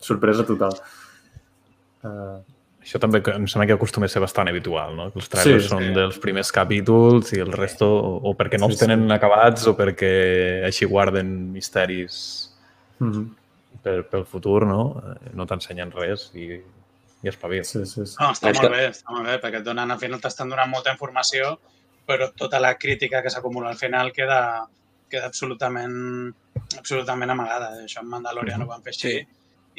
sorpresa 0.00 0.46
total. 0.48 0.76
Uh, 2.06 2.38
Això 2.88 3.00
també 3.02 3.20
que 3.20 3.34
em 3.36 3.44
sembla 3.50 3.66
que 3.68 3.74
acostuma 3.76 4.06
a 4.08 4.12
ser 4.12 4.22
bastant 4.22 4.48
habitual, 4.48 4.94
no? 4.96 5.10
Que 5.12 5.20
els 5.20 5.28
trailers 5.28 5.64
Sí, 5.64 5.66
sí, 5.66 5.72
són 5.74 5.82
sí. 5.90 5.94
dels 5.96 6.20
primers 6.22 6.52
capítols 6.54 7.34
i 7.36 7.42
el 7.44 7.50
resto 7.52 7.88
o 7.90 8.12
o 8.30 8.32
perquè 8.38 8.60
no 8.60 8.70
Sí, 8.70 8.76
els 8.76 8.80
tenen 8.80 9.12
acabats 9.12 9.66
o 9.68 9.74
perquè 9.76 10.12
així 10.64 10.88
guarden 10.88 11.34
misteris 11.52 12.14
mhm. 13.02 13.26
per, 13.84 13.98
pel 14.08 14.24
futur, 14.24 14.62
no? 14.70 15.02
Eh, 15.02 15.34
No 15.36 15.44
t'ensenyen 15.44 15.92
res 15.92 16.30
i, 16.32 16.62
i 17.22 17.28
espavil. 17.28 17.64
Sí, 17.64 17.84
sí, 17.86 18.06
sí. 18.06 18.16
No, 18.20 18.30
està 18.32 18.50
És 18.50 18.58
molt 18.60 18.68
que- 18.68 18.74
bé, 18.76 18.88
està 18.90 19.10
molt 19.10 19.26
bé, 19.26 19.38
perquè 19.42 19.58
et 19.58 19.64
donen, 19.66 19.90
al 19.90 19.98
final 19.98 20.20
t'estan 20.20 20.48
donant 20.48 20.70
molta 20.70 20.92
informació, 20.92 21.58
però 22.06 22.30
tota 22.36 22.60
la 22.60 22.76
crítica 22.78 23.22
que 23.22 23.30
s'acumula 23.30 23.68
al 23.70 23.76
final 23.76 24.12
queda, 24.12 24.66
queda 25.10 25.26
absolutament, 25.26 26.32
absolutament 26.78 27.30
amagada. 27.30 27.72
Això 27.84 28.00
en 28.00 28.08
Mandalorian 28.08 28.62
ho 28.62 28.66
van 28.66 28.82
fer 28.82 28.92
així. 28.94 29.12
Sí. 29.18 29.26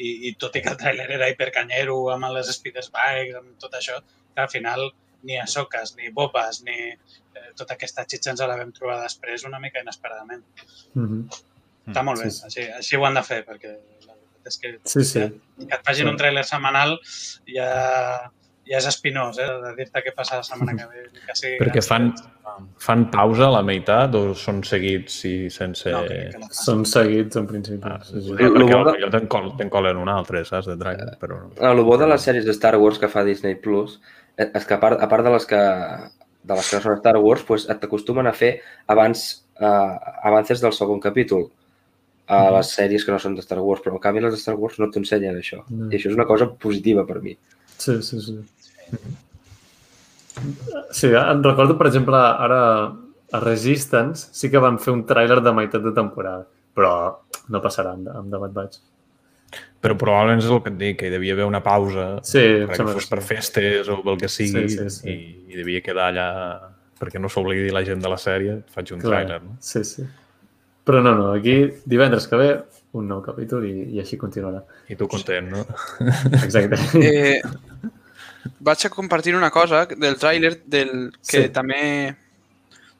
I, 0.00 0.10
I 0.28 0.34
tot 0.40 0.54
i 0.56 0.62
que 0.64 0.70
el 0.72 0.76
tràiler 0.80 1.10
era 1.12 1.28
hipercanyero, 1.28 1.96
amb 2.14 2.30
les 2.32 2.48
speed 2.54 2.74
bikes, 2.92 3.36
amb 3.36 3.58
tot 3.60 3.74
això, 3.76 3.98
que 4.34 4.40
al 4.40 4.48
final 4.48 4.90
ni 5.22 5.36
Ahsokas, 5.36 5.94
ni 5.96 6.08
Bobas, 6.08 6.62
ni 6.64 6.72
eh, 6.72 7.50
tota 7.54 7.74
aquesta 7.74 8.06
xitxa 8.08 8.30
ens 8.32 8.40
la 8.40 8.56
vam 8.56 8.70
trobar 8.72 9.02
després 9.02 9.44
una 9.44 9.58
mica 9.60 9.80
inesperadament. 9.84 10.42
Mhm. 10.94 11.28
Està 11.90 12.02
molt 12.04 12.22
bé, 12.22 12.30
Sí, 12.30 12.38
sí. 12.38 12.44
així, 12.46 12.72
així 12.78 12.96
ho 12.96 13.04
han 13.04 13.14
de 13.14 13.22
fer, 13.22 13.44
perquè 13.44 13.74
és 14.46 14.58
que 14.58 14.78
Sí, 14.84 15.04
sí. 15.04 15.20
que 15.58 15.74
et 15.74 15.82
facin 15.86 16.06
Sí. 16.06 16.10
un 16.10 16.16
tràiler 16.18 16.44
setmanal 16.44 16.98
ja, 17.46 17.70
ja 18.70 18.78
és 18.78 18.86
espinós, 18.86 19.38
eh? 19.42 19.46
de 19.64 19.72
dir-te 19.76 20.02
què 20.04 20.12
passa 20.14 20.36
la 20.38 20.44
setmana 20.46 20.76
que 20.78 20.86
ve. 20.86 21.02
Que 21.26 21.34
sigui 21.34 21.56
Perquè 21.58 21.82
fan, 21.82 22.12
fan 22.78 23.08
pausa 23.10 23.48
a 23.48 23.54
la 23.56 23.62
meitat 23.66 24.14
o 24.14 24.34
són 24.38 24.62
seguits 24.66 25.24
i 25.26 25.34
sense... 25.50 25.90
No, 25.90 26.04
que 26.06 26.30
Són 26.54 26.84
seguits, 26.86 27.36
en 27.40 27.48
principi. 27.50 27.82
Ah, 27.84 27.98
sí, 28.04 28.20
sí. 28.20 28.28
sí, 28.28 28.32
perquè 28.38 28.62
Lo 28.62 28.68
bo 28.70 28.84
de- 28.92 29.00
jo 29.02 29.10
te'n 29.10 29.26
col, 29.32 29.50
ten 29.58 29.70
colen 29.72 29.96
un 29.98 30.08
altre, 30.12 30.44
saps, 30.44 30.66
de 30.70 30.76
trailer, 30.80 31.16
però... 31.20 31.40
no. 31.48 31.52
El 31.72 31.82
bo 31.84 31.98
de 31.98 32.06
les 32.06 32.22
sèries 32.22 32.46
de 32.46 32.54
Star 32.56 32.76
Wars 32.78 32.98
que 33.02 33.08
fa 33.10 33.24
Disney 33.26 33.56
Plus 33.56 33.98
és 34.40 34.64
que 34.64 34.74
a 34.74 34.80
part, 34.80 35.02
a 35.02 35.08
part 35.10 35.24
de 35.26 35.30
les 35.34 35.44
que 35.46 35.60
de 36.42 36.54
les 36.56 36.70
que 36.70 36.78
són 36.80 36.94
Star 36.96 37.18
Wars, 37.20 37.42
pues, 37.44 37.66
et 37.68 37.82
acostumen 37.84 38.26
a 38.26 38.32
fer 38.32 38.62
abans, 38.88 39.44
uh, 39.60 39.98
avances 40.24 40.62
del 40.62 40.72
segon 40.72 40.98
capítol 41.02 41.50
a 42.30 42.50
les 42.54 42.70
sèries 42.76 43.04
que 43.04 43.12
no 43.14 43.18
són 43.22 43.34
de 43.34 43.42
Star 43.42 43.58
Wars, 43.58 43.82
però 43.84 43.96
en 43.96 44.02
canvi 44.02 44.22
les 44.22 44.36
de 44.36 44.40
Star 44.40 44.54
Wars 44.58 44.78
no 44.78 44.90
t'ensenyen 44.92 45.38
això. 45.40 45.64
No. 45.68 45.88
I 45.90 45.98
això 45.98 46.12
és 46.12 46.18
una 46.18 46.28
cosa 46.28 46.46
positiva 46.64 47.04
per 47.08 47.18
mi. 47.24 47.34
Sí, 47.76 47.96
sí, 48.06 48.20
sí. 48.22 48.36
Sí, 50.94 51.10
em 51.10 51.42
recordo, 51.44 51.76
per 51.78 51.88
exemple, 51.90 52.16
ara 52.16 52.60
a 53.30 53.40
Resistance 53.42 54.30
sí 54.34 54.50
que 54.50 54.62
van 54.62 54.78
fer 54.82 54.94
un 54.94 55.02
tràiler 55.08 55.40
de 55.42 55.52
meitat 55.56 55.82
de 55.84 55.92
temporada, 55.96 56.46
però 56.74 56.94
no 57.50 57.62
passarà 57.62 57.96
amb, 57.96 58.08
amb 58.22 58.30
The 58.32 58.40
Bad 58.44 58.56
Batch. 58.56 58.80
Però 59.80 59.96
probablement 59.98 60.42
és 60.42 60.46
el 60.46 60.60
que 60.62 60.70
et 60.70 60.78
dic, 60.78 60.98
que 61.00 61.08
hi 61.08 61.14
devia 61.14 61.34
haver 61.34 61.46
una 61.48 61.62
pausa 61.64 62.20
Sí, 62.26 62.42
perquè 62.68 62.84
fos 62.86 63.08
que 63.08 63.14
per 63.16 63.24
festes 63.24 63.88
o 63.90 63.96
pel 64.04 64.18
que 64.20 64.28
sigui 64.30 64.68
Sí, 64.68 64.76
sí, 64.76 64.90
sí. 64.92 65.10
I, 65.10 65.30
i 65.50 65.58
devia 65.58 65.80
quedar 65.82 66.10
allà 66.12 66.26
perquè 67.00 67.18
no 67.18 67.30
s'oblidi 67.32 67.72
la 67.72 67.82
gent 67.86 68.02
de 68.04 68.10
la 68.12 68.18
sèrie, 68.20 68.58
faig 68.74 68.92
un 68.94 69.00
Clar, 69.00 69.22
tràiler, 69.24 69.38
no? 69.42 69.56
Sí, 69.64 69.82
sí. 69.88 70.04
Però 70.90 71.00
no, 71.04 71.14
no, 71.14 71.26
aquí 71.38 71.56
divendres 71.86 72.26
que 72.26 72.38
ve 72.40 72.48
un 72.98 73.06
nou 73.06 73.20
capítol 73.22 73.62
i, 73.68 73.74
i 73.94 74.00
així 74.02 74.16
continuarà. 74.18 74.64
I 74.90 74.96
tu 74.98 75.06
content, 75.10 75.46
no? 75.52 75.66
Exacte. 76.42 76.80
Eh, 77.10 77.42
vaig 78.64 78.86
a 78.86 78.90
compartir 78.90 79.34
una 79.36 79.50
cosa 79.54 79.84
del 79.86 80.16
tràiler 80.18 80.54
del 80.66 81.12
que 81.20 81.44
Sí. 81.44 81.48
també, 81.54 82.16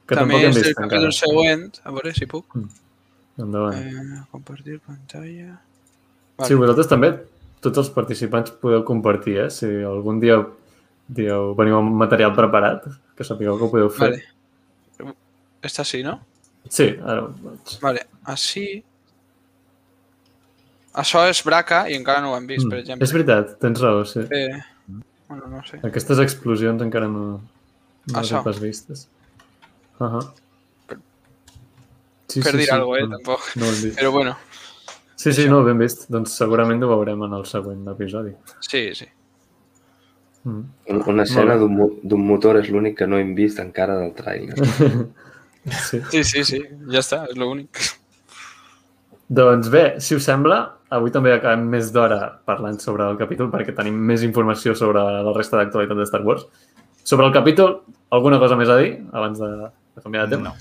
que 0.07 0.15
també 0.15 0.39
és 0.45 0.55
vist 0.55 0.69
encara. 0.71 0.87
capítol 0.87 1.11
següent. 1.17 1.81
A 1.83 1.91
veure 1.97 2.13
si 2.15 2.27
puc. 2.29 2.55
Endavant. 3.41 3.75
Eh, 3.75 4.23
compartir 4.31 4.79
pantalla. 4.85 5.57
Sí, 6.47 6.55
vosaltres 6.55 6.87
també, 6.89 7.11
tots 7.61 7.77
els 7.83 7.89
participants 7.93 8.53
podeu 8.61 8.85
compartir, 8.87 9.37
eh? 9.47 9.49
Si 9.53 9.65
algun 9.67 10.19
dia 10.23 10.39
dieu, 11.11 11.51
veniu 11.57 11.77
amb 11.81 11.91
material 11.99 12.31
preparat, 12.37 12.85
que 13.17 13.25
sapigueu 13.27 13.57
que 13.59 13.65
ho 13.67 13.71
podeu 13.73 13.89
fer. 13.91 14.13
Vale. 14.15 15.15
Esta 15.61 15.83
sí, 15.83 16.01
¿no? 16.03 16.19
Sí, 16.69 16.87
ara 17.01 17.23
ho 17.23 17.33
vaig. 17.43 17.77
Vale, 17.81 18.05
així... 18.25 18.83
Això 21.01 21.21
és 21.31 21.39
braca 21.47 21.85
i 21.87 21.95
encara 21.95 22.19
no 22.21 22.33
ho 22.33 22.35
hem 22.37 22.47
vist, 22.49 22.67
per 22.67 22.77
Mm, 22.77 22.81
exemple. 22.83 23.05
És 23.07 23.13
veritat, 23.15 23.53
tens 23.63 23.79
raó, 23.79 24.03
sí. 24.05 24.19
Eh, 24.29 24.59
bueno, 25.29 25.47
no 25.47 25.61
sé. 25.63 25.79
Aquestes 25.87 26.19
explosions 26.19 26.81
encara 26.83 27.07
no, 27.07 27.23
no 27.39 28.19
les 28.19 28.31
he 28.31 28.35
Això. 28.35 28.43
pas 28.43 28.59
vistes. 28.59 29.07
Uh 29.99 30.07
-huh. 30.07 30.31
Sí, 32.27 32.41
per 32.41 32.55
dir 32.57 32.71
alguna 32.71 32.97
cosa, 32.97 33.03
eh, 33.03 33.07
no, 33.07 33.17
tampoc. 33.17 33.55
no 33.55 33.65
ho 33.65 33.69
hem 33.69 33.81
vist. 33.83 33.97
Però 33.99 34.11
bueno, 34.11 34.37
Sí, 35.15 35.31
sí, 35.33 35.47
no, 35.47 35.63
ben 35.63 35.77
vist. 35.77 36.09
Doncs 36.09 36.31
segurament 36.35 36.81
ho 36.83 36.87
veurem 36.87 37.21
en 37.23 37.33
el 37.33 37.45
següent 37.45 37.87
episodi. 37.87 38.31
sí, 38.59 38.95
sí. 38.95 39.05
Mm. 40.43 40.63
Una 41.07 41.23
escena 41.23 41.55
d'un 41.55 42.25
motor 42.25 42.57
és 42.57 42.67
l'únic 42.69 42.97
que 42.97 43.05
no 43.07 43.17
hem 43.17 43.35
vist 43.35 43.59
encara 43.59 43.95
del 43.99 44.13
trailer. 44.13 44.55
sí. 45.69 46.01
sí, 46.11 46.23
sí, 46.23 46.43
sí, 46.47 46.61
ja 46.91 47.01
està, 47.03 47.23
és 47.29 47.39
l'únic. 47.39 47.81
Doncs 49.31 49.69
bé, 49.71 49.83
si 50.03 50.17
us 50.17 50.25
sembla, 50.27 50.59
avui 50.91 51.13
també 51.13 51.31
acabem 51.31 51.63
més 51.71 51.93
d'hora 51.95 52.19
parlant 52.47 52.81
sobre 52.83 53.07
el 53.07 53.19
capítol 53.19 53.47
perquè 53.53 53.75
tenim 53.77 53.95
més 54.09 54.25
informació 54.27 54.75
sobre 54.75 55.03
la 55.27 55.35
resta 55.37 55.59
d'actualitat 55.59 56.01
de 56.01 56.07
Star 56.09 56.23
Wars. 56.27 56.43
Sobre 57.07 57.25
el 57.29 57.33
capítol, 57.33 57.79
alguna 58.11 58.41
cosa 58.41 58.57
més 58.59 58.69
a 58.69 58.77
dir 58.81 58.91
abans 59.15 59.39
de, 59.39 59.51
de 59.95 60.03
canviar 60.03 60.27
de 60.27 60.35
tema? 60.35 60.51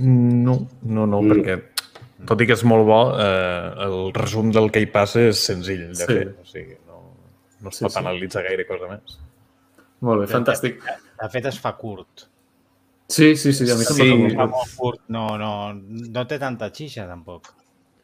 No, 0.00 0.56
no, 0.82 1.04
no, 1.04 1.20
mm. 1.20 1.28
perquè 1.34 1.58
tot 2.26 2.40
i 2.40 2.48
que 2.48 2.56
és 2.56 2.64
molt 2.64 2.86
bo, 2.88 3.00
eh, 3.20 3.86
el 3.86 3.98
resum 4.16 4.48
del 4.54 4.70
que 4.72 4.80
hi 4.82 4.88
passa 4.92 5.28
és 5.28 5.44
senzill 5.50 5.86
de 5.92 6.00
sí. 6.00 6.08
fer. 6.08 6.26
O 6.32 6.48
sigui, 6.48 6.78
no 7.60 7.72
es 7.72 7.80
pot 7.82 7.90
sí, 7.90 7.94
sí. 7.94 8.00
analitzar 8.00 8.44
gaire 8.46 8.66
cosa 8.68 8.88
més. 8.90 9.18
Molt 10.06 10.24
bé, 10.24 10.30
fantàstic. 10.30 10.80
De, 10.84 10.96
de 11.22 11.28
fet, 11.32 11.48
es 11.52 11.60
fa 11.60 11.72
curt. 11.78 12.26
Sí, 13.08 13.36
sí, 13.36 13.52
sí, 13.52 13.70
a 13.70 13.76
mi 13.76 13.84
sí. 13.84 14.36
No, 15.08 15.38
no, 15.38 15.52
no 15.74 16.26
té 16.26 16.40
tanta 16.42 16.72
xixa, 16.74 17.06
tampoc. 17.06 17.54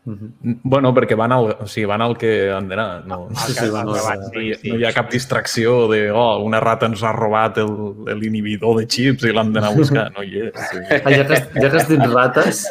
Bueno, 0.05 0.91
perquè 0.91 1.15
van 1.15 1.31
al, 1.31 1.49
o 1.63 1.67
sigui, 1.71 1.85
van 1.87 2.03
al 2.03 2.17
que 2.19 2.51
han 2.51 2.67
d'anar. 2.67 3.05
No, 3.07 3.29
sí, 3.45 3.53
sí, 3.55 3.69
van, 3.71 3.87
no, 3.87 3.95
no, 3.95 4.41
hi, 4.43 4.51
no 4.67 4.79
hi 4.81 4.87
ha 4.89 4.91
cap 4.95 5.13
distracció 5.13 5.87
de 5.93 6.01
oh, 6.11 6.41
una 6.43 6.59
rata 6.63 6.89
ens 6.91 7.05
ha 7.07 7.13
robat 7.15 7.61
l'inhibidor 7.63 8.81
de 8.81 8.89
xips 8.91 9.29
i 9.31 9.35
l'han 9.35 9.53
d'anar 9.55 9.71
a 9.71 9.79
buscar. 9.79 10.09
No 10.17 10.27
hi 10.27 10.49
és. 10.49 10.59
Sí. 10.73 10.83
Ah, 10.99 11.15
ja, 11.15 11.23
que, 11.31 11.39
ja 11.55 11.69
que 11.69 11.73
has 11.79 11.89
dit 11.91 12.03
rates... 12.03 12.65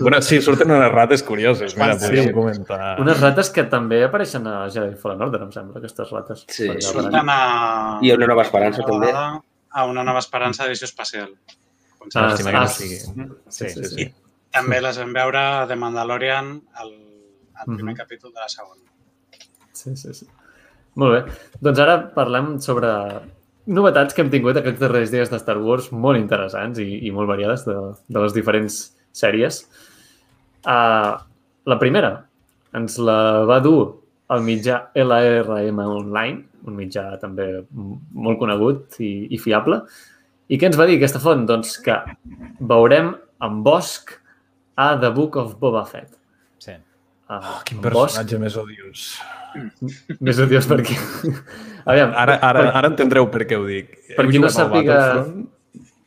Bueno, 0.00 0.20
sí, 0.24 0.42
surten 0.44 0.76
unes 0.76 0.92
rates 0.92 1.24
curioses. 1.24 1.76
Mira, 1.76 1.96
sí. 1.96 2.04
podríem 2.04 2.30
comentar. 2.36 2.94
Unes 3.00 3.20
rates 3.24 3.52
que 3.56 3.64
també 3.72 4.04
apareixen 4.04 4.44
a 4.48 4.58
Jedi 4.68 4.96
Fallen 5.00 5.24
Order, 5.28 5.44
em 5.48 5.52
sembla, 5.56 5.80
aquestes 5.80 6.12
rates. 6.12 6.44
Sí, 6.52 6.68
surten 6.84 7.32
a... 7.32 7.42
I 8.04 8.12
a 8.12 8.20
Una 8.20 8.28
Nova 8.34 8.44
Esperança, 8.44 8.84
també. 8.84 9.12
A 9.76 9.84
Una 9.88 10.04
Nova 10.06 10.22
Esperança 10.24 10.64
d'edició 10.64 10.88
espacial. 10.88 11.34
Ah, 12.14 12.30
sí, 12.36 12.88
sí, 12.88 12.98
sí. 13.50 13.68
sí, 13.68 13.84
sí. 13.90 14.06
També 14.54 14.78
les 14.80 14.98
vam 15.02 15.12
veure 15.12 15.42
de 15.68 15.76
Mandalorian 15.76 16.52
al, 16.80 16.92
al 17.54 17.64
primer 17.66 17.82
mm 17.82 17.88
-hmm. 17.88 17.98
capítol 17.98 18.32
de 18.32 18.40
la 18.40 18.48
segona. 18.48 18.82
Sí, 19.72 19.96
sí, 19.96 20.14
sí. 20.14 20.26
Molt 20.94 21.12
bé. 21.12 21.32
Doncs 21.60 21.78
ara 21.78 21.96
parlem 22.14 22.58
sobre 22.60 22.88
novetats 23.66 24.14
que 24.14 24.22
hem 24.22 24.30
tingut 24.30 24.56
aquests 24.56 24.80
darrers 24.80 25.10
dies 25.10 25.30
de 25.30 25.38
Star 25.42 25.58
Wars 25.58 25.90
molt 25.92 26.18
interessants 26.18 26.78
i, 26.78 27.06
i 27.06 27.10
molt 27.10 27.28
variades 27.28 27.66
de, 27.66 27.76
de 28.08 28.22
les 28.22 28.32
diferents 28.32 28.78
sèries. 29.12 29.68
Uh, 30.64 31.18
la 31.66 31.78
primera 31.78 32.28
ens 32.72 32.98
la 32.98 33.44
va 33.48 33.60
dur 33.60 34.05
el 34.34 34.42
mitjà 34.46 34.80
LRM 34.98 35.80
Online, 35.84 36.42
un 36.66 36.76
mitjà 36.78 37.04
també 37.22 37.46
molt 37.70 38.40
conegut 38.40 38.98
i, 39.02 39.28
i 39.30 39.38
fiable. 39.38 39.80
I 40.50 40.58
què 40.58 40.68
ens 40.70 40.78
va 40.78 40.86
dir 40.88 40.98
aquesta 40.98 41.22
font? 41.22 41.44
Doncs 41.48 41.76
que 41.82 41.96
veurem 42.58 43.14
en 43.42 43.62
Bosch 43.66 44.16
a 44.78 44.92
The 45.00 45.10
Book 45.14 45.38
of 45.40 45.56
Boba 45.62 45.84
Fett. 45.88 46.12
Sí. 46.62 46.74
Uh, 47.26 47.38
oh, 47.38 47.56
quin 47.66 47.82
personatge 47.82 48.38
Bosch... 48.38 48.44
més 48.44 48.58
odiós. 48.62 49.08
Més 50.20 50.40
odiós 50.42 50.68
per 50.68 50.82
què? 50.86 50.96
Aviam, 51.90 52.12
ara, 52.12 52.36
ara, 52.38 52.62
per... 52.62 52.72
ara 52.80 52.90
entendreu 52.92 53.30
per 53.32 53.46
què 53.48 53.58
ho 53.58 53.66
dic. 53.68 53.94
Per 54.16 54.26
qui 54.30 54.42
no 54.42 54.50
sàpiga... 54.52 54.98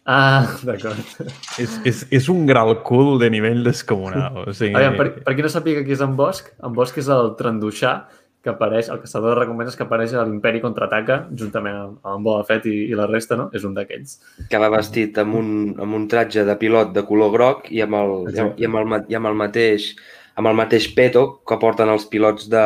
Ah, 0.09 0.47
d'acord. 0.65 1.19
És, 1.61 1.75
és, 1.85 2.05
és 2.17 2.29
un 2.33 2.47
gral 2.49 2.79
cool 2.87 3.19
de 3.21 3.29
nivell 3.29 3.61
descomunal. 3.67 4.39
O 4.47 4.53
sigui... 4.57 4.73
Aviam, 4.79 4.95
per, 4.97 5.11
per 5.25 5.35
qui 5.37 5.45
no 5.45 5.51
sàpiga 5.53 5.83
qui 5.85 5.93
és 5.93 6.01
en 6.01 6.15
Bosch, 6.17 6.49
en 6.65 6.73
Bosch 6.73 6.97
és 6.97 7.11
el 7.13 7.35
Tranduixà 7.37 7.99
que 8.41 8.49
apareix, 8.53 8.87
el 8.89 9.01
caçador 9.03 9.33
de 9.33 9.39
recompenses 9.41 9.75
que 9.75 9.83
apareix 9.83 10.13
a 10.15 10.23
l'Imperi 10.23 10.61
Contraataca, 10.63 11.19
juntament 11.37 11.75
amb, 11.75 11.97
amb 12.07 12.25
Boba 12.25 12.45
Fett 12.47 12.65
i, 12.71 12.75
i 12.87 12.97
la 12.97 13.05
resta, 13.09 13.35
no? 13.37 13.49
És 13.53 13.67
un 13.67 13.75
d'aquells. 13.75 14.15
Que 14.49 14.61
va 14.63 14.71
vestit 14.71 15.19
amb 15.19 15.35
un, 15.35 15.49
amb 15.75 15.97
un 15.99 16.07
tratge 16.11 16.47
de 16.47 16.55
pilot 16.57 16.95
de 16.95 17.03
color 17.07 17.33
groc 17.35 17.67
i 17.75 17.83
amb 17.83 17.99
el, 17.99 18.15
i 18.31 18.69
amb 18.69 18.79
el, 18.79 18.97
i 19.11 19.19
amb 19.19 19.29
el 19.29 19.37
mateix 19.43 19.91
amb 20.39 20.47
el 20.47 20.55
mateix 20.55 20.87
peto 20.95 21.23
que 21.47 21.59
porten 21.59 21.91
els 21.91 22.05
pilots 22.07 22.47
de, 22.51 22.65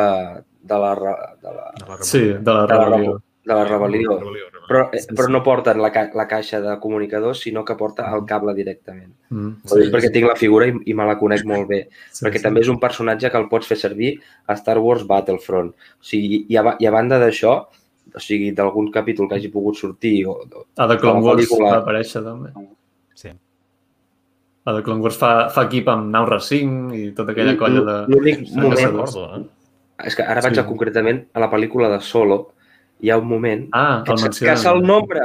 de 0.62 0.76
la, 0.78 0.94
de 1.42 1.54
la, 1.56 1.70
de 1.74 1.88
la 1.88 2.02
Sí, 2.06 2.22
de 2.38 2.54
la 2.54 2.66
rebel·lió. 2.70 3.16
De 3.44 3.56
la 3.58 3.64
rebel·lió. 3.66 4.18
Però, 4.22 4.34
sí, 4.34 4.44
sí. 4.46 4.53
Però 4.68 5.28
no 5.28 5.42
porten 5.44 5.80
la, 5.82 5.90
ca 5.92 6.06
la 6.16 6.26
caixa 6.30 6.60
de 6.64 6.74
comunicadors, 6.80 7.42
sinó 7.44 7.64
que 7.64 7.76
porta 7.76 8.06
el 8.16 8.24
cable 8.28 8.54
directament. 8.56 9.12
Mm, 9.30 9.52
sí, 9.64 9.80
dir, 9.82 9.90
perquè 9.92 10.10
tinc 10.14 10.28
la 10.30 10.36
figura 10.40 10.68
i, 10.70 10.74
i 10.90 10.96
me 10.96 11.06
la 11.08 11.16
conec 11.20 11.44
molt 11.48 11.68
bé. 11.70 11.80
Sí, 12.10 12.24
perquè 12.24 12.40
sí. 12.40 12.46
també 12.46 12.64
és 12.64 12.70
un 12.72 12.80
personatge 12.82 13.30
que 13.30 13.40
el 13.40 13.48
pots 13.50 13.68
fer 13.70 13.78
servir 13.80 14.14
a 14.46 14.56
Star 14.60 14.78
Wars 14.80 15.04
Battlefront. 15.08 15.72
O 15.74 16.08
sigui, 16.10 16.44
i 16.48 16.60
a, 16.60 16.76
i 16.80 16.88
a 16.88 16.94
banda 16.94 17.20
d'això, 17.22 17.56
o 18.14 18.22
sigui, 18.22 18.52
d'algun 18.56 18.90
capítol 18.94 19.28
que 19.28 19.38
hagi 19.38 19.52
pogut 19.52 19.80
sortir... 19.80 20.16
O, 20.30 20.38
a 20.76 20.88
The 20.90 20.98
Clone 21.02 21.24
Wars 21.24 21.52
va 21.60 21.76
aparèixer 21.80 22.24
també. 22.24 22.54
Sí. 23.18 23.34
A 24.64 24.76
The 24.78 24.84
Clone 24.86 25.04
Wars 25.04 25.20
fa, 25.20 25.34
fa 25.52 25.66
equip 25.68 25.90
amb 25.92 26.08
Nau 26.14 26.28
Racing 26.30 26.94
i 26.96 27.04
tota 27.16 27.36
aquella 27.36 27.56
colla 27.60 27.84
de... 27.84 28.00
L'únic 28.14 28.46
moment... 28.56 29.00
Eh? 29.04 29.44
És 30.08 30.16
que 30.18 30.24
ara 30.26 30.42
vaig 30.42 30.56
sí. 30.56 30.62
a, 30.62 30.66
concretament 30.66 31.24
a 31.36 31.42
la 31.42 31.48
pel·lícula 31.52 31.88
de 31.92 32.00
Solo, 32.02 32.38
hi 33.04 33.10
ha 33.12 33.18
un 33.20 33.28
moment 33.28 33.66
ah, 33.76 34.02
que, 34.06 34.16
que 34.16 34.46
caça 34.48 34.72
el 34.72 34.80
nombre, 34.82 35.20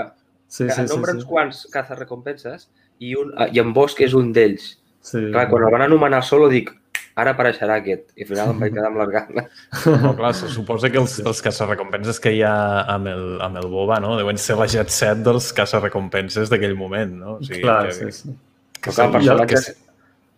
sí, 0.48 0.66
que 0.66 0.76
sí, 0.76 0.84
nombre 0.90 1.14
sí, 1.14 1.18
uns 1.20 1.24
sí. 1.24 1.30
quants 1.30 1.62
caça 1.72 1.96
recompenses 1.96 2.68
i, 3.00 3.16
un, 3.16 3.32
i 3.54 3.62
en 3.64 3.72
Bosch 3.76 4.02
és 4.04 4.16
un 4.18 4.34
d'ells. 4.36 4.74
Sí. 5.00 5.22
Clar, 5.32 5.48
quan 5.48 5.64
el 5.64 5.72
van 5.72 5.86
anomenar 5.86 6.20
solo 6.28 6.50
dic, 6.52 6.74
ara 7.20 7.34
apareixerà 7.36 7.80
aquest. 7.80 8.10
I 8.20 8.26
al 8.26 8.30
final 8.34 8.54
em 8.54 8.64
vaig 8.66 8.76
quedar 8.76 8.90
amb 8.92 9.00
les 9.00 9.14
ganes. 9.16 9.64
No, 10.04 10.12
clar, 10.18 10.34
se 10.36 10.52
suposa 10.52 10.92
que 10.92 11.00
els, 11.00 11.16
els 11.24 11.42
caça-recompenses 11.46 12.20
que 12.24 12.36
hi 12.36 12.44
ha 12.44 12.56
amb 12.96 13.12
el, 13.14 13.26
amb 13.46 13.62
el 13.64 13.70
Boba, 13.72 14.02
no? 14.04 14.18
Deuen 14.20 14.40
ser 14.42 14.60
la 14.60 14.68
jet 14.72 14.92
set 14.94 15.24
dels 15.26 15.52
caça-recompenses 15.56 16.52
d'aquell 16.52 16.76
moment, 16.80 17.16
no? 17.24 17.38
O 17.40 17.46
sigui, 17.46 17.64
clar, 17.64 17.86
que, 17.88 17.96
sí, 17.96 18.12
sí. 18.20 18.36
Que, 18.80 18.92
clar, 18.92 19.12
personatges... 19.16 19.72
Que... 19.72 19.86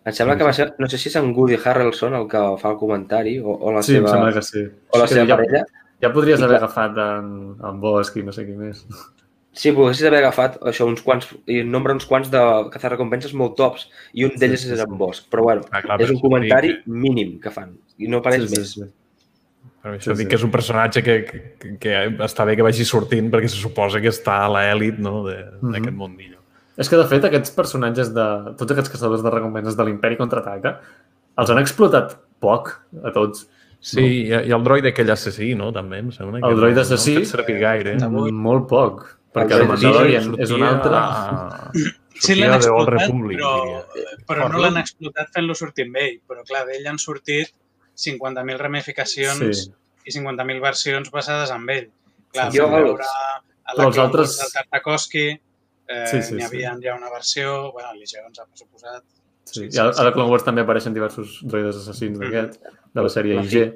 Em 0.02 0.14
sembla 0.16 0.34
que 0.34 0.42
va 0.42 0.50
ser, 0.50 0.72
no 0.82 0.88
sé 0.90 0.98
si 0.98 1.12
és 1.12 1.14
en 1.20 1.28
Woody 1.30 1.60
Harrelson 1.62 2.16
el 2.18 2.24
que 2.30 2.40
fa 2.58 2.72
el 2.72 2.78
comentari 2.80 3.36
o, 3.38 3.52
o 3.54 3.70
la 3.70 3.84
sí, 3.86 3.94
seva, 3.94 4.08
em 4.08 4.16
sembla 4.16 4.32
que 4.34 4.42
sí. 4.42 4.64
o 4.66 4.98
la 4.98 5.06
seva 5.06 5.28
ja, 5.28 5.36
parella. 5.38 5.60
Ja 5.62 5.81
podries 6.10 6.42
haver 6.42 6.56
agafat 6.58 6.96
en, 6.98 7.28
en 7.62 7.82
Bosch 7.82 8.16
i 8.18 8.24
no 8.26 8.34
sé 8.34 8.46
qui 8.48 8.56
més. 8.58 8.82
Sí, 9.52 9.70
podries 9.76 10.00
haver 10.08 10.22
agafat 10.22 10.56
això, 10.66 10.86
uns 10.88 11.02
quants, 11.04 11.28
i 11.46 11.60
en 11.62 11.70
nombre 11.70 11.94
uns 11.94 12.08
quants 12.08 12.30
de 12.32 12.40
cazar 12.72 12.94
recompenses 12.94 13.34
molt 13.36 13.54
tops 13.58 13.86
i 14.16 14.24
un 14.26 14.34
d'ells 14.40 14.64
sí, 14.64 14.70
sí, 14.70 14.74
és 14.74 14.82
en 14.82 14.96
Bosch. 14.98 15.28
Però 15.30 15.44
bueno, 15.44 15.68
ah, 15.70 15.82
clar, 15.84 16.00
és 16.00 16.10
un 16.10 16.18
comentari 16.22 16.72
sí, 16.72 16.96
mínim 17.04 17.36
que 17.42 17.52
fan 17.54 17.76
i 18.00 18.08
no 18.10 18.22
apareix 18.22 18.48
sí, 18.48 18.56
més. 18.56 18.74
Sí, 18.74 18.86
sí. 18.86 18.90
Per 19.82 19.92
això 19.96 20.14
sí, 20.14 20.22
dic 20.22 20.26
sí. 20.26 20.30
que 20.30 20.38
és 20.38 20.46
un 20.46 20.52
personatge 20.54 21.02
que, 21.02 21.16
que, 21.28 21.72
que 21.82 21.94
està 22.24 22.46
bé 22.48 22.54
que 22.58 22.66
vagi 22.66 22.86
sortint 22.88 23.30
perquè 23.30 23.50
se 23.50 23.58
suposa 23.60 24.00
que 24.02 24.10
està 24.14 24.40
a 24.44 24.50
l'èlit 24.56 24.98
no, 25.02 25.20
d'aquest 25.26 25.60
mm 25.60 25.74
-hmm. 25.74 25.98
mundillo. 25.98 26.38
És 26.78 26.88
que, 26.88 26.96
de 26.96 27.06
fet, 27.06 27.24
aquests 27.28 27.52
personatges 27.52 28.12
de... 28.16 28.26
Tots 28.56 28.72
aquests 28.72 28.92
caçadors 28.94 29.22
de 29.22 29.30
recompenses 29.30 29.76
de 29.76 29.84
l'imperi 29.84 30.16
contraataca 30.16 30.78
els 31.40 31.50
han 31.50 31.60
explotat 31.60 32.16
poc 32.40 32.72
a 33.04 33.12
tots. 33.14 33.46
Sí, 33.82 33.98
no? 33.98 34.06
i, 34.06 34.20
i 34.48 34.54
el 34.54 34.62
droide 34.62 34.92
aquell 34.92 35.10
assassí, 35.10 35.52
no? 35.58 35.72
També, 35.74 35.98
em 36.04 36.12
sembla. 36.14 36.38
Que 36.42 36.52
el 36.54 36.60
droide 36.60 36.78
no, 36.78 36.86
assassí, 36.86 37.16
no 37.18 37.58
gaire. 37.60 37.96
molt 38.46 38.68
poc, 38.70 39.02
perquè 39.34 39.58
el 39.58 39.66
Mandalorian 39.70 40.36
és 40.38 40.54
un 40.54 40.64
altre... 40.68 41.02
A... 41.02 41.72
Sí, 42.22 42.36
l'han 42.38 42.54
explotat, 42.54 42.92
Republic, 42.94 43.40
però, 43.40 44.10
però 44.28 44.46
no 44.52 44.60
l'han 44.62 44.76
explotat 44.78 45.32
fent-lo 45.34 45.56
sortir 45.58 45.88
amb 45.88 45.96
ell. 45.98 46.20
Però, 46.28 46.44
clar, 46.46 46.60
d'ell 46.68 46.86
han 46.86 47.00
sortit 47.02 47.50
50.000 47.98 48.60
ramificacions 48.60 49.64
sí. 49.64 49.72
i 50.06 50.14
50.000 50.14 50.62
versions 50.62 51.10
basades 51.10 51.50
en 51.50 51.66
ell. 51.74 51.88
Clar, 52.30 52.52
sí, 52.52 52.60
jo, 52.60 52.68
veure 52.70 53.08
a 53.72 53.76
la 53.78 53.88
els 53.88 53.98
altres... 53.98 54.36
del 54.38 54.52
Tartakovsky, 54.54 55.26
eh, 55.32 56.06
sí, 56.10 56.22
sí, 56.22 56.36
n'hi 56.36 56.46
havia 56.46 56.76
sí. 56.76 56.86
ja 56.86 56.94
una 56.98 57.10
versió, 57.10 57.72
bueno, 57.72 57.92
Legions 57.98 58.38
ha 58.38 58.46
suposat, 58.58 59.04
Sí, 59.44 59.66
sí, 59.68 59.76
I 59.76 59.80
a, 59.82 59.88
a 59.90 60.06
la 60.06 60.12
Clone 60.14 60.30
Wars 60.30 60.44
també 60.46 60.62
apareixen 60.62 60.94
diversos 60.94 61.40
droides 61.42 61.80
assassins 61.80 62.16
mm. 62.16 62.22
d'aquest, 62.22 62.72
de 62.94 63.04
la 63.04 63.10
sèrie 63.12 63.38
la 63.38 63.44
IG. 63.46 63.72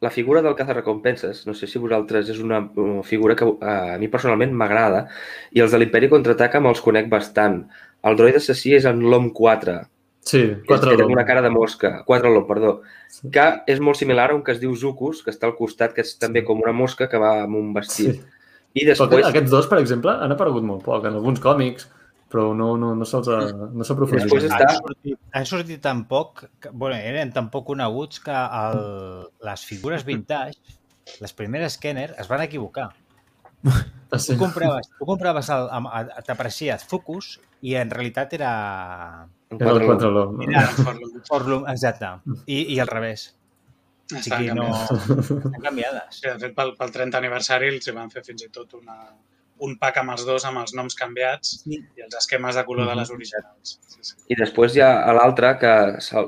La 0.00 0.10
figura 0.10 0.40
del 0.40 0.56
recompenses, 0.56 1.46
no 1.46 1.52
sé 1.52 1.66
si 1.68 1.78
vosaltres 1.78 2.28
és 2.32 2.38
una, 2.40 2.60
una 2.76 3.02
figura 3.04 3.36
que 3.36 3.44
a 3.60 3.98
mi 4.00 4.08
personalment 4.08 4.54
m'agrada 4.56 5.06
i 5.52 5.60
els 5.60 5.72
de 5.72 5.80
l'Imperi 5.80 6.08
Contraataca 6.08 6.60
me'ls 6.60 6.80
conec 6.80 7.10
bastant. 7.12 7.66
El 8.02 8.16
droid 8.16 8.38
assassí 8.40 8.72
és 8.78 8.86
en 8.88 9.02
l'OM 9.04 9.28
4. 9.36 9.76
Sí, 10.24 10.40
4 10.68 10.96
l'OM. 10.96 11.12
una 11.12 11.26
cara 11.28 11.42
de 11.42 11.50
mosca. 11.52 12.02
4 12.06 12.32
l'OM, 12.32 12.46
perdó. 12.48 12.72
Sí. 13.12 13.28
Que 13.34 13.46
és 13.68 13.80
molt 13.80 14.00
similar 14.00 14.30
a 14.30 14.38
un 14.38 14.42
que 14.44 14.52
es 14.56 14.60
diu 14.60 14.72
Zucus, 14.76 15.20
que 15.24 15.34
està 15.34 15.48
al 15.48 15.56
costat, 15.58 15.92
que 15.92 16.00
és 16.06 16.16
també 16.16 16.44
com 16.48 16.60
una 16.64 16.72
mosca 16.72 17.08
que 17.08 17.20
va 17.20 17.42
amb 17.44 17.60
un 17.60 17.72
vestit. 17.76 18.16
Sí. 18.16 18.38
I 18.80 18.86
després... 18.86 19.26
aquests 19.26 19.50
dos, 19.50 19.68
per 19.68 19.80
exemple, 19.82 20.12
han 20.16 20.32
aparegut 20.32 20.64
molt 20.64 20.84
poc 20.86 21.04
en 21.08 21.16
alguns 21.18 21.42
còmics 21.42 21.90
però 22.30 22.52
no, 22.54 22.76
no, 22.78 22.92
no 22.94 23.06
se'ls 23.08 23.28
no 23.58 23.84
s'ha 23.86 23.96
aprofundit. 23.96 24.46
Està... 24.46 24.62
Han, 24.62 24.76
sortit, 24.78 25.18
han 25.40 25.48
sortit 25.50 25.82
tan 25.82 26.04
poc, 26.10 26.44
que, 26.62 26.70
bueno, 26.70 26.94
eren 26.96 27.32
tan 27.34 27.50
poc 27.50 27.66
coneguts 27.72 28.22
que 28.22 28.34
el, 28.34 28.82
les 29.48 29.64
figures 29.66 30.06
vintage, 30.06 30.78
les 31.20 31.34
primeres 31.34 31.78
Kenner, 31.82 32.12
es 32.22 32.30
van 32.30 32.44
equivocar. 32.46 32.92
Ah, 34.10 34.18
sí. 34.18 34.32
Tu 34.32 34.38
compraves, 34.40 34.88
tu 34.98 35.06
compraves 35.06 35.50
el, 35.54 35.68
t'apareixies 36.26 36.86
Focus 36.90 37.34
i 37.66 37.76
en 37.78 37.92
realitat 37.92 38.32
era... 38.38 38.54
Era 39.50 39.74
el 39.74 39.84
4 39.86 40.10
Era 40.46 40.64
Forlum, 41.28 41.66
exacte. 41.70 42.08
I, 42.46 42.62
I 42.74 42.78
al 42.82 42.90
revés. 42.90 43.28
O 44.10 44.22
sigui, 44.22 44.50
no... 44.54 44.66
Estan 44.74 45.62
canviades. 45.62 46.18
Sí, 46.18 46.26
de 46.26 46.38
fet, 46.42 46.54
pel, 46.56 46.74
pel 46.78 46.94
30 46.94 47.18
aniversari 47.20 47.70
els 47.74 47.90
van 47.94 48.10
fer 48.10 48.24
fins 48.26 48.46
i 48.46 48.50
tot 48.54 48.74
una, 48.78 48.96
un 49.60 49.76
pack 49.78 49.98
amb 50.00 50.10
els 50.14 50.24
dos, 50.26 50.44
amb 50.48 50.58
els 50.62 50.74
noms 50.74 50.94
canviats 50.94 51.62
Sí. 51.64 51.78
i 51.96 52.02
els 52.02 52.14
esquemes 52.16 52.54
de 52.56 52.64
color 52.64 52.88
de 52.88 52.94
les 52.96 53.10
originals. 53.10 53.78
Sí, 53.86 53.98
sí. 54.02 54.14
I 54.28 54.36
després 54.36 54.76
hi 54.76 54.80
ha 54.80 55.12
l'altre 55.12 55.58
que 55.60 55.72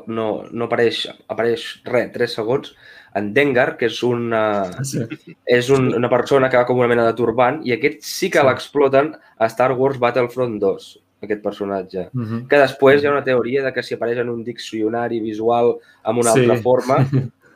no, 0.07 0.45
no 0.51 0.65
apareix, 0.67 1.07
apareix 1.29 1.81
res, 1.85 2.13
3 2.13 2.35
segons, 2.35 2.75
en 3.15 3.33
Dengar, 3.35 3.77
que 3.77 3.87
és 3.87 4.03
una, 4.03 4.71
Sí. 4.85 5.01
és 5.47 5.69
un, 5.71 5.95
una 5.95 6.09
persona 6.09 6.49
que 6.49 6.57
va 6.57 6.67
com 6.67 6.79
una 6.79 6.89
mena 6.89 7.05
de 7.07 7.13
turbant 7.15 7.61
i 7.67 7.73
aquest 7.73 8.01
sí 8.03 8.31
que 8.31 8.41
Sí. 8.41 8.47
l'exploten 8.47 9.15
a 9.39 9.47
Star 9.47 9.73
Wars 9.73 9.99
Battlefront 9.99 10.59
2, 10.61 10.99
aquest 11.23 11.43
personatge. 11.43 12.09
Mhm. 12.13 12.47
Que 12.49 12.57
després 12.59 13.03
hi 13.03 13.07
ha 13.07 13.11
una 13.13 13.25
teoria 13.25 13.63
de 13.63 13.73
que 13.73 13.83
si 13.83 13.95
apareix 13.95 14.19
en 14.19 14.29
un 14.31 14.43
diccionari 14.45 15.21
visual 15.21 15.77
amb 16.05 16.19
una 16.21 16.33
Sí. 16.33 16.41
altra 16.41 16.57
forma... 16.63 17.07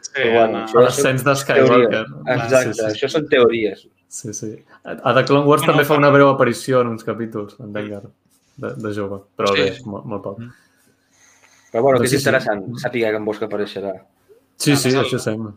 Sí, 0.07 0.23
Però 0.23 0.33
bueno, 0.33 0.59
Anna, 0.59 0.67
això- 0.67 0.83
L'ascens 0.85 1.25
de 1.25 1.33
Skywalker. 1.35 2.05
Exacte, 2.29 2.73
Sí, 2.75 2.81
sí. 2.81 2.87
això 2.87 3.09
són 3.11 3.27
teories. 3.29 3.89
Sí, 4.09 4.33
sí. 4.33 4.65
A 4.85 5.13
The 5.15 5.25
Clone 5.25 5.45
Wars 5.47 5.63
Bueno, 5.63 5.73
també 5.73 5.85
fa 5.85 5.95
però- 5.95 5.99
una 5.99 6.11
breu 6.11 6.29
aparició 6.31 6.81
en 6.81 6.89
uns 6.89 7.05
capítols, 7.05 7.57
en 7.61 7.73
Dengar, 7.73 8.03
de, 8.57 8.75
de 8.75 8.95
jove. 8.95 9.23
Però 9.37 9.49
Sí. 9.55 9.63
bé, 9.63 9.79
molt, 9.85 10.05
molt 10.07 10.23
poc. 10.23 10.39
Però 11.73 11.83
bueno, 11.83 11.99
Doncs 11.99 12.01
que 12.01 12.07
és 12.07 12.11
sí, 12.11 12.17
sí. 12.19 12.29
interessant 12.29 12.79
saber 12.79 13.11
que 13.11 13.17
en 13.17 13.25
Bosca 13.25 13.47
apareixerà. 13.47 13.93
Sí, 14.57 14.73
Ah, 14.73 14.77
sí, 14.77 14.89
el- 14.91 15.05
això 15.05 15.19
sembla. 15.19 15.53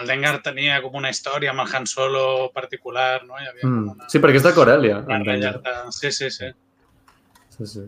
el 0.00 0.06
Dengar 0.06 0.42
tenia 0.42 0.82
com 0.82 0.94
una 0.96 1.10
història 1.10 1.50
amb 1.50 1.60
el 1.60 1.74
Han 1.74 1.86
Solo 1.86 2.50
particular, 2.52 3.24
no? 3.24 3.34
Hi 3.38 3.46
havia 3.46 3.66
Mm. 3.68 3.88
una... 3.90 4.08
Sí, 4.08 4.18
perquè 4.18 4.36
és 4.36 4.42
de 4.42 4.52
Corellia, 4.54 5.00
Dengar. 5.02 5.60
Sí, 5.90 6.10
sí, 6.12 6.30
sí. 6.30 6.46
Sí, 7.50 7.66
sí. 7.66 7.80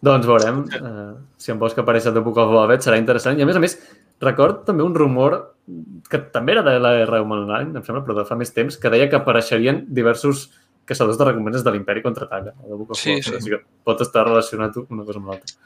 Doncs 0.00 0.26
veurem 0.26 0.64
eh, 0.72 1.14
si 1.36 1.50
en 1.50 1.58
Bosch 1.58 1.78
apareix 1.78 2.06
a 2.06 2.12
The 2.12 2.20
Book 2.20 2.36
of 2.38 2.50
Boba 2.52 2.68
Fett, 2.68 2.82
serà 2.82 2.98
interessant. 2.98 3.38
I 3.38 3.42
a 3.42 3.46
més 3.46 3.56
a 3.56 3.60
més, 3.60 3.78
record 4.20 4.64
també 4.66 4.82
un 4.84 4.94
rumor 4.94 5.56
que 6.08 6.18
també 6.32 6.52
era 6.52 6.62
de 6.62 6.78
la 6.80 6.94
R 7.02 7.20
Online, 7.20 7.76
em 7.78 7.84
sembla, 7.84 8.04
però 8.06 8.14
de 8.16 8.24
fa 8.28 8.36
més 8.36 8.52
temps, 8.56 8.76
que 8.80 8.90
deia 8.90 9.08
que 9.10 9.16
apareixerien 9.16 9.84
diversos 9.88 10.46
caçadors 10.88 11.18
de 11.20 11.24
recompenses 11.28 11.64
de 11.64 11.70
l'Imperi 11.74 12.02
contraataca. 12.02 12.54
a 12.56 12.62
The 12.66 12.74
Book 12.74 12.90
of 12.92 12.98
Sí, 12.98 13.18
sí. 13.22 13.34
O 13.34 13.40
sigui 13.40 13.56
que 13.58 13.64
pot 13.84 14.00
estar 14.00 14.24
relacionat 14.26 14.76
una 14.88 15.04
cosa 15.04 15.18
amb 15.18 15.28
l'altra. 15.28 15.56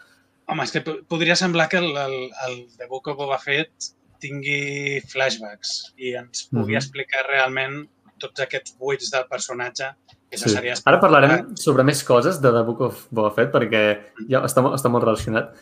Home, 0.50 0.64
és 0.64 0.72
que 0.74 0.80
po- 0.82 0.98
podria 1.09 1.36
semblar 1.38 1.68
que 1.68 1.78
el, 1.78 1.96
el, 1.96 2.16
el 2.48 2.57
The 2.76 2.86
Book 2.90 3.07
of 3.09 3.16
Boba 3.16 3.38
Fett 3.38 3.92
tingui 4.22 5.00
flashbacks 5.11 5.92
i 5.96 6.14
ens 6.18 6.48
pugui 6.50 6.72
Mhm. 6.74 6.80
explicar 6.82 7.22
realment 7.28 7.88
tots 8.18 8.40
aquests 8.40 8.76
buits 8.78 9.11
del 9.11 9.24
personatge, 9.30 9.84
que 10.30 10.36
això 10.36 10.48
Sí. 10.48 10.55
seria... 10.57 10.74
Ara 10.84 11.00
parlarem 11.00 11.57
sobre 11.57 11.84
més 11.84 12.03
coses 12.05 12.40
de 12.40 12.50
The 12.50 12.62
Book 12.62 12.80
of 12.80 13.07
Boba 13.11 13.30
Fett 13.34 13.53
perquè 13.53 13.98
ja 14.28 14.42
està, 14.42 14.62
mo- 14.62 14.74
està 14.74 14.88
molt 14.90 15.05
relacionat. 15.05 15.55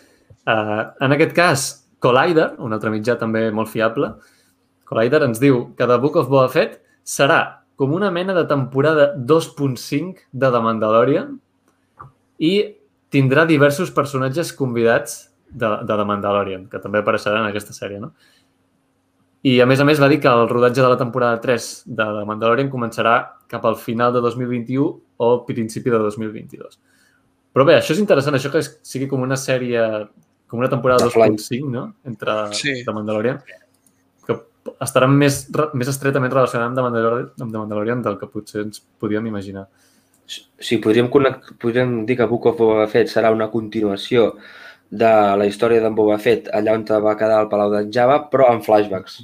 Uh, 0.47 0.93
en 1.05 1.12
aquest 1.12 1.32
cas, 1.36 1.89
Collider, 2.01 2.55
un 2.64 2.72
altre 2.72 2.92
mitjà 2.92 3.16
també 3.20 3.48
molt 3.55 3.70
fiable, 3.72 4.14
Collider 4.88 5.22
ens 5.28 5.38
diu 5.38 5.68
que 5.78 5.86
The 5.86 5.98
Book 6.03 6.18
of 6.18 6.30
Boba 6.32 6.48
Fett 6.51 6.80
serà 7.07 7.40
com 7.80 7.94
una 7.96 8.11
mena 8.12 8.34
de 8.36 8.44
temporada 8.48 9.12
2.5 9.16 10.26
de 10.32 10.51
The 10.51 10.61
Mandalorian 10.64 11.36
i 12.40 12.53
tindrà 13.11 13.46
diversos 13.48 13.92
personatges 13.94 14.53
convidats 14.57 15.30
de, 15.51 15.70
de 15.86 15.96
The 15.96 16.07
Mandalorian, 16.07 16.66
que 16.70 16.80
també 16.82 17.01
apareixeran 17.01 17.44
en 17.44 17.51
aquesta 17.51 17.74
sèrie, 17.76 18.01
no? 18.03 18.12
I, 19.40 19.55
a 19.64 19.66
més 19.66 19.80
a 19.80 19.86
més, 19.88 20.01
va 20.03 20.11
dir 20.12 20.18
que 20.20 20.28
el 20.28 20.51
rodatge 20.51 20.82
de 20.82 20.88
la 20.92 20.98
temporada 21.01 21.40
3 21.40 21.68
de 21.88 22.07
The 22.18 22.24
Mandalorian 22.28 22.68
començarà 22.72 23.14
cap 23.48 23.64
al 23.64 23.78
final 23.80 24.12
de 24.12 24.20
2021 24.20 24.90
o 25.16 25.30
principi 25.48 25.92
de 25.92 26.01
2022. 26.03 26.76
Però 27.57 27.64
bé, 27.66 27.78
això 27.80 27.94
és 27.96 28.03
interessant, 28.03 28.36
això 28.36 28.53
que 28.53 28.61
sigui 28.62 29.09
com 29.09 29.24
una 29.24 29.38
sèrie, 29.40 29.80
com 30.51 30.59
una 30.59 30.68
temporada 30.68 31.07
Offline. 31.07 31.38
2.5, 31.38 31.70
no?, 31.70 31.94
entre 32.05 32.32
Sí. 32.59 32.82
The 32.84 32.92
Mandalorian, 32.92 33.38
que 34.26 34.36
estarà 34.82 35.07
més, 35.07 35.44
més 35.78 35.88
estretament 35.88 36.32
relacionat 36.32 36.68
amb 36.68 36.76
The, 36.76 36.82
Mandalorian, 36.88 37.28
amb 37.38 37.53
The 37.53 37.59
Mandalorian 37.59 38.03
del 38.03 38.18
que 38.18 38.28
potser 38.28 38.64
ens 38.66 38.82
podíem 38.98 39.30
imaginar. 39.30 39.68
Sí, 40.59 40.78
podríem, 40.78 41.09
connect, 41.11 41.55
podríem 41.59 42.05
dir 42.07 42.16
que 42.18 42.26
Book 42.26 42.51
of 42.51 42.59
Boba 42.59 42.86
Fett 42.90 43.11
serà 43.11 43.30
una 43.34 43.48
continuació 43.51 44.34
de 44.90 45.11
la 45.38 45.46
història 45.46 45.80
d'en 45.82 45.94
Boba 45.94 46.18
Fett 46.18 46.51
allà 46.55 46.74
on 46.74 46.84
va 46.86 47.16
quedar 47.18 47.44
el 47.44 47.48
Palau 47.51 47.70
d'en 47.70 47.92
Java, 47.94 48.24
però 48.30 48.51
amb 48.51 48.66
flashbacks. 48.66 49.20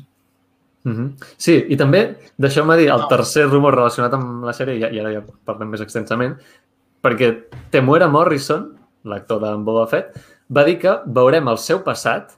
Mm 0.84 0.94
-hmm. 0.94 1.26
Sí, 1.36 1.66
i 1.68 1.76
també, 1.76 2.16
deixeu-me 2.38 2.76
dir, 2.76 2.88
el 2.88 3.08
tercer 3.08 3.48
rumor 3.48 3.74
relacionat 3.74 4.14
amb 4.14 4.44
la 4.44 4.52
sèrie, 4.52 4.78
i, 4.78 4.94
i 4.94 5.00
ara 5.00 5.12
ja 5.12 5.22
parlem 5.44 5.68
més 5.70 5.80
extensament, 5.80 6.36
perquè 7.02 7.44
Temuera 7.70 8.08
Morrison, 8.08 8.76
l'actor 9.04 9.40
d'en 9.40 9.64
Boba 9.64 9.86
Fett, 9.86 10.16
va 10.52 10.64
dir 10.64 10.78
que 10.78 10.92
veurem 11.06 11.48
el 11.48 11.58
seu 11.58 11.82
passat 11.84 12.32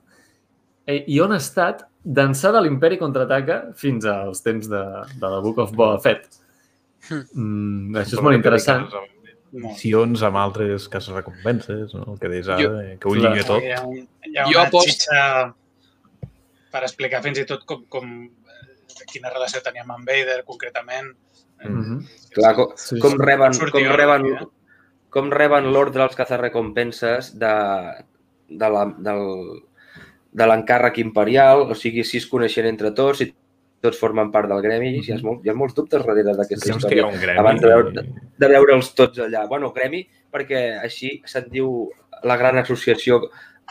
eh, 0.87 1.05
i 1.07 1.21
on 1.21 1.33
ha 1.33 1.37
estat 1.37 1.85
d'ençà 2.05 2.53
de 2.55 2.61
l'imperi 2.65 2.97
contraataca 2.99 3.73
fins 3.77 4.05
als 4.09 4.41
temps 4.43 4.69
de, 4.71 4.83
de 5.19 5.27
The 5.29 5.41
Book 5.45 5.59
of 5.59 5.73
Boba 5.77 5.99
Fett. 6.01 6.29
Mm, 7.35 7.97
això 8.01 8.17
és 8.19 8.23
molt 8.25 8.37
interessant. 8.37 8.89
Missions 9.53 10.23
amb 10.23 10.37
altres 10.37 10.89
cases 10.93 11.15
recompenses, 11.15 11.95
no? 11.97 12.05
el 12.13 12.19
que 12.21 12.29
deies 12.29 12.49
ara, 12.49 12.61
Jo- 12.61 12.81
eh, 12.81 12.97
que 13.01 13.09
ho 13.09 13.15
lligui 13.17 13.45
tot. 13.49 13.63
Hi 13.65 13.73
ha, 13.73 13.83
un, 13.87 14.03
hi 14.29 14.37
ha 14.37 14.45
Jo 14.45 14.59
una 14.59 14.67
apost- 14.69 14.89
xitxa 14.91 15.55
per 16.73 16.83
explicar 16.85 17.23
fins 17.25 17.39
i 17.41 17.47
tot 17.49 17.65
com, 17.65 17.85
com 17.89 18.11
eh, 18.27 19.07
quina 19.13 19.31
relació 19.33 19.63
teníem 19.65 19.91
amb 19.95 20.05
Vader, 20.09 20.43
concretament. 20.45 21.15
Mm 21.65 21.81
-hmm. 21.83 22.03
Clar, 22.35 22.55
com, 22.55 22.73
Sí, 22.77 22.99
com 23.01 23.17
reben, 23.19 23.53
com 23.73 23.83
reben? 23.97 24.49
Com 25.11 25.31
reben 25.33 25.71
l'ordre 25.73 26.05
els 26.05 26.17
cazarrecompenses 26.19 27.33
de, 27.41 27.53
de 28.49 28.69
la, 28.75 28.85
del, 29.09 29.23
de 30.33 30.47
l'encàrrec 30.51 30.99
imperial, 31.03 31.65
o 31.71 31.75
sigui, 31.79 32.05
si 32.05 32.21
es 32.21 32.27
coneixen 32.31 32.67
entre 32.69 32.93
tots, 32.97 33.23
si 33.23 33.31
tots 33.81 33.99
formen 34.01 34.33
part 34.35 34.51
del 34.51 34.61
gremi, 34.65 34.97
hi 34.99 35.13
ha, 35.15 35.19
molt, 35.23 35.45
hi 35.47 35.53
ha 35.53 35.55
molts 35.55 35.75
dubtes 35.77 36.03
darrere 36.05 36.35
d'aquesta 36.35 36.73
història. 36.75 37.07
gremi? 37.23 37.39
Abans 37.39 37.61
de 37.63 37.69
veure- 37.71 38.05
de 38.39 38.49
veure'ls 38.51 38.93
tots 38.99 39.19
allà. 39.23 39.47
Bueno, 39.49 39.71
gremi, 39.73 40.03
perquè 40.35 40.63
així 40.83 41.21
se'n 41.25 41.47
diu 41.53 41.89
la 42.27 42.37
gran 42.37 42.59
associació 42.59 43.21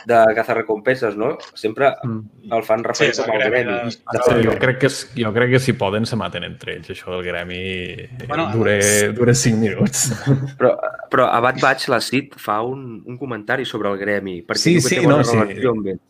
de 0.06 0.34
cazarrecompenses, 0.34 1.16
no? 1.16 1.38
Sempre 1.54 1.88
Mm. 2.04 2.52
el 2.52 2.62
fan 2.62 2.84
Sí, 2.94 3.04
el 3.06 3.12
com 3.16 3.34
el 3.34 3.38
gremi 3.50 3.64
de... 3.72 3.90
Fet, 3.90 4.44
jo 4.44 4.58
crec 4.58 4.78
que, 4.78 4.86
es- 4.86 5.10
jo 5.16 5.32
crec 5.32 5.50
que 5.50 5.58
si 5.60 5.72
poden 5.72 6.06
se 6.06 6.16
maten 6.16 6.44
entre 6.44 6.76
ells, 6.76 6.90
això 6.90 7.10
del 7.16 7.24
gremi 7.24 7.94
Bueno, 8.26 8.44
bueno, 8.46 8.50
dure, 8.52 9.12
dure 9.12 9.34
5 9.34 9.56
minuts. 9.58 10.12
Però, 10.58 10.76
però 11.10 11.26
a 11.32 11.40
Bad 11.40 11.60
Batch 11.60 11.88
la 11.88 12.00
Cid 12.00 12.34
fa 12.36 12.60
un, 12.62 13.02
un 13.04 13.16
comentari 13.18 13.64
sobre 13.64 13.88
el 13.90 13.98
gremi, 13.98 14.42
perquè 14.42 14.58
Sí, 14.58 14.80
sí, 14.80 14.96
té 14.96 15.00
bona 15.04 15.18
no, 15.18 15.24
sí. 15.24 15.36
relació 15.36 15.70
amb 15.72 15.86
ell. 15.94 16.00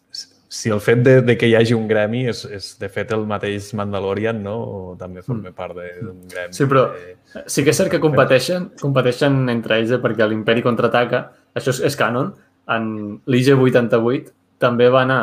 Si 0.50 0.70
el 0.72 0.80
fet 0.80 1.02
de, 1.04 1.20
de 1.20 1.34
que 1.36 1.46
hi 1.46 1.54
hagi 1.58 1.74
un 1.76 1.86
gremi 1.86 2.22
és, 2.30 2.38
és 2.46 2.70
de 2.80 2.88
fet 2.88 3.10
el 3.12 3.26
mateix 3.28 3.74
Mandalorian, 3.76 4.38
no? 4.42 4.54
O 4.62 4.96
també 4.98 5.20
forma 5.22 5.50
part 5.52 5.76
de- 5.76 5.90
d'un 6.00 6.22
gremi. 6.28 6.52
Sí, 6.56 6.64
però- 6.64 6.86
de- 6.94 7.16
Sí 7.46 7.62
que 7.64 7.70
és 7.70 7.76
cert 7.76 7.90
que 7.92 8.00
competeixen, 8.00 8.70
competeixen 8.80 9.48
entre 9.52 9.76
ells 9.78 9.90
eh, 9.92 9.98
perquè 10.00 10.26
l'imperi 10.26 10.62
contraataca, 10.64 11.26
això 11.54 11.68
és, 11.74 11.80
és 11.90 11.96
canon, 11.96 12.32
en 12.74 12.90
l'IG-88 13.30 14.32
també 14.62 14.88
va 14.92 15.04
anar 15.06 15.20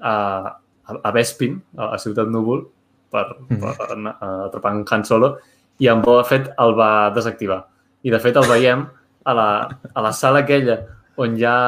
a, 0.00 0.12
a, 0.12 0.96
a 0.98 1.12
Bespin, 1.14 1.58
a 1.78 1.92
la 1.94 2.00
ciutat 2.02 2.30
núvol, 2.30 2.66
per, 3.12 3.26
per 3.48 3.88
anar 3.92 4.16
a 4.18 4.30
atrapar 4.48 4.74
en 4.76 4.84
Han 4.88 5.04
Solo, 5.08 5.36
i 5.82 5.88
en 5.92 6.02
Boba 6.04 6.24
Fett 6.28 6.52
el 6.62 6.76
va 6.78 7.10
desactivar. 7.14 7.62
I 8.02 8.12
de 8.12 8.20
fet 8.22 8.38
el 8.38 8.48
veiem 8.50 8.86
a 9.24 9.34
la, 9.38 9.48
a 9.94 10.04
la 10.04 10.12
sala 10.16 10.42
aquella 10.42 10.80
on 11.22 11.36
hi 11.38 11.44
ha 11.46 11.58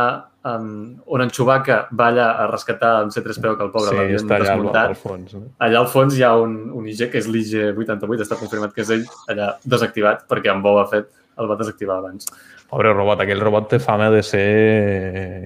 um, 0.44 0.94
on 1.06 1.24
en 1.24 1.30
Chewbacca 1.30 1.80
va 1.98 2.08
allà 2.12 2.28
a 2.42 2.46
rescatar 2.50 2.92
en 3.04 3.12
C-3PO 3.14 3.56
que 3.58 3.66
el 3.66 3.72
pobre 3.74 3.92
sí, 3.92 3.98
l'havien 3.98 4.22
està 4.22 4.38
allà 4.38 4.54
al, 4.54 4.62
desmuntat 4.62 4.94
al 4.94 4.98
fons. 5.00 5.36
No? 5.36 5.44
allà 5.66 5.82
al 5.82 5.90
fons 5.92 6.16
hi 6.18 6.24
ha 6.26 6.32
un, 6.40 6.56
un 6.78 6.88
IG 6.90 7.06
que 7.12 7.22
és 7.22 7.28
l'IG-88, 7.30 8.26
està 8.26 8.40
confirmat 8.40 8.74
que 8.74 8.84
és 8.84 8.92
ell, 8.96 9.06
allà 9.32 9.52
desactivat, 9.64 10.26
perquè 10.30 10.52
en 10.52 10.64
Boba 10.64 10.86
Fett 10.90 11.12
el 11.40 11.50
va 11.50 11.58
desactivar 11.60 11.98
abans. 11.98 12.28
Pobre 12.74 12.90
robot, 12.92 13.20
aquell 13.22 13.38
robot 13.42 13.68
té 13.70 13.78
fama 13.78 14.08
de 14.10 14.20
ser 14.26 14.44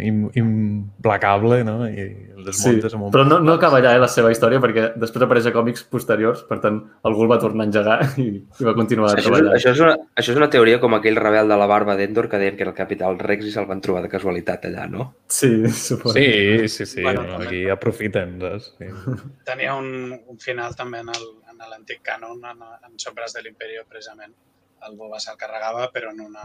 im, 0.09 0.23
implacable, 0.41 1.59
no? 1.67 1.83
I 1.89 2.05
el 2.39 2.47
desmuntes 2.47 2.95
amb 2.95 3.05
un... 3.09 3.11
però 3.13 3.25
no, 3.27 3.39
no 3.45 3.55
acaba 3.59 3.81
allà 3.83 3.93
eh, 3.97 4.01
la 4.01 4.09
seva 4.09 4.31
història, 4.33 4.61
perquè 4.63 4.85
després 4.97 5.25
apareix 5.27 5.49
a 5.51 5.53
còmics 5.53 5.83
posteriors, 5.93 6.45
per 6.49 6.61
tant, 6.63 6.79
algú 7.09 7.27
el 7.27 7.31
va 7.33 7.39
tornar 7.43 7.67
a 7.67 7.69
engegar 7.69 7.97
i, 8.25 8.29
i 8.41 8.67
va 8.69 8.75
continuar 8.79 9.11
Això 9.11 9.19
és, 9.21 9.27
treballant. 9.27 9.57
això, 9.59 9.73
és 9.75 9.83
una, 9.85 9.95
això 10.23 10.33
és 10.35 10.41
una 10.41 10.49
teoria 10.55 10.79
com 10.81 10.97
aquell 10.97 11.19
rebel 11.21 11.51
de 11.53 11.59
la 11.61 11.69
barba 11.71 11.97
d'Endor 11.99 12.31
que 12.33 12.41
deien 12.41 12.57
que 12.57 12.65
era 12.67 12.73
el 12.73 12.79
capital 12.79 13.19
Rex 13.21 13.49
i 13.51 13.53
se'l 13.55 13.69
van 13.69 13.83
trobar 13.85 14.05
de 14.07 14.13
casualitat 14.15 14.65
allà, 14.71 14.87
no? 14.89 15.09
Sí, 15.29 15.51
suposo. 15.89 16.15
Sí, 16.17 16.69
sí, 16.69 16.87
sí, 16.87 17.03
Bueno, 17.03 17.27
bueno, 17.27 17.45
aquí 17.45 17.65
aprofiten, 17.69 18.39
saps? 18.41 18.73
Sí. 18.79 18.89
Tenia 19.51 19.75
un, 19.77 20.15
un 20.17 20.39
final 20.41 20.77
també 20.79 21.05
en 21.05 21.13
el- 21.17 21.35
en 21.59 21.65
l'antic 21.73 22.05
canon, 22.07 22.39
en, 22.47 22.61
en 22.87 22.93
Sombres 23.03 23.33
de 23.35 23.43
l'Imperio, 23.43 23.83
precisament. 23.91 24.31
El 24.87 24.93
Boba 24.95 25.19
se'l 25.19 25.35
carregava, 25.37 25.89
però 25.91 26.13
en 26.15 26.21
una, 26.23 26.45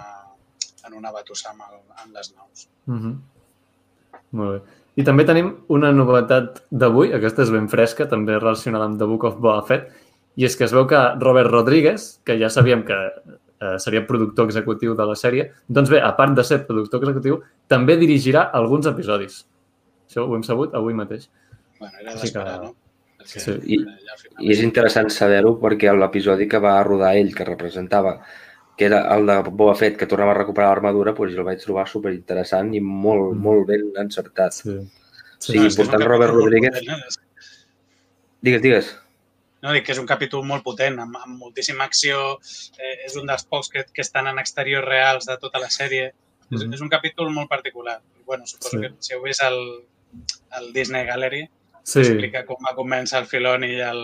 en 0.88 0.94
una 0.94 1.12
batussa 1.12 1.52
amb, 1.52 1.62
el, 1.70 1.80
amb 2.04 2.16
les 2.16 2.34
naus. 2.36 2.68
Mm 2.86 3.00
-hmm. 3.00 3.16
Molt 4.32 4.52
bé. 4.52 4.62
I 4.96 5.04
també 5.04 5.26
tenim 5.26 5.52
una 5.74 5.92
novetat 5.92 6.64
d'avui, 6.72 7.14
aquesta 7.14 7.42
és 7.44 7.52
ben 7.52 7.68
fresca, 7.70 8.08
també 8.10 8.38
relacionada 8.38 8.86
amb 8.86 9.00
The 9.00 9.06
Book 9.06 9.24
of 9.24 9.40
Boba 9.42 9.64
Fett, 9.66 9.90
i 10.36 10.46
és 10.46 10.56
que 10.56 10.66
es 10.66 10.74
veu 10.74 10.86
que 10.88 11.00
Robert 11.20 11.50
Rodríguez, 11.50 12.20
que 12.26 12.38
ja 12.40 12.50
sabíem 12.50 12.84
que 12.86 12.94
eh, 12.94 13.80
seria 13.80 14.06
productor 14.06 14.46
executiu 14.46 14.96
de 14.96 15.06
la 15.06 15.16
sèrie, 15.16 15.52
doncs 15.68 15.90
bé, 15.90 16.02
a 16.02 16.16
part 16.18 16.36
de 16.36 16.44
ser 16.44 16.66
productor 16.68 17.02
executiu, 17.04 17.42
també 17.68 17.98
dirigirà 17.98 18.50
alguns 18.54 18.86
episodis. 18.86 19.48
Això 20.10 20.28
ho 20.28 20.36
hem 20.36 20.44
sabut 20.44 20.74
avui 20.76 20.94
mateix. 20.94 21.30
Bueno, 21.80 21.94
era 22.00 22.12
Sí 22.12 22.18
que- 22.18 22.22
d'esperar, 22.22 22.62
no? 22.64 22.76
Sí. 23.26 23.52
I, 23.66 23.78
I 24.40 24.52
és 24.52 24.60
interessant 24.66 25.10
saber-ho 25.10 25.54
perquè 25.60 25.94
l'episodi 25.96 26.48
que 26.48 26.60
va 26.60 26.84
rodar 26.84 27.16
ell, 27.16 27.34
que 27.34 27.46
representava 27.46 28.18
que 28.78 28.86
era 28.86 29.04
el 29.16 29.28
de 29.28 29.38
Boba 29.50 29.76
Fett, 29.76 29.98
que 30.00 30.08
tornava 30.10 30.34
a 30.34 30.40
recuperar 30.40 30.72
l'armadura, 30.72 31.14
doncs 31.18 31.38
el 31.38 31.46
vaig 31.46 31.62
trobar 31.62 31.86
superinteressant 31.90 32.74
i 32.74 32.82
molt, 32.82 33.36
molt 33.38 33.68
ben 33.70 33.92
encertat. 34.02 34.58
Sí. 34.58 34.80
Sí, 35.38 35.60
sí 35.60 35.78
portant 35.78 36.06
Robert 36.08 36.34
Rodríguez... 36.34 36.82
Digues, 38.44 38.62
digues. 38.62 38.90
No, 39.64 39.72
dic 39.72 39.86
que 39.88 39.94
és 39.94 40.00
un 40.02 40.08
capítol 40.08 40.44
molt 40.44 40.66
potent, 40.66 40.98
amb, 41.00 41.16
amb 41.22 41.38
moltíssima 41.40 41.86
acció, 41.88 42.18
eh, 42.76 42.98
és 43.06 43.14
un 43.20 43.30
dels 43.30 43.46
pocs 43.48 43.70
que, 43.72 43.86
que 43.96 44.04
estan 44.04 44.28
en 44.28 44.42
exteriors 44.42 44.88
reals 44.88 45.30
de 45.30 45.38
tota 45.40 45.62
la 45.64 45.70
sèrie. 45.72 46.10
Mm 46.50 46.58
-hmm. 46.58 46.74
és, 46.74 46.74
és 46.76 46.82
un 46.82 46.90
capítol 46.90 47.32
molt 47.32 47.50
particular. 47.50 48.02
bueno, 48.26 48.46
suposo 48.48 48.78
sí. 48.78 48.82
que 48.82 48.90
si 49.00 49.14
heu 49.14 49.22
vist 49.24 49.44
el, 49.44 49.60
el 50.58 50.74
Disney 50.74 51.06
Gallery, 51.06 51.50
sí. 51.84 52.00
explica 52.00 52.46
com 52.46 52.58
va 52.64 52.76
començar 52.76 53.22
el 53.22 53.28
Filoni 53.28 53.74
i 53.78 53.82
el, 53.82 54.04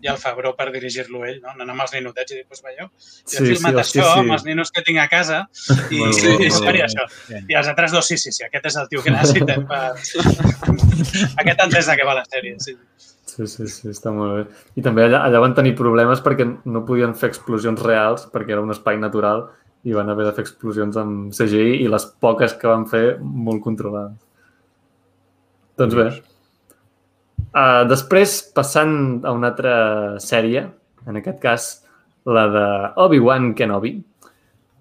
i 0.00 0.08
el 0.10 0.18
Fabró 0.20 0.52
per 0.58 0.68
dirigir-lo 0.74 1.24
ell, 1.26 1.40
no? 1.42 1.52
anant 1.54 1.72
amb 1.74 1.84
els 1.84 1.94
ninotets 1.96 2.32
i 2.32 2.38
dir, 2.38 2.44
doncs 2.46 2.62
veieu, 2.62 2.90
jo 3.32 3.40
he 3.40 3.48
filmat 3.48 3.78
sí, 3.80 3.80
això 3.82 4.06
sí. 4.06 4.22
amb 4.22 4.34
els 4.36 4.44
ninos 4.46 4.70
que 4.74 4.84
tinc 4.86 5.02
a 5.02 5.08
casa 5.10 5.40
i, 5.94 5.98
bueno, 5.98 6.14
i, 6.14 6.46
i 6.46 6.50
seria 6.54 6.86
això. 6.86 7.06
I 7.40 7.58
els 7.58 7.70
altres 7.72 7.94
dos, 7.96 8.06
sí, 8.06 8.18
sí, 8.20 8.32
sí, 8.34 8.44
aquest 8.46 8.70
és 8.70 8.78
el 8.78 8.90
tio 8.92 9.02
que 9.04 9.14
necessitem 9.14 9.66
per... 9.70 9.82
aquest 11.42 11.64
entès 11.66 11.90
de 11.90 11.98
què 11.98 12.06
va 12.06 12.18
la 12.20 12.26
sèrie, 12.28 12.58
sí. 12.62 12.76
Sí, 13.28 13.46
sí, 13.46 13.68
sí, 13.70 13.90
està 13.92 14.10
molt 14.14 14.34
bé. 14.34 14.44
I 14.80 14.82
també 14.82 15.04
allà, 15.06 15.20
allà 15.28 15.42
van 15.42 15.54
tenir 15.54 15.74
problemes 15.78 16.22
perquè 16.24 16.46
no 16.46 16.84
podien 16.86 17.12
fer 17.18 17.28
explosions 17.30 17.82
reals 17.84 18.24
perquè 18.32 18.56
era 18.56 18.64
un 18.64 18.72
espai 18.74 18.98
natural 18.98 19.44
i 19.86 19.94
van 19.94 20.08
haver 20.10 20.26
de 20.26 20.32
fer 20.34 20.46
explosions 20.46 20.96
amb 20.98 21.34
CGI 21.36 21.82
i 21.84 21.90
les 21.90 22.06
poques 22.22 22.56
que 22.58 22.70
van 22.70 22.86
fer 22.90 23.04
molt 23.20 23.62
controlades. 23.62 24.16
Doncs 25.78 25.94
bé, 25.94 26.08
uh, 27.54 27.84
després 27.88 28.40
passant 28.56 28.94
a 29.24 29.32
una 29.36 29.52
altra 29.52 29.74
sèrie, 30.22 30.66
en 31.08 31.20
aquest 31.20 31.40
cas 31.42 31.68
la 32.28 32.46
de 32.52 32.66
Obi-Wan 33.04 33.54
Kenobi. 33.58 33.96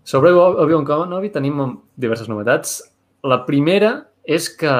Sobre 0.07 0.31
Obi-Wan 0.33 0.87
Kenobi 0.87 1.31
tenim 1.31 1.61
diverses 1.95 2.29
novetats. 2.31 2.79
La 3.27 3.43
primera 3.47 3.93
és 4.27 4.49
que 4.59 4.71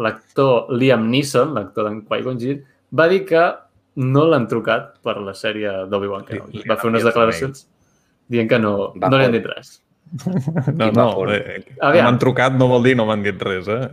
l'actor 0.00 0.70
Liam 0.74 1.08
Neeson, 1.10 1.54
l'actor 1.54 1.86
d'en 1.86 2.00
Qui-Gon 2.06 2.38
Jinn, 2.40 2.64
va 2.94 3.06
dir 3.10 3.24
que 3.28 3.44
no 4.00 4.24
l'han 4.26 4.46
trucat 4.50 4.96
per 5.04 5.18
la 5.22 5.34
sèrie 5.36 5.84
d'Obi-Wan 5.90 6.26
Kenobi. 6.26 6.64
Va 6.66 6.78
fer 6.80 6.90
unes 6.90 7.06
declaracions 7.06 7.66
dient 8.30 8.50
que 8.50 8.58
no, 8.62 8.92
no 8.94 9.16
li 9.16 9.26
han 9.26 9.38
dit 9.38 9.46
res. 9.54 9.78
No, 10.74 10.88
no, 10.90 11.04
eh, 11.30 11.60
m'han 11.78 12.16
trucat 12.18 12.56
no 12.58 12.66
vol 12.66 12.82
dir 12.82 12.96
no 12.98 13.04
m'han 13.06 13.20
dit 13.22 13.42
res, 13.46 13.68
eh? 13.70 13.84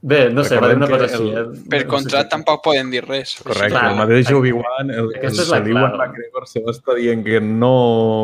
Bé, 0.00 0.30
no 0.30 0.44
sé, 0.46 0.60
va 0.62 0.68
dir 0.70 0.76
una 0.78 0.86
cosa 0.86 1.08
així. 1.08 1.24
Eh? 1.34 1.42
Per 1.72 1.80
contrat 1.90 2.22
no 2.22 2.28
sé 2.28 2.30
tampoc 2.30 2.60
poden 2.62 2.90
dir 2.92 3.00
res. 3.02 3.32
Correcte, 3.42 3.72
clar, 3.72 3.88
el 3.90 3.96
mateix 3.98 4.30
Obi-Wan, 4.30 4.92
el, 4.94 5.08
el 5.18 5.34
Saliwan 5.34 5.96
McGregor 5.96 6.46
se 6.46 6.62
va 6.62 6.70
estar 6.70 6.94
dient 6.94 7.24
que 7.26 7.40
no 7.42 7.72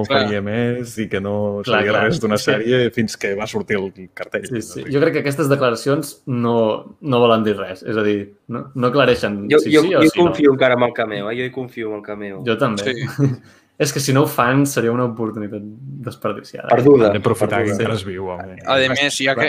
clar. 0.06 0.20
faria 0.22 0.42
més 0.44 0.94
i 1.02 1.08
que 1.10 1.18
no 1.24 1.34
clar, 1.64 1.80
sabia 1.80 1.96
clar. 1.96 2.04
res 2.06 2.22
d'una 2.22 2.38
sèrie 2.38 2.84
sí. 2.84 2.92
fins 2.94 3.18
que 3.18 3.32
va 3.34 3.48
sortir 3.50 3.80
el 3.80 3.90
cartell. 4.14 4.46
Sí, 4.52 4.62
sí. 4.62 4.86
Jo 4.86 5.02
crec 5.02 5.18
que 5.18 5.24
aquestes 5.24 5.50
declaracions 5.50 6.14
no, 6.30 6.54
no 7.02 7.22
volen 7.24 7.42
dir 7.48 7.56
res. 7.58 7.82
És 7.82 7.98
a 7.98 8.06
dir, 8.06 8.20
no, 8.54 8.68
no 8.70 8.92
aclareixen 8.92 9.42
jo, 9.50 9.58
si 9.58 9.74
jo, 9.74 9.82
sí 9.82 9.98
o 9.98 10.06
si 10.06 10.14
confio 10.14 10.52
no. 10.52 10.54
encara 10.54 10.78
en 10.78 10.86
el 10.86 10.94
cameo, 10.94 11.26
eh? 11.32 11.36
jo 11.42 11.50
hi 11.50 11.54
confio 11.58 11.90
en 11.90 11.98
el 11.98 12.06
cameo. 12.06 12.40
Jo 12.46 12.58
també. 12.60 12.94
Sí. 12.94 13.34
És 13.74 13.90
que 13.90 13.98
si 13.98 14.12
no 14.14 14.22
ho 14.22 14.30
fan 14.30 14.62
seria 14.70 14.92
una 14.94 15.08
oportunitat 15.08 15.62
desperdiciada. 16.06 16.68
Perduda. 16.70 17.08
Hem 17.08 17.18
d'aprofitar 17.18 17.64
que 17.64 17.72
encara 17.74 17.96
es 17.98 18.04
viu. 18.06 18.28
Home. 18.30 18.60
A 18.62 18.76
més, 18.92 19.16
ha 19.26 19.34
que, 19.34 19.48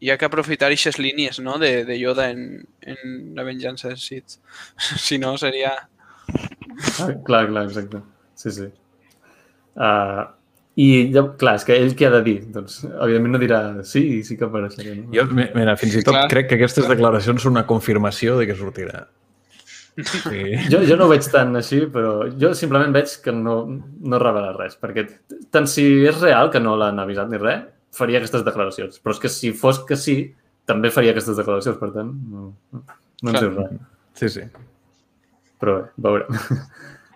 hi 0.00 0.10
ha 0.10 0.16
que 0.18 0.26
aprofitar 0.26 0.70
aquestes 0.70 0.98
línies 0.98 1.38
no? 1.44 1.58
de, 1.60 1.84
de 1.84 1.98
Yoda 2.00 2.30
en, 2.32 2.64
en 2.80 3.16
la 3.36 3.44
venjança 3.46 3.92
dels 3.92 4.04
Sith. 4.06 4.38
Si 5.06 5.18
no, 5.20 5.36
seria... 5.38 5.74
Ah, 7.00 7.12
clar, 7.26 7.46
clar, 7.50 7.66
exacte. 7.68 8.00
Sí, 8.38 8.50
sí. 8.56 8.68
Uh, 9.76 10.24
I, 10.80 10.88
clar, 11.40 11.56
és 11.58 11.66
que 11.68 11.76
ell 11.76 11.94
què 11.98 12.08
ha 12.08 12.12
de 12.14 12.20
dir? 12.24 12.38
Doncs, 12.54 12.80
evidentment 12.88 13.36
no 13.36 13.40
dirà 13.42 13.60
sí, 13.84 14.22
sí 14.24 14.36
que 14.40 14.46
apareixeré. 14.46 14.94
No? 15.02 15.10
Jo, 15.12 15.26
mira, 15.34 15.76
fins 15.80 15.98
i 15.98 16.04
tot 16.06 16.16
clar. 16.16 16.28
crec 16.32 16.48
que 16.48 16.60
aquestes 16.60 16.88
declaracions 16.88 17.44
són 17.44 17.58
una 17.58 17.66
confirmació 17.68 18.38
de 18.40 18.46
que 18.48 18.56
sortirà. 18.56 19.04
Sí. 20.00 20.54
Jo, 20.72 20.80
jo 20.86 20.96
no 20.96 21.08
ho 21.08 21.10
veig 21.10 21.26
tant 21.28 21.52
així, 21.58 21.82
però 21.92 22.30
jo 22.40 22.54
simplement 22.56 22.94
veig 22.94 23.12
que 23.24 23.34
no, 23.36 23.56
no 24.00 24.20
revela 24.22 24.54
res, 24.56 24.78
perquè 24.80 25.04
tant 25.52 25.68
si 25.68 25.84
és 26.08 26.22
real 26.22 26.48
que 26.54 26.62
no 26.62 26.76
l'han 26.80 27.02
avisat 27.02 27.28
ni 27.28 27.40
res, 27.42 27.66
faria 27.94 28.20
aquestes 28.20 28.44
declaracions. 28.46 29.00
Però 29.02 29.14
és 29.14 29.22
que 29.22 29.30
si 29.32 29.52
fos 29.56 29.80
que 29.86 29.98
sí, 29.98 30.16
també 30.68 30.92
faria 30.94 31.14
aquestes 31.14 31.38
declaracions, 31.38 31.78
per 31.80 31.90
tant, 31.94 32.12
no, 32.30 32.50
no 33.22 33.32
ens 33.32 33.40
diu 33.40 33.52
res. 33.56 33.74
Sí, 34.20 34.30
sí. 34.36 34.46
Però 35.60 35.76
bé, 35.78 35.90
veurem. 36.06 36.40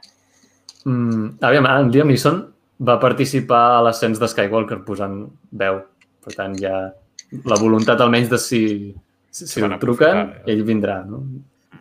mm, 0.91 1.31
aviam, 1.49 1.71
en 1.71 1.95
Liam 1.95 2.13
Neeson 2.13 2.43
va 2.85 2.99
participar 3.03 3.65
a 3.79 3.81
l'ascens 3.87 4.21
de 4.21 4.29
Skywalker 4.31 4.83
posant 4.87 5.23
veu. 5.65 5.81
Per 6.25 6.37
tant, 6.37 6.55
ja 6.61 6.77
la 7.45 7.59
voluntat 7.61 8.01
almenys 8.01 8.31
de 8.33 8.39
si, 8.41 8.63
si, 9.31 9.49
si 9.49 9.65
el 9.65 9.75
truquen, 9.83 10.21
eh? 10.23 10.55
ell 10.55 10.65
vindrà, 10.67 11.03
no? 11.09 11.23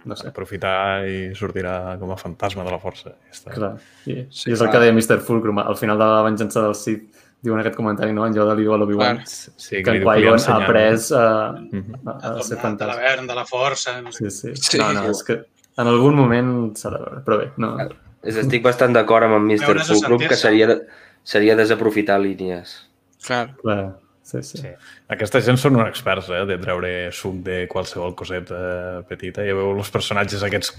no 0.05 0.17
sé. 0.19 0.27
Aprofitar 0.29 1.05
i 1.07 1.17
sortirà 1.37 1.95
com 1.99 2.11
a 2.11 2.17
fantasma 2.19 2.65
de 2.67 2.73
la 2.73 2.79
força. 2.81 3.13
Ja 3.29 3.37
està. 3.37 3.53
Clar. 3.55 3.73
I, 4.05 4.25
sí, 4.29 4.49
i 4.49 4.55
és 4.55 4.59
clar. 4.59 4.67
el 4.67 4.73
que 4.73 4.81
deia 4.83 4.95
Mr. 4.95 5.19
Fulcrum. 5.23 5.61
Al 5.63 5.77
final 5.79 5.99
de 5.99 6.09
la 6.09 6.23
venjança 6.27 6.63
del 6.65 6.75
Sith 6.77 7.12
diuen 7.43 7.59
aquest 7.59 7.75
comentari, 7.75 8.13
no? 8.15 8.25
En 8.27 8.35
Yoda 8.35 8.55
li 8.55 8.63
diu 8.63 8.73
a 8.73 8.77
l'Obi-Wan 8.79 9.19
sí, 9.27 9.49
que, 9.77 9.83
que 9.83 9.97
en 9.97 10.03
Qui-Gon 10.05 10.39
ha 10.47 10.55
après 10.63 11.09
a, 11.11 11.23
a, 11.23 12.13
a, 12.13 12.29
a 12.29 12.43
ser 12.43 12.55
De 12.55 12.61
fantasma. 12.61 12.93
l'avern, 12.93 13.27
de 13.27 13.35
la 13.35 13.43
força... 13.49 13.97
No 14.01 14.13
sé. 14.15 14.29
Sí, 14.31 14.53
sí. 14.55 14.79
No, 14.79 14.91
no, 14.95 15.09
és 15.11 15.23
que 15.27 15.41
en 15.77 15.89
algun 15.89 16.15
moment 16.15 16.53
s'ha 16.79 16.93
de 16.93 17.01
veure, 17.01 17.23
però 17.25 17.39
bé, 17.41 17.49
no. 17.59 17.73
Estic 18.23 18.63
bastant 18.63 18.95
d'acord 18.95 19.27
amb 19.27 19.41
en 19.41 19.49
Mr. 19.51 19.81
Fulcrum 19.89 20.21
que 20.29 20.37
seria, 20.39 20.77
seria 21.27 21.57
desaprofitar 21.59 22.19
línies. 22.23 22.77
Clar. 23.25 23.49
Clar, 23.59 23.97
sí, 24.23 24.39
sí. 24.47 24.61
Sí. 24.63 24.71
Aquesta 25.11 25.41
gent 25.43 25.59
són 25.59 25.75
uns 25.79 25.89
experts, 25.89 26.29
eh, 26.31 26.45
de 26.47 26.57
treure 26.61 26.93
suc 27.11 27.41
de 27.43 27.63
qualsevol 27.71 28.15
coseta 28.15 29.01
petita. 29.09 29.43
Ja 29.43 29.57
veu 29.59 29.73
els 29.75 29.91
personatges 29.91 30.45
aquests 30.47 30.71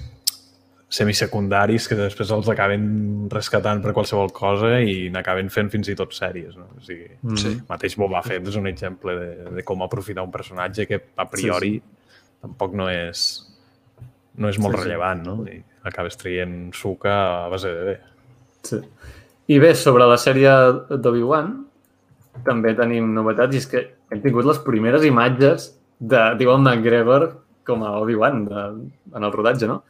semisecundaris 0.95 1.88
que 1.90 1.97
després 1.99 2.30
els 2.34 2.49
acaben 2.53 2.84
rescatant 3.32 3.80
per 3.82 3.92
qualsevol 3.97 4.30
cosa 4.34 4.76
i 4.80 5.09
n'acaben 5.12 5.51
fent 5.51 5.70
fins 5.72 5.88
i 5.90 5.97
tot 5.99 6.14
sèries. 6.16 6.55
No? 6.59 6.68
O 6.78 6.82
sigui, 6.84 7.09
Mm. 7.22 7.36
sí. 7.40 7.55
mateix 7.68 7.97
Boba 7.99 8.22
Fett 8.22 8.47
és 8.49 8.57
un 8.61 8.66
exemple 8.70 9.14
de, 9.18 9.51
de 9.57 9.64
com 9.66 9.82
aprofitar 9.82 10.22
un 10.24 10.30
personatge 10.34 10.86
que 10.86 11.01
a 11.16 11.26
priori 11.30 11.72
sí, 11.78 11.82
sí. 11.82 12.38
tampoc 12.42 12.74
no 12.78 12.88
és, 12.92 13.24
no 14.38 14.49
és 14.49 14.59
molt 14.59 14.76
Sí, 14.76 14.82
sí. 14.82 14.88
rellevant, 14.88 15.22
no? 15.26 15.36
I 15.51 15.62
acabes 15.84 16.16
traient 16.16 16.72
suc 16.74 17.07
a 17.07 17.49
base 17.53 17.68
de 17.74 17.84
bé. 17.90 17.97
Sí. 18.64 18.80
I 19.49 19.59
bé, 19.61 19.74
sobre 19.76 20.07
la 20.09 20.16
sèrie 20.16 20.51
d'Obi-Wan, 20.88 21.51
també 22.47 22.72
tenim 22.74 23.11
novetats 23.14 23.55
i 23.55 23.59
és 23.61 23.66
que 23.68 23.82
hem 24.11 24.22
tingut 24.24 24.47
les 24.49 24.59
primeres 24.64 25.05
imatges 25.05 25.72
de 26.01 26.22
d'Iwan 26.38 26.62
McGregor 26.64 27.26
com 27.64 27.82
a 27.84 27.92
Obi-Wan 28.01 28.40
en 29.14 29.22
el 29.22 29.32
rodatge, 29.32 29.66
no? 29.68 29.82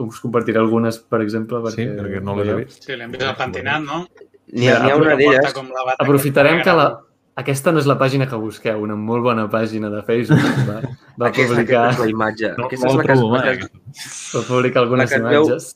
Us 0.00 0.20
compartiré 0.22 0.58
algunes, 0.58 0.98
per 0.98 1.20
exemple, 1.20 1.58
Sí, 1.70 1.82
perquè... 1.84 1.96
perquè 2.00 2.20
no 2.24 2.36
les 2.38 2.48
he 2.48 2.54
vist. 2.62 2.84
Sí, 2.86 2.96
l'hem 2.96 3.10
vist 3.12 3.24
al 3.28 3.36
pentinat, 3.36 3.82
no? 3.84 4.06
N'hi 4.52 4.68
ha, 4.68 4.78
ha 4.88 4.96
una 4.96 5.14
d'elles, 5.16 5.54
Aprofitarem 5.98 6.58
que 6.62 6.64
que 6.70 6.76
la... 6.76 6.86
Aquesta 7.40 7.72
no 7.72 7.80
és 7.80 7.86
la 7.88 7.94
pàgina 7.96 8.26
que 8.28 8.36
busqueu, 8.36 8.82
una 8.84 8.92
molt 8.96 9.22
bona 9.24 9.46
pàgina 9.48 9.88
de 9.88 10.02
Facebook. 10.04 10.42
Va, 10.68 10.80
va 11.16 11.28
aquesta, 11.30 11.54
publicar, 11.54 11.84
aquesta 11.86 11.92
és 11.92 12.00
la 12.02 12.08
imatge. 12.10 12.50
No, 12.58 12.66
aquesta 12.66 12.88
és 12.88 12.96
la 12.96 13.04
que, 13.06 13.12
es, 13.12 13.22
va 14.34 14.42
publicar 14.48 14.82
algunes 14.82 15.06
La 15.06 15.16
que 15.16 15.22
es 15.22 15.30
veu- 15.30 15.46
imatges. 15.46 15.70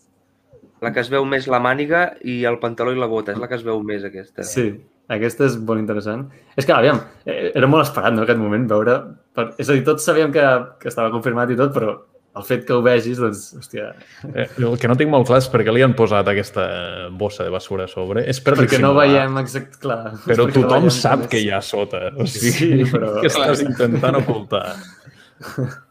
la 0.84 0.92
que 0.92 1.00
es 1.00 1.08
veu 1.14 1.24
més 1.24 1.46
la 1.48 1.60
màniga 1.64 2.02
i 2.24 2.42
el 2.44 2.58
pantaló 2.60 2.92
i 2.92 3.00
la 3.00 3.06
bota. 3.08 3.32
És 3.32 3.38
la 3.40 3.48
que 3.48 3.56
es 3.56 3.64
veu 3.64 3.80
més, 3.82 4.04
aquesta. 4.04 4.44
Sí, 4.44 4.66
aquesta 5.08 5.46
és 5.48 5.56
molt 5.56 5.80
interessant. 5.80 6.26
És 6.56 6.66
que, 6.68 6.74
aviam, 6.76 7.00
eh, 7.24 7.52
era 7.54 7.66
molt 7.72 7.86
esperat, 7.88 8.12
no?, 8.12 8.26
aquest 8.28 8.38
moment, 8.42 8.68
veure... 8.68 8.98
Per... 9.32 9.48
És 9.56 9.70
a 9.70 9.76
dir, 9.78 9.84
tots 9.88 10.04
sabíem 10.04 10.32
que, 10.36 10.44
que 10.82 10.88
estava 10.92 11.08
confirmat 11.14 11.50
i 11.52 11.56
tot, 11.56 11.72
però 11.72 11.96
el 12.36 12.44
fet 12.44 12.64
que 12.68 12.74
ho 12.76 12.82
vegis, 12.84 13.16
doncs, 13.22 13.46
hòstia... 13.56 13.86
Eh, 14.34 14.46
el 14.60 14.74
que 14.80 14.88
no 14.90 14.96
tinc 15.00 15.08
molt 15.12 15.26
clar 15.30 15.38
és 15.40 15.48
per 15.52 15.62
què 15.64 15.72
li 15.72 15.82
han 15.86 15.94
posat 15.96 16.28
aquesta 16.28 16.66
bossa 17.16 17.46
de 17.46 17.52
basura 17.54 17.86
a 17.86 17.88
sobre. 17.88 18.26
És 18.28 18.40
per 18.44 18.54
perquè 18.58 18.80
no 18.82 18.92
veiem 18.98 19.38
exact... 19.40 19.78
Clar, 19.80 20.12
Però 20.26 20.46
no 20.46 20.52
tothom 20.52 20.84
veiem 20.86 20.94
sap 20.94 21.24
que 21.32 21.40
hi 21.40 21.48
ha 21.50 21.62
sota. 21.64 22.10
O 22.16 22.26
Sí, 22.28 22.50
sigui, 22.52 22.84
però- 22.92 23.14
que 23.22 23.30
estàs 23.32 23.64
intentant 23.64 24.20
ocultar. 24.22 24.66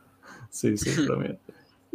Sí, 0.56 0.78
sí, 0.80 0.93
però 1.04 1.18
mira. 1.20 1.34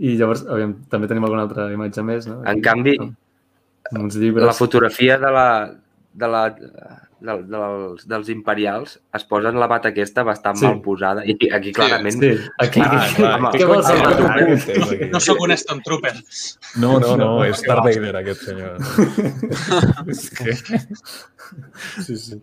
I 0.01 0.15
llavors, 0.21 0.43
aviam, 0.49 0.75
també 0.93 1.09
tenim 1.09 1.25
alguna 1.25 1.47
altra 1.47 1.65
imatge 1.73 2.03
més, 2.05 2.27
no? 2.29 2.43
En 2.49 2.61
canvi, 2.65 2.93
Amb 3.01 4.03
uns 4.05 4.17
llibres. 4.21 4.45
la 4.51 4.53
fotografia 4.57 5.17
de 5.21 5.31
la, 5.33 5.47
de 6.13 6.29
la, 6.29 6.43
de, 7.21 7.35
dels, 7.53 8.07
dels 8.09 8.29
imperials 8.33 8.95
es 9.17 9.25
posen 9.29 9.59
la 9.61 9.67
bata 9.71 9.91
aquesta 9.93 10.23
bastant 10.25 10.57
Sí. 10.61 10.65
mal 10.67 10.81
posada 10.85 11.25
i 11.29 11.37
aquí 11.53 11.73
clarament 11.77 12.17
Sí, 12.23 12.31
aquí... 12.59 12.81
Ah, 12.85 13.03
clar, 13.17 13.35
Què 13.53 13.61
què 13.61 13.69
vols 13.69 13.91
t'ocultes 13.91 14.69
aquí? 14.87 15.11
No 15.13 15.21
sóc 15.21 15.41
un 15.45 15.53
Stormtrooper. 15.57 16.15
No, 16.83 16.95
no, 17.03 17.17
no, 17.21 17.31
és 17.45 17.61
Darth 17.67 17.85
Vader 17.91 18.17
aquest 18.23 18.47
senyor. 18.49 18.81
és 20.15 20.25
que... 20.39 20.57
Sí, 22.07 22.17
sí. 22.17 22.41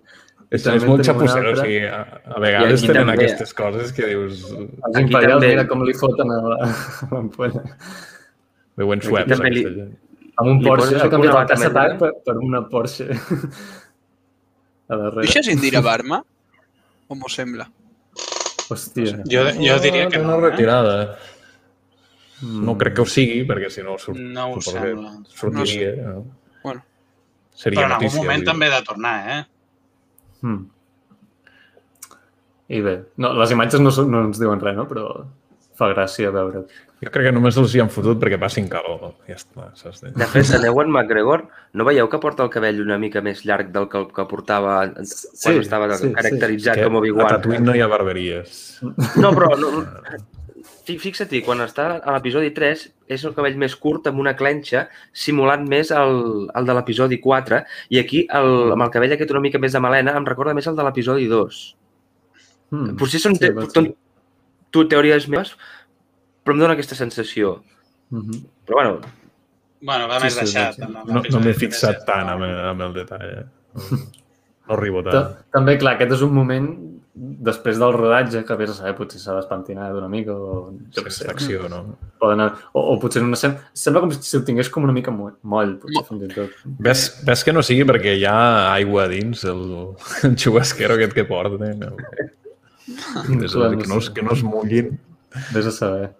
És, 0.47 0.63
és 0.71 0.83
molt 0.87 1.03
xapusser, 1.03 1.41
o 1.49 1.55
sigui, 1.59 1.81
a, 1.91 1.97
a 2.31 2.37
vegades 2.39 2.83
tenen 2.85 3.09
també. 3.09 3.15
aquestes 3.17 3.49
coses 3.57 3.89
que 3.95 4.05
dius... 4.07 4.45
Els 4.53 4.99
imperials, 5.01 5.41
també- 5.41 5.49
mira 5.55 5.65
com 5.67 5.81
li 5.83 5.95
foten 5.97 6.31
a 6.31 6.37
la- 6.45 6.59
a 6.69 7.09
l'ampolla. 7.11 7.63
Veuen 8.79 9.01
sueps, 9.03 9.33
aquesta 9.41 9.73
gent. 9.75 9.91
Amb 10.37 10.51
un 10.53 10.59
Porsche, 10.63 10.95
ha 11.01 11.09
canviat 11.09 11.33
la 11.33 11.45
casa 11.49 11.69
per, 11.99 12.11
per 12.23 12.35
una 12.45 12.61
Porsche. 12.69 13.09
A 14.89 14.95
darrere. 14.95 15.21
Deixes 15.27 15.47
Indira 15.51 15.81
Barma? 15.81 16.21
O 17.07 17.15
m'ho 17.15 17.29
sembla? 17.29 17.67
Hòstia. 18.69 19.21
Jo, 19.31 19.45
jo 19.55 19.75
diria 19.83 20.07
que 20.09 20.17
no. 20.19 20.35
una 20.37 20.47
Eh? 20.47 20.49
retirada. 20.51 20.95
Mm. 22.41 22.63
No 22.65 22.77
crec 22.77 22.93
que 22.95 23.01
ho 23.01 23.05
sigui, 23.09 23.43
perquè 23.49 23.69
si 23.73 23.81
no 23.83 23.97
surt, 23.97 24.17
No 24.19 24.51
ho 24.53 24.61
sembla. 24.61 25.11
sortiria. 25.27 25.95
No 26.03 26.25
Bueno, 26.63 26.83
Seria 27.57 27.79
Però 27.79 27.85
en 27.87 27.91
algun 27.93 28.03
notícia. 28.05 28.21
moment 28.21 28.37
vull 28.37 28.45
dir. 28.45 28.51
també 28.51 28.65
ha 28.67 28.75
de 28.79 28.85
tornar, 28.85 29.15
eh? 29.37 29.45
Mm. 30.41 30.65
I 32.69 32.81
bé, 32.81 32.95
no, 33.17 33.33
les 33.33 33.51
imatges 33.55 33.79
no, 33.79 33.89
no 34.05 34.25
ens 34.27 34.37
diuen 34.39 34.59
res, 34.59 34.75
no? 34.75 34.85
però 34.87 35.25
fa 35.77 35.91
gràcia 35.93 36.31
veure. 36.33 36.65
Jo 36.97 37.11
crec 37.13 37.27
que 37.27 37.31
només 37.35 37.57
els 37.61 37.75
hi 37.77 37.81
han 37.83 37.91
fotut 37.93 38.17
perquè 38.17 38.39
passin 38.41 38.65
calor. 38.71 39.11
Ja 39.29 39.35
està, 39.37 39.67
saps? 39.77 39.99
De 40.17 40.27
fet, 40.31 40.49
en 40.57 40.63
Ewan 40.65 40.89
McGregor, 40.89 41.43
no 41.77 41.85
veieu 41.85 42.07
que 42.09 42.17
porta 42.23 42.41
el 42.47 42.49
cabell 42.49 42.81
una 42.81 42.97
mica 42.97 43.21
més 43.21 43.43
llarg 43.45 43.69
del 43.75 43.85
que, 43.91 44.01
que 44.15 44.25
portava 44.31 44.79
quan 44.95 45.05
Sí, 45.05 45.53
estava 45.61 45.91
sí, 45.93 46.07
sí. 46.07 46.13
caracteritzat 46.17 46.79
Que 46.81 46.87
com 46.89 46.97
a 46.97 47.01
Obi-Wan? 47.03 47.29
Tatooine 47.35 47.61
no 47.69 47.75
hi 47.77 47.83
ha 47.85 47.91
barberies. 47.91 48.79
No, 49.21 49.29
però 49.37 49.51
no, 49.61 49.69
fi- 50.87 50.97
fixa't-hi, 51.03 51.43
quan 51.45 51.61
està 51.67 51.85
a 52.01 52.15
l'episodi 52.17 52.49
3 52.55 52.87
és 53.13 53.23
el 53.29 53.35
cabell 53.37 53.59
més 53.61 53.75
curt 53.77 54.09
amb 54.09 54.19
una 54.25 54.33
clenxa 54.39 54.87
simulant 55.13 55.67
més 55.69 55.93
el, 55.95 56.47
el 56.49 56.65
de 56.67 56.73
l'episodi 56.79 57.21
4 57.23 57.61
i 57.93 58.01
aquí 58.01 58.25
el, 58.41 58.71
amb 58.73 58.87
el 58.87 58.91
cabell 58.97 59.13
aquest 59.15 59.31
una 59.37 59.43
mica 59.45 59.61
més 59.61 59.77
de 59.77 59.83
melena 59.85 60.17
em 60.17 60.25
recorda 60.27 60.57
més 60.57 60.65
el 60.67 60.75
de 60.75 60.83
l'episodi 60.89 61.29
2. 61.29 61.61
Mm. 62.73 62.97
Potser 62.99 63.21
són 63.21 63.37
ser. 63.37 63.53
Tu 64.77 64.87
teories 64.93 65.27
meves, 65.33 65.55
però 66.45 66.55
em 66.55 66.61
dona 66.63 66.77
aquesta 66.77 66.95
sensació. 66.95 67.57
Mhm. 68.13 68.43
Però 68.67 68.81
bueno, 68.83 68.99
Bueno, 69.79 70.07
va 70.09 70.17
Sí, 70.17 70.23
més 70.25 70.33
sí, 70.33 70.39
deixat. 70.41 70.73
sí. 70.73 70.81
No, 70.81 71.03
no 71.05 71.19
l'episodi 71.19 71.45
m'he 71.45 71.53
fixat 71.53 71.99
tant 72.07 72.29
amb, 72.31 72.41
amb 72.49 72.81
el 72.81 72.93
detall. 72.95 73.27
Eh? 73.29 73.43
No, 73.75 73.83
no 74.69 74.73
arribo 74.73 75.03
Ta- 75.05 75.11
tant. 75.11 75.35
També, 75.53 75.75
clar, 75.77 75.93
aquest 75.99 76.15
és 76.15 76.23
un 76.25 76.33
moment 76.33 76.65
després 77.13 77.77
del 77.77 77.93
rodatge 77.93 78.41
que 78.45 78.55
vés 78.57 78.71
a 78.71 78.73
saber, 78.79 78.95
potser 78.97 79.19
s'ha 79.21 79.35
despentinar 79.37 79.91
una 79.95 80.09
mica 80.09 80.33
o 80.33 80.71
jo 80.93 81.03
què 81.05 81.11
Sí, 81.13 81.19
sé. 81.21 81.27
d'acció, 81.29 81.69
no? 81.69 81.83
Poden 82.19 82.41
o, 82.41 82.49
o 82.73 82.97
potser 82.99 83.21
en 83.21 83.27
una 83.29 83.37
escena... 83.37 83.61
Sembla 83.73 84.01
com 84.01 84.11
si 84.17 84.37
ho 84.37 84.41
tingués 84.49 84.69
com 84.73 84.83
una 84.89 84.93
mica 84.97 85.11
moll, 85.13 85.77
potser 85.77 86.03
fins 86.09 86.25
i 86.25 86.33
tot. 86.33 86.57
Ves, 86.65 87.05
ves 87.29 87.43
que 87.45 87.53
no 87.53 87.61
sigui 87.61 87.85
perquè 87.89 88.17
hi 88.17 88.25
ha 88.25 88.73
aigua 88.73 89.05
a 89.05 89.07
dins, 89.13 89.43
el, 89.45 89.63
el 90.25 90.35
xubasquero 90.41 90.97
aquest 90.97 91.13
que 91.13 91.25
porten. 91.29 91.83
El... 91.83 91.93
És 92.87 93.53
Clar, 93.53 93.71
que, 93.77 93.87
no, 93.89 93.97
es- 93.99 94.09
que 94.15 94.23
no 94.23 94.31
es 94.33 94.43
mullin. 94.43 94.93
Vés 95.53 95.65
a 95.67 95.71
saber. 95.75 96.11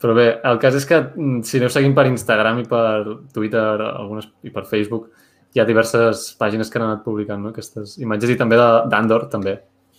Però 0.00 0.14
bé, 0.16 0.28
el 0.48 0.58
cas 0.58 0.74
és 0.78 0.86
que 0.88 0.96
mm, 0.96 1.42
si 1.44 1.58
aneu 1.60 1.68
seguint 1.68 1.92
per 1.94 2.06
Instagram 2.08 2.62
i 2.62 2.64
per 2.68 3.18
Twitter 3.34 3.60
algunes, 3.84 4.30
i 4.42 4.50
per 4.54 4.64
Facebook, 4.64 5.10
hi 5.52 5.60
ha 5.60 5.66
diverses 5.68 6.30
pàgines 6.40 6.70
que 6.70 6.78
han 6.80 6.86
anat 6.86 7.02
publicant 7.04 7.42
no? 7.44 7.50
aquestes 7.52 7.98
imatges 8.00 8.30
i 8.32 8.36
també 8.40 8.56
de- 8.56 8.86
d'Andor, 8.88 9.28
també. 9.28 9.58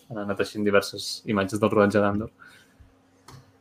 Han 0.09 0.23
anat 0.25 0.39
així 0.43 0.59
diverses 0.65 1.21
imatges 1.29 1.59
del 1.61 1.69
rodatge 1.71 2.01
d'Andor. 2.01 2.31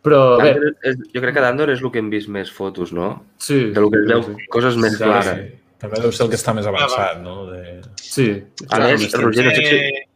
Però 0.00 0.20
bé, 0.40 0.54
és, 0.88 0.96
jo 1.12 1.20
crec 1.20 1.34
que 1.36 1.42
d'Andor 1.44 1.68
és 1.74 1.82
el 1.84 1.90
que 1.92 2.00
hem 2.00 2.08
vist 2.08 2.30
més 2.32 2.48
fotos, 2.50 2.90
no? 2.96 3.10
sí. 3.36 3.66
De 3.74 3.80
lo 3.84 3.90
que 3.92 4.00
veu, 4.08 4.22
sí. 4.24 4.46
coses 4.48 4.78
més 4.80 4.96
Sí, 4.96 5.02
clares. 5.04 5.28
Sí. 5.28 5.58
També 5.80 6.00
deu 6.00 6.12
ser 6.12 6.24
el 6.24 6.30
que 6.32 6.38
està 6.40 6.54
més 6.56 6.66
avançat, 6.68 7.20
no? 7.24 7.46
De... 7.50 7.60
Sí. 8.00 8.30
A 8.70 8.80
més. 8.80 9.12
Roger, 9.12 9.44
no 9.44 9.52
sé 9.56 9.66
si... 9.66 10.08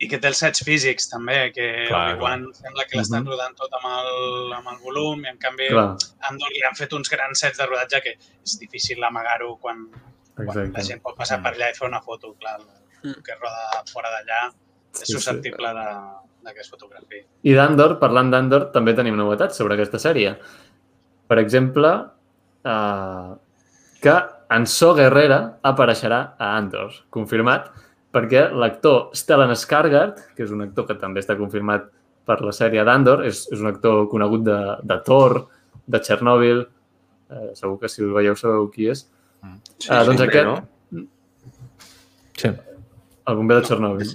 I 0.00 0.08
que 0.08 0.16
té 0.18 0.30
els 0.30 0.38
sets 0.40 0.62
físics, 0.64 1.10
també, 1.10 1.50
que 1.52 1.66
Clar, 1.90 2.14
Obi-Wan 2.14 2.46
sembla 2.56 2.86
que 2.88 2.96
l'estan 2.96 3.22
Mhm. 3.22 3.28
rodant 3.34 3.54
tot 3.58 3.72
amb 3.76 3.84
el, 3.90 4.52
amb 4.56 4.68
el 4.72 4.78
volum 4.82 5.24
i, 5.24 5.28
en 5.28 5.36
canvi, 5.38 5.68
Clar, 5.68 5.96
Andor 6.30 6.48
li 6.54 6.62
han 6.64 6.74
fet 6.78 6.92
uns 6.96 7.10
grans 7.12 7.38
sets 7.38 7.58
de 7.58 7.66
rodatge 7.66 8.00
que 8.02 8.14
és 8.44 8.58
difícil 8.58 9.04
amagar-ho 9.04 9.58
quan, 9.60 9.88
quan 10.34 10.72
la 10.72 10.80
gent 10.82 11.02
pot 11.02 11.16
passar 11.16 11.42
per 11.42 11.52
allà 11.52 11.68
i 11.70 11.74
fer 11.76 11.86
una 11.88 12.00
foto. 12.00 12.34
Clar, 12.40 12.56
el 12.60 13.10
Mm. 13.10 13.22
que 13.24 13.34
roda 13.34 13.84
fora 13.92 14.08
d'allà 14.10 14.40
és 14.92 14.98
Sí, 15.00 15.04
sí. 15.06 15.12
susceptible 15.12 15.68
de, 15.68 15.86
de 16.48 16.54
que 16.54 16.60
es 16.60 16.70
fotografi. 16.70 17.20
I 17.44 17.52
d'Andor, 17.54 17.98
parlant 17.98 18.30
d'Andor, 18.30 18.70
també 18.72 18.94
tenim 18.94 19.16
novetats 19.16 19.56
sobre 19.56 19.74
aquesta 19.74 19.98
sèrie. 19.98 20.36
Per 21.28 21.38
exemple, 21.38 21.92
eh, 22.64 23.34
que 24.02 24.16
en 24.50 24.66
So 24.66 24.94
Guerrera 24.94 25.58
apareixerà 25.62 26.34
a 26.38 26.56
Andor, 26.56 26.90
confirmat, 27.10 27.70
perquè 28.12 28.48
l'actor 28.52 29.10
Stellan 29.14 29.52
Skarsgård, 29.54 30.18
que 30.36 30.42
és 30.44 30.50
un 30.50 30.62
actor 30.66 30.86
que 30.88 30.94
també 30.98 31.20
està 31.22 31.36
confirmat 31.38 31.88
per 32.26 32.40
la 32.42 32.52
sèrie 32.52 32.82
d'Andor, 32.84 33.24
és, 33.26 33.44
és 33.52 33.60
un 33.60 33.68
actor 33.70 34.08
conegut 34.10 34.42
de, 34.46 34.58
de 34.86 34.98
Thor, 35.06 35.44
de 35.86 36.00
Chernobyl, 36.00 36.64
eh, 37.30 37.50
segur 37.54 37.78
que 37.80 37.88
si 37.88 38.02
el 38.02 38.12
veieu 38.14 38.36
sabeu 38.36 38.68
qui 38.70 38.88
és. 38.92 39.06
Sí, 39.80 39.88
Ah, 39.90 40.02
doncs 40.04 40.20
sí, 40.20 40.26
aquest, 40.26 40.46
no? 40.46 41.06
Sí. 42.36 42.48
el 43.26 43.34
bomber 43.36 43.56
de 43.60 43.66
Chernobyl. 43.68 44.10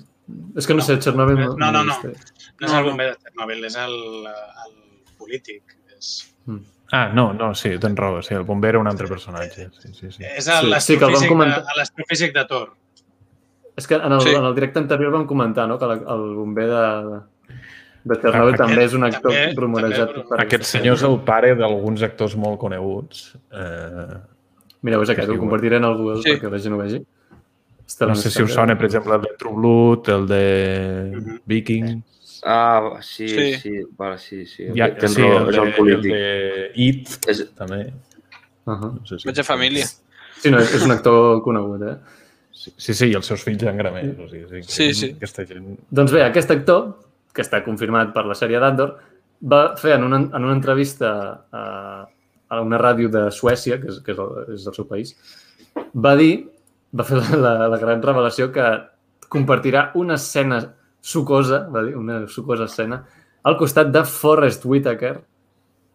És 0.58 0.66
que 0.68 0.74
no 0.74 0.82
sé, 0.82 0.98
Chernobyl... 1.00 1.36
No, 1.58 1.72
no, 1.72 1.84
no. 1.84 1.96
vist. 2.04 2.32
No 2.60 2.68
és 2.68 2.72
No, 2.72 2.80
el 2.80 2.84
no. 2.86 2.90
bomber 2.92 3.08
de 3.12 3.18
Chernobyl, 3.24 3.66
és 3.68 3.76
el, 3.78 3.96
el 4.28 4.76
polític. 5.20 5.78
És, 5.98 6.32
Ah, 6.94 7.08
no, 7.10 7.32
no, 7.34 7.48
sí, 7.58 7.72
tens 7.82 7.98
raó. 7.98 8.20
Sí, 8.22 8.36
el 8.38 8.44
bomber 8.46 8.70
era 8.76 8.80
un 8.80 8.88
altre 8.88 9.08
personatge. 9.10 9.70
Sí, 9.82 9.90
sí, 9.98 10.12
sí. 10.12 10.24
és 10.24 10.46
Sí, 10.46 10.52
el- 10.54 10.66
sí, 10.66 10.70
l'astrofísic 10.70 11.30
comentar. 11.32 11.64
de, 11.66 11.74
l'astrofísic 11.80 12.34
de 12.36 12.44
Thor. 12.46 12.68
És 13.78 13.88
que 13.88 13.96
en 13.96 14.12
el, 14.12 14.22
Sí. 14.22 14.30
en 14.34 14.44
el 14.46 14.56
directe 14.56 14.80
anterior 14.80 15.12
vam 15.12 15.26
comentar 15.28 15.68
no? 15.68 15.78
que 15.78 15.86
la, 15.86 15.94
el 15.96 16.36
bomber 16.36 16.68
de, 16.68 17.20
de 18.06 18.16
Chernobyl 18.22 18.54
Aquest- 18.54 18.58
també 18.58 18.84
és 18.86 18.94
un 18.94 19.04
actor 19.04 19.32
també- 19.32 19.56
rumorejat. 19.56 20.14
també- 20.14 20.28
per 20.30 20.40
Aquest 20.46 20.64
senyor 20.64 20.96
és 20.96 21.04
el 21.04 21.20
pare 21.26 21.56
d'alguns 21.56 22.02
actors 22.04 22.36
molt 22.38 22.58
coneguts. 22.60 23.36
Eh, 23.52 24.18
Mireu, 24.82 25.02
és 25.02 25.10
aquest, 25.10 25.30
ho 25.30 25.38
compartiré 25.38 25.78
en 25.78 25.84
el 25.84 25.96
Google 25.98 26.22
Sí. 26.22 26.30
perquè 26.36 26.50
la 26.52 26.60
gent 26.60 26.74
ho 26.74 26.78
vegi. 26.78 27.00
no 27.00 27.88
Stellan 27.88 28.16
sé 28.16 28.32
si 28.32 28.42
us 28.42 28.52
sona, 28.54 28.76
per 28.78 28.86
exemple, 28.86 29.14
el 29.14 29.22
de 29.22 29.30
True 29.38 29.54
Blood, 29.56 30.10
el 30.10 30.28
de 30.28 31.12
Mhm. 31.16 31.40
Viking. 31.46 32.04
Ah, 32.44 32.98
sí, 33.02 33.28
sí, 33.28 33.54
Sí. 33.56 33.60
sí, 33.60 33.72
vale, 33.98 34.18
sí, 34.20 34.46
sí. 34.46 34.68
Ja, 34.76 34.96
Tens 34.96 35.14
sí, 35.16 35.22
el 35.22 35.46
de, 35.48 35.58
el 35.58 35.68
el 35.68 35.74
polític. 35.76 36.12
de 36.12 36.72
It, 36.76 37.10
És, 37.28 37.54
també. 37.56 37.92
Uh 38.66 38.74
-huh. 38.74 39.00
No 39.00 39.06
sé 39.06 39.20
si... 39.20 39.28
Veig 39.28 39.40
a 39.40 39.44
família. 39.44 39.86
Sí, 40.38 40.50
no, 40.52 40.60
és 40.60 40.84
un 40.84 40.92
actor 40.92 41.42
conegut, 41.44 41.82
eh? 41.82 41.98
Sí, 42.56 42.72
sí, 42.78 42.94
sí, 42.96 43.10
i 43.12 43.18
els 43.20 43.28
seus 43.28 43.44
fills 43.44 43.66
en 43.68 43.78
gramers. 43.78 44.16
O 44.24 44.30
sigui, 44.32 44.64
Sí, 44.64 44.94
sí. 44.96 45.12
Aquesta 45.18 45.44
gent... 45.50 45.76
Doncs 45.92 46.14
bé, 46.16 46.24
aquest 46.24 46.54
actor, 46.56 46.88
que 47.36 47.44
està 47.44 47.60
confirmat 47.66 48.14
per 48.16 48.24
la 48.26 48.38
sèrie 48.40 48.62
d'Andor, 48.64 48.96
va 49.52 49.62
fer 49.78 49.98
en 49.98 50.06
una, 50.08 50.22
en 50.24 50.48
una 50.48 50.56
entrevista 50.56 51.12
a, 51.52 51.64
a 52.48 52.62
una 52.64 52.80
ràdio 52.80 53.12
de 53.12 53.28
Suècia, 53.36 53.78
que 53.82 53.92
és, 53.92 54.00
que 54.06 54.16
és, 54.16 54.22
el, 54.24 54.56
és 54.56 54.68
el 54.72 54.78
seu 54.78 54.88
país, 54.88 55.12
va 56.08 56.16
dir, 56.16 56.46
va 56.96 57.04
fer 57.04 57.20
la, 57.20 57.28
la, 57.44 57.54
la 57.76 57.82
gran 57.82 58.02
revelació 58.04 58.50
que 58.56 58.66
compartirà 59.36 59.90
una 60.00 60.16
escena 60.16 60.62
sucosa, 61.06 61.66
va 61.70 61.84
dir, 61.86 61.96
una 62.00 62.24
sucosa 62.32 62.70
escena, 62.72 63.04
al 63.46 63.60
costat 63.60 63.92
de 63.94 64.06
Forrest 64.10 64.66
Whitaker, 64.66 65.14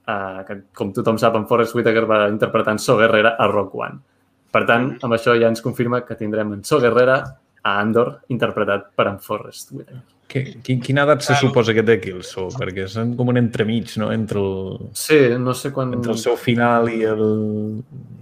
eh, 0.07 0.41
que 0.47 0.61
com 0.77 0.93
tothom 0.95 1.19
sap, 1.19 1.41
en 1.41 1.49
Forrest 1.51 1.75
Whitaker 1.75 2.05
va 2.07 2.27
interpretar 2.29 2.77
en 2.77 2.85
So 2.85 3.01
Guerrera 3.01 3.35
a 3.39 3.49
Rock 3.51 3.75
One. 3.81 4.05
Per 4.51 4.65
tant, 4.67 4.97
amb 5.03 5.15
això 5.15 5.37
ja 5.39 5.49
ens 5.49 5.61
confirma 5.63 6.01
que 6.07 6.17
tindrem 6.19 6.53
en 6.57 6.65
So 6.65 6.81
Guerrera 6.83 7.21
a 7.63 7.75
Andor, 7.81 8.21
interpretat 8.33 8.89
per 8.97 9.07
en 9.11 9.19
Forrest 9.23 9.71
Whitaker. 9.73 10.01
Quina 10.31 11.03
edat 11.03 11.25
se 11.27 11.35
suposa 11.35 11.75
que 11.75 11.83
té 11.83 11.97
aquí 11.99 12.13
el 12.15 12.23
so? 12.23 12.45
Perquè 12.55 12.85
és 12.87 12.93
com 13.19 13.29
un 13.33 13.39
entremig, 13.41 13.97
no?, 13.99 14.13
entre 14.15 14.39
el, 14.39 14.91
Sí, 14.95 15.17
no 15.43 15.55
sé 15.59 15.73
quan... 15.75 15.93
entre 15.97 16.13
el 16.15 16.19
seu 16.23 16.37
final 16.39 16.87
i 16.89 17.01
el, 17.03 17.25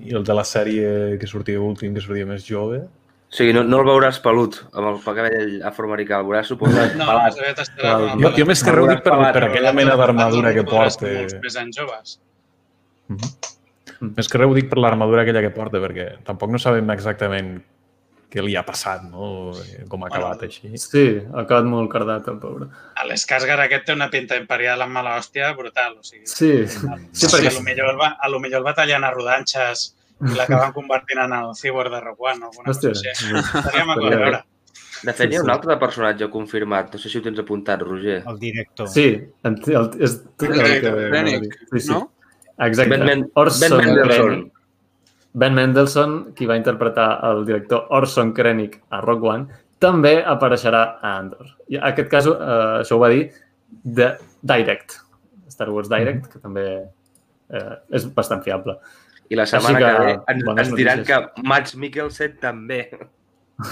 i 0.08 0.14
el 0.16 0.24
de 0.24 0.36
la 0.38 0.44
sèrie 0.48 1.18
que 1.20 1.28
sortia 1.28 1.60
últim, 1.60 1.92
que 1.94 2.00
sortia 2.00 2.24
més 2.28 2.46
jove. 2.48 2.78
o 3.28 3.36
sigui, 3.36 3.52
no, 3.52 3.60
no 3.62 3.82
el 3.82 3.90
veuràs 3.90 4.22
pelut 4.24 4.56
amb 4.72 4.88
el 4.88 5.02
cabell 5.04 5.58
afroamericà, 5.68 6.22
el 6.22 6.30
veuràs 6.30 6.48
suposat 6.48 6.96
No, 6.96 7.10
pelat. 7.10 7.36
no, 7.36 7.52
estarà 7.66 8.16
Jo, 8.24 8.32
jo 8.38 8.46
més 8.48 8.64
que 8.64 8.72
ho 8.72 8.88
dic 8.88 9.04
per, 9.04 9.18
per 9.36 9.44
aquella 9.50 9.74
mena 9.76 9.96
d'armadura 10.00 10.54
que 10.56 10.64
porta. 10.64 11.12
Molts 11.12 11.36
més 11.44 11.60
anys 11.60 11.76
joves. 11.76 12.16
Més 14.00 14.28
que 14.30 14.38
res 14.38 14.46
ho 14.48 14.54
dic 14.54 14.68
per 14.70 14.78
l'armadura 14.78 15.22
aquella 15.24 15.40
que 15.42 15.50
porta, 15.54 15.80
perquè 15.82 16.04
tampoc 16.26 16.50
no 16.54 16.58
sabem 16.62 16.90
exactament 16.94 17.56
què 18.28 18.42
li 18.44 18.54
ha 18.60 18.62
passat, 18.62 19.02
no? 19.08 19.54
Com 19.88 20.02
ha 20.04 20.08
acabat 20.10 20.42
Bueno, 20.42 20.50
així. 20.52 20.70
Sí, 20.78 21.04
ha 21.32 21.40
acabat 21.46 21.64
molt 21.64 21.88
cardat, 21.90 22.26
el 22.28 22.36
pobre. 22.42 22.66
A 22.94 23.06
l'Escàsgar 23.08 23.56
aquest 23.64 23.86
té 23.88 23.94
una 23.96 24.10
pinta 24.12 24.36
imperial 24.36 24.82
amb 24.84 24.92
mala 24.92 25.14
hòstia 25.18 25.54
brutal. 25.56 25.96
O 25.98 26.04
sigui, 26.04 26.26
Sí, 26.28 26.50
sí, 26.68 27.26
perquè... 27.26 27.48
a 27.48 27.54
lo 27.56 27.62
millor 27.64 27.88
el 27.94 27.98
va, 28.00 28.10
a 28.20 28.28
lo 28.28 28.38
millor 28.44 28.60
el 28.60 28.66
va 28.68 28.74
tallant 28.76 29.04
a 29.08 29.10
rodanxes 29.14 29.94
i 30.20 30.34
l'acaben 30.36 30.72
convertint 30.76 31.22
en 31.24 31.32
el 31.32 31.54
cyborg 31.56 31.90
de 31.94 32.00
Rogue 32.04 32.28
One 32.34 32.44
o 32.44 32.50
alguna 32.52 32.70
Hòstia, 32.74 32.92
cosa 32.92 33.14
així. 33.14 33.32
Estaria 33.38 33.84
bé. 33.94 34.16
veure. 34.16 34.44
De 34.98 35.12
fet, 35.14 35.30
hi 35.30 35.36
ha 35.36 35.38
Sí, 35.38 35.44
un 35.46 35.48
sí. 35.48 35.54
altre 35.54 35.76
personatge 35.78 36.28
confirmat. 36.28 36.92
No 36.92 36.98
sé 37.00 37.08
si 37.08 37.18
ho 37.18 37.22
tens 37.22 37.38
apuntat, 37.38 37.80
Roger. 37.86 38.20
El 38.26 38.38
director. 38.42 38.88
Sí, 38.92 39.08
el, 39.46 39.58
el, 39.72 39.90
és 40.02 40.16
tot 40.36 40.48
el 40.50 40.80
que... 40.82 40.92
Krennic, 41.08 41.58
sí, 41.72 41.80
sí. 41.80 41.92
no? 41.94 42.10
Exacte. 42.58 42.90
Ben, 42.96 43.06
Men 43.06 43.30
Orson 43.34 43.76
ben 43.76 43.86
Mendelssohn. 43.86 44.28
Krennic. 44.28 44.52
Ben 45.38 45.54
Mendelssohn, 45.54 46.14
qui 46.34 46.46
va 46.46 46.56
interpretar 46.56 47.08
el 47.28 47.44
director 47.46 47.86
Orson 47.94 48.32
Krennic 48.34 48.80
a 48.90 49.00
Rock 49.04 49.22
One, 49.22 49.46
també 49.78 50.18
apareixerà 50.26 50.82
a 50.98 51.18
Andor. 51.18 51.52
I 51.70 51.78
en 51.78 51.84
aquest 51.92 52.08
cas, 52.10 52.26
eh, 52.26 52.80
això 52.82 52.96
ho 52.96 53.02
va 53.02 53.10
dir 53.12 53.28
de 53.84 54.12
Direct, 54.42 54.98
Star 55.48 55.68
Wars 55.70 55.88
Direct, 55.88 56.18
mm 56.18 56.22
-hmm. 56.22 56.32
que 56.32 56.38
també 56.38 56.66
eh, 57.50 57.76
és 57.90 58.08
bastant 58.14 58.42
fiable. 58.42 58.78
I 59.28 59.36
la 59.36 59.46
setmana 59.46 59.78
que, 59.78 59.84
que 59.84 60.04
ve 60.04 60.12
ens, 60.32 60.44
ens 60.56 60.74
diran 60.74 61.04
que 61.04 61.18
Max 61.44 61.74
Mikkelsen 61.76 62.38
també. 62.40 62.90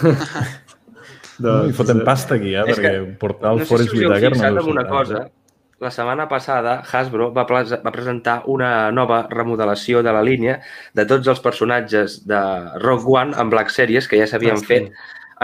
doncs, 1.39 1.70
I 1.70 1.72
fotem 1.72 2.03
pasta 2.05 2.34
aquí, 2.34 2.55
eh? 2.55 2.64
Perquè 2.64 2.93
que, 2.93 3.16
portar 3.20 3.53
el 3.53 3.59
no 3.59 3.64
Forrest 3.64 3.91
si 3.91 4.05
Whitaker 4.05 4.37
no 4.37 4.55
deu 4.61 4.70
una 4.70 4.87
cosa, 4.89 5.30
la 5.79 5.91
setmana 5.93 6.24
passada 6.29 6.79
Hasbro 6.81 7.29
va, 7.37 7.45
va 7.45 7.93
presentar 7.93 8.39
una 8.53 8.91
nova 8.93 9.27
remodelació 9.31 10.03
de 10.03 10.14
la 10.14 10.22
línia 10.24 10.57
de 10.97 11.05
tots 11.05 11.29
els 11.29 11.43
personatges 11.45 12.22
de 12.29 12.41
Rogue 12.81 13.12
One 13.12 13.37
en 13.37 13.53
Black 13.53 13.74
Series 13.74 14.09
que 14.09 14.20
ja 14.20 14.29
s'havien 14.31 14.62
fet 14.64 14.89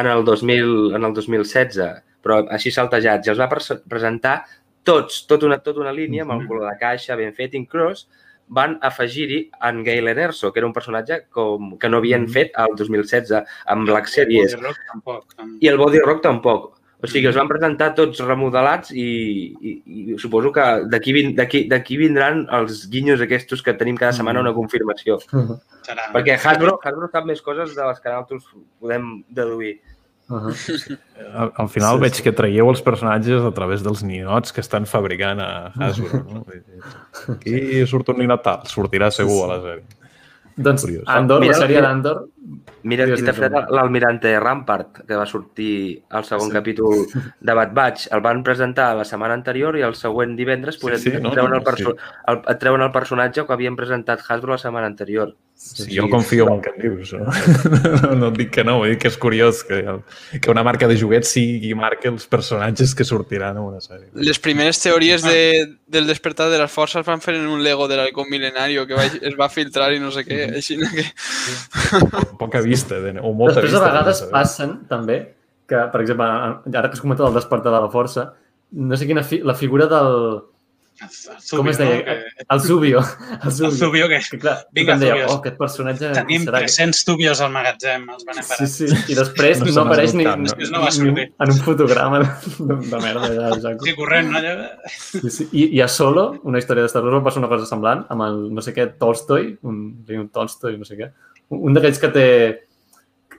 en 0.01 0.09
el, 0.09 0.25
2000, 0.25 0.95
en 0.97 1.05
el 1.05 1.13
2016, 1.13 1.79
però 2.25 2.41
així 2.55 2.73
saltejats. 2.73 3.29
I 3.29 3.35
els 3.35 3.41
va 3.43 3.51
pre 3.51 3.79
presentar 3.93 4.39
tots, 4.89 5.27
tota 5.29 5.47
una, 5.47 5.61
tota 5.61 5.85
una 5.85 5.93
línia 5.93 6.25
amb 6.25 6.39
el 6.39 6.47
color 6.49 6.71
de 6.71 6.79
caixa 6.81 7.19
ben 7.19 7.35
fet, 7.37 7.55
inclús 7.59 8.07
van 8.53 8.79
afegir-hi 8.85 9.45
en 9.69 9.83
Galen 9.85 10.19
Erso, 10.19 10.51
que 10.53 10.61
era 10.61 10.67
un 10.67 10.75
personatge 10.77 11.23
com, 11.31 11.77
que 11.81 11.89
no 11.89 12.01
havien 12.01 12.27
fet 12.29 12.57
al 12.61 12.75
2016 12.77 13.37
amb 13.73 13.89
Black 13.89 14.11
Series. 14.13 14.53
I 14.53 14.59
el 14.59 14.65
Body 14.65 14.73
Rock 14.73 14.89
tampoc. 14.93 15.37
I 15.61 15.71
el 15.71 15.81
Body 15.81 16.03
Rock 16.05 16.25
tampoc. 16.25 16.71
O 17.03 17.09
sigui, 17.11 17.27
els 17.27 17.35
van 17.39 17.49
presentar 17.51 17.89
tots 17.99 18.21
remodelats 18.23 18.93
i, 18.95 19.05
i, 19.59 19.73
i 19.83 20.19
suposo 20.23 20.53
que 20.55 20.67
d'aquí 20.87 21.97
vindran 21.99 22.45
els 22.59 22.85
guinyos 22.93 23.25
aquests 23.25 23.65
que 23.67 23.75
tenim 23.79 23.99
cada 23.99 24.15
setmana 24.15 24.43
una 24.45 24.53
confirmació. 24.55 25.19
Serà. 25.83 26.13
Perquè 26.15 26.37
Hasbro, 26.39 26.77
Hasbro 26.79 27.09
sap 27.11 27.27
més 27.27 27.43
coses 27.43 27.75
de 27.75 27.89
les 27.89 27.99
que 27.99 28.13
nosaltres 28.13 28.47
podem 28.79 29.17
deduir. 29.35 29.81
Uh 30.31 30.47
-huh. 30.47 30.99
al, 31.35 31.53
al 31.65 31.69
final 31.69 31.97
sí, 31.97 32.03
veig 32.03 32.15
sí. 32.15 32.23
que 32.23 32.33
traieu 32.33 32.71
els 32.71 32.83
personatges 32.83 33.43
a 33.43 33.51
través 33.51 33.83
dels 33.83 34.03
ninots 34.03 34.53
que 34.53 34.61
estan 34.61 34.87
fabricant 34.87 35.41
a 35.41 35.73
Hasbro. 35.75 36.23
No? 36.31 36.47
Aquí 37.35 37.85
surt 37.87 38.09
un 38.09 38.19
ninot 38.19 38.43
tal, 38.43 38.63
sortirà 38.65 39.11
segur 39.11 39.43
a 39.45 39.49
la 39.57 39.61
sèrie. 39.61 40.02
Doncs 40.57 40.85
Curiós. 40.85 41.05
Andor, 41.07 41.41
mira, 41.41 41.57
la 41.57 41.65
sèrie 41.65 41.81
d'Andor... 41.81 42.27
Mira 42.83 43.07
qui 43.07 43.23
t'ha 43.23 43.33
fet 43.37 43.55
l'almirante 43.71 44.33
Rampart, 44.43 45.05
que 45.07 45.17
va 45.19 45.27
sortir 45.31 46.03
al 46.11 46.25
segon 46.27 46.49
sí. 46.51 46.55
capítol 46.57 47.05
de 47.07 47.55
Bad 47.55 47.71
Batch. 47.77 48.09
El 48.11 48.25
van 48.25 48.43
presentar 48.43 48.89
la 48.99 49.07
setmana 49.07 49.37
anterior 49.39 49.79
i 49.79 49.85
el 49.87 49.95
següent 49.95 50.35
divendres 50.37 50.81
pues, 50.83 51.01
sí, 51.01 51.13
sí, 51.15 51.21
no, 51.23 51.31
treuen, 51.31 51.55
el 51.55 51.63
perso 51.63 51.95
sí. 51.95 52.11
el, 52.33 52.41
et 52.43 52.59
treuen 52.59 52.83
el 52.83 52.91
personatge 52.95 53.47
que 53.47 53.55
havien 53.55 53.79
presentat 53.79 54.27
Hasbro 54.27 54.57
la 54.57 54.59
setmana 54.59 54.91
anterior. 54.91 55.37
Sí, 55.63 55.85
sí, 55.85 55.97
jo 55.97 56.09
confio 56.11 56.47
en 56.49 56.55
el 56.55 56.61
que 56.61 56.71
em 56.71 56.81
dius. 56.83 57.13
No? 57.15 57.27
no, 58.03 58.15
no 58.19 58.29
et 58.33 58.39
dic 58.41 58.51
que 58.53 58.65
no, 58.67 58.75
vull 58.83 58.91
dir 58.91 58.99
que 59.01 59.09
és 59.09 59.17
curiós 59.17 59.63
que, 59.65 59.79
que 60.37 60.51
una 60.53 60.65
marca 60.67 60.89
de 60.91 60.99
joguets 61.01 61.31
sigui 61.33 61.61
qui 61.63 61.71
marca 61.79 62.11
els 62.11 62.27
personatges 62.29 62.93
que 62.99 63.07
sortiran 63.09 63.57
en 63.57 63.69
una 63.71 63.81
sèrie. 63.81 64.11
Les 64.29 64.41
primeres 64.43 64.83
teories 64.83 65.25
de, 65.25 65.39
del 65.87 66.11
despertar 66.11 66.51
de 66.53 66.59
les 66.61 66.73
forces 66.73 67.07
van 67.07 67.25
fer 67.25 67.39
en 67.39 67.47
un 67.49 67.63
Lego 67.65 67.87
de 67.89 67.97
l'Halcón 67.97 68.29
Milenario 68.29 68.85
que 68.91 68.99
va, 68.99 69.07
es 69.07 69.39
va 69.39 69.49
filtrar 69.55 69.93
i 69.97 70.03
no 70.03 70.13
sé 70.13 70.27
què, 70.29 70.43
així 70.59 70.77
que... 70.83 71.07
Poca 72.43 72.61
vista, 72.61 73.01
o 73.23 73.33
molta 73.33 73.63
Després, 73.63 73.73
vista. 73.73 73.87
a 73.87 73.89
vegades 73.89 74.25
passen 74.35 74.81
també 74.91 75.23
que, 75.71 75.87
per 75.95 76.03
exemple, 76.05 76.29
ara 76.29 76.89
que 76.91 76.99
has 76.99 77.05
comentat 77.05 77.31
el 77.31 77.39
despertar 77.39 77.73
de 77.73 77.81
la 77.87 77.93
força, 77.93 78.33
no 78.77 78.99
sé 78.99 79.09
quina, 79.09 79.25
fi, 79.25 79.41
la 79.47 79.57
figura 79.57 79.87
del, 79.89 80.43
Zubio, 81.11 81.59
Com 81.59 81.69
es 81.73 81.79
deia? 81.81 81.97
No? 81.97 82.05
Que... 82.05 82.47
El 82.55 82.61
Zubio. 82.61 83.01
El 83.43 83.53
Zubio, 83.53 83.69
el 83.69 83.77
Zubio 83.77 84.09
que... 84.09 84.21
que 84.31 84.39
clar, 84.39 84.57
Vinga, 84.73 84.97
deia, 84.99 85.13
Zubios. 85.15 85.33
oh, 85.33 85.39
aquest 85.41 85.59
personatge... 85.59 86.11
Tenim 86.17 86.47
serà... 86.47 86.63
300 86.65 87.03
Zubios 87.09 87.43
al 87.43 87.53
magatzem, 87.55 88.07
els 88.15 88.27
van 88.29 88.43
Sí, 88.43 88.69
sí, 88.71 88.89
i 89.13 89.19
després 89.19 89.63
no, 89.63 89.71
no 89.73 89.85
apareix 89.87 90.15
ni, 90.19 90.27
no. 90.29 90.37
ni, 90.43 90.71
no 90.71 90.85
va 90.85 90.93
sortir. 90.95 91.29
en 91.33 91.55
un 91.55 91.61
fotograma 91.67 92.23
de, 92.23 92.29
de 92.93 93.03
merda. 93.03 93.33
Ja, 93.35 93.51
ja. 93.67 93.75
Sí, 93.83 93.97
corrent, 93.99 94.33
no? 94.33 94.43
Sí, 94.91 95.31
sí. 95.31 95.49
I, 95.53 95.69
I 95.79 95.85
a 95.85 95.89
Solo, 95.89 96.29
una 96.45 96.61
història 96.63 96.87
de 96.87 96.93
Star 96.93 97.05
Wars, 97.05 97.25
passar 97.25 97.43
una 97.43 97.51
cosa 97.53 97.69
semblant 97.69 98.07
amb 98.13 98.29
el 98.29 98.43
no 98.55 98.65
sé 98.65 98.75
què 98.77 98.91
Tolstoi, 98.99 99.57
un, 99.69 99.83
un 100.07 100.29
Tolstoi, 100.33 100.79
no 100.81 100.89
sé 100.89 100.99
què, 101.01 101.11
un 101.53 101.75
d'aquells 101.77 102.01
que 102.03 102.13
té 102.15 102.29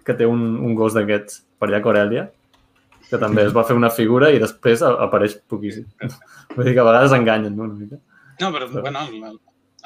que 0.03 0.15
té 0.19 0.25
un, 0.27 0.41
un 0.59 0.75
gos 0.75 0.95
d'aquests 0.97 1.43
per 1.59 1.69
allà 1.69 1.79
a 1.79 1.85
Corèlia, 1.85 2.25
que 3.13 3.21
també 3.21 3.47
es 3.47 3.55
va 3.55 3.65
fer 3.69 3.77
una 3.77 3.93
figura 3.93 4.33
i 4.33 4.41
després 4.41 4.83
apareix 4.89 5.37
poquíssim. 5.49 5.87
Vull 6.57 6.67
dir 6.67 6.75
que 6.75 6.83
a 6.83 6.89
vegades 6.89 7.15
enganyen, 7.15 7.55
no? 7.55 7.69
Una 7.69 7.79
mica. 7.79 8.01
No, 8.41 8.49
però, 8.49 8.67
però... 8.67 8.81
bueno, 8.87 9.05
el, 9.13 9.35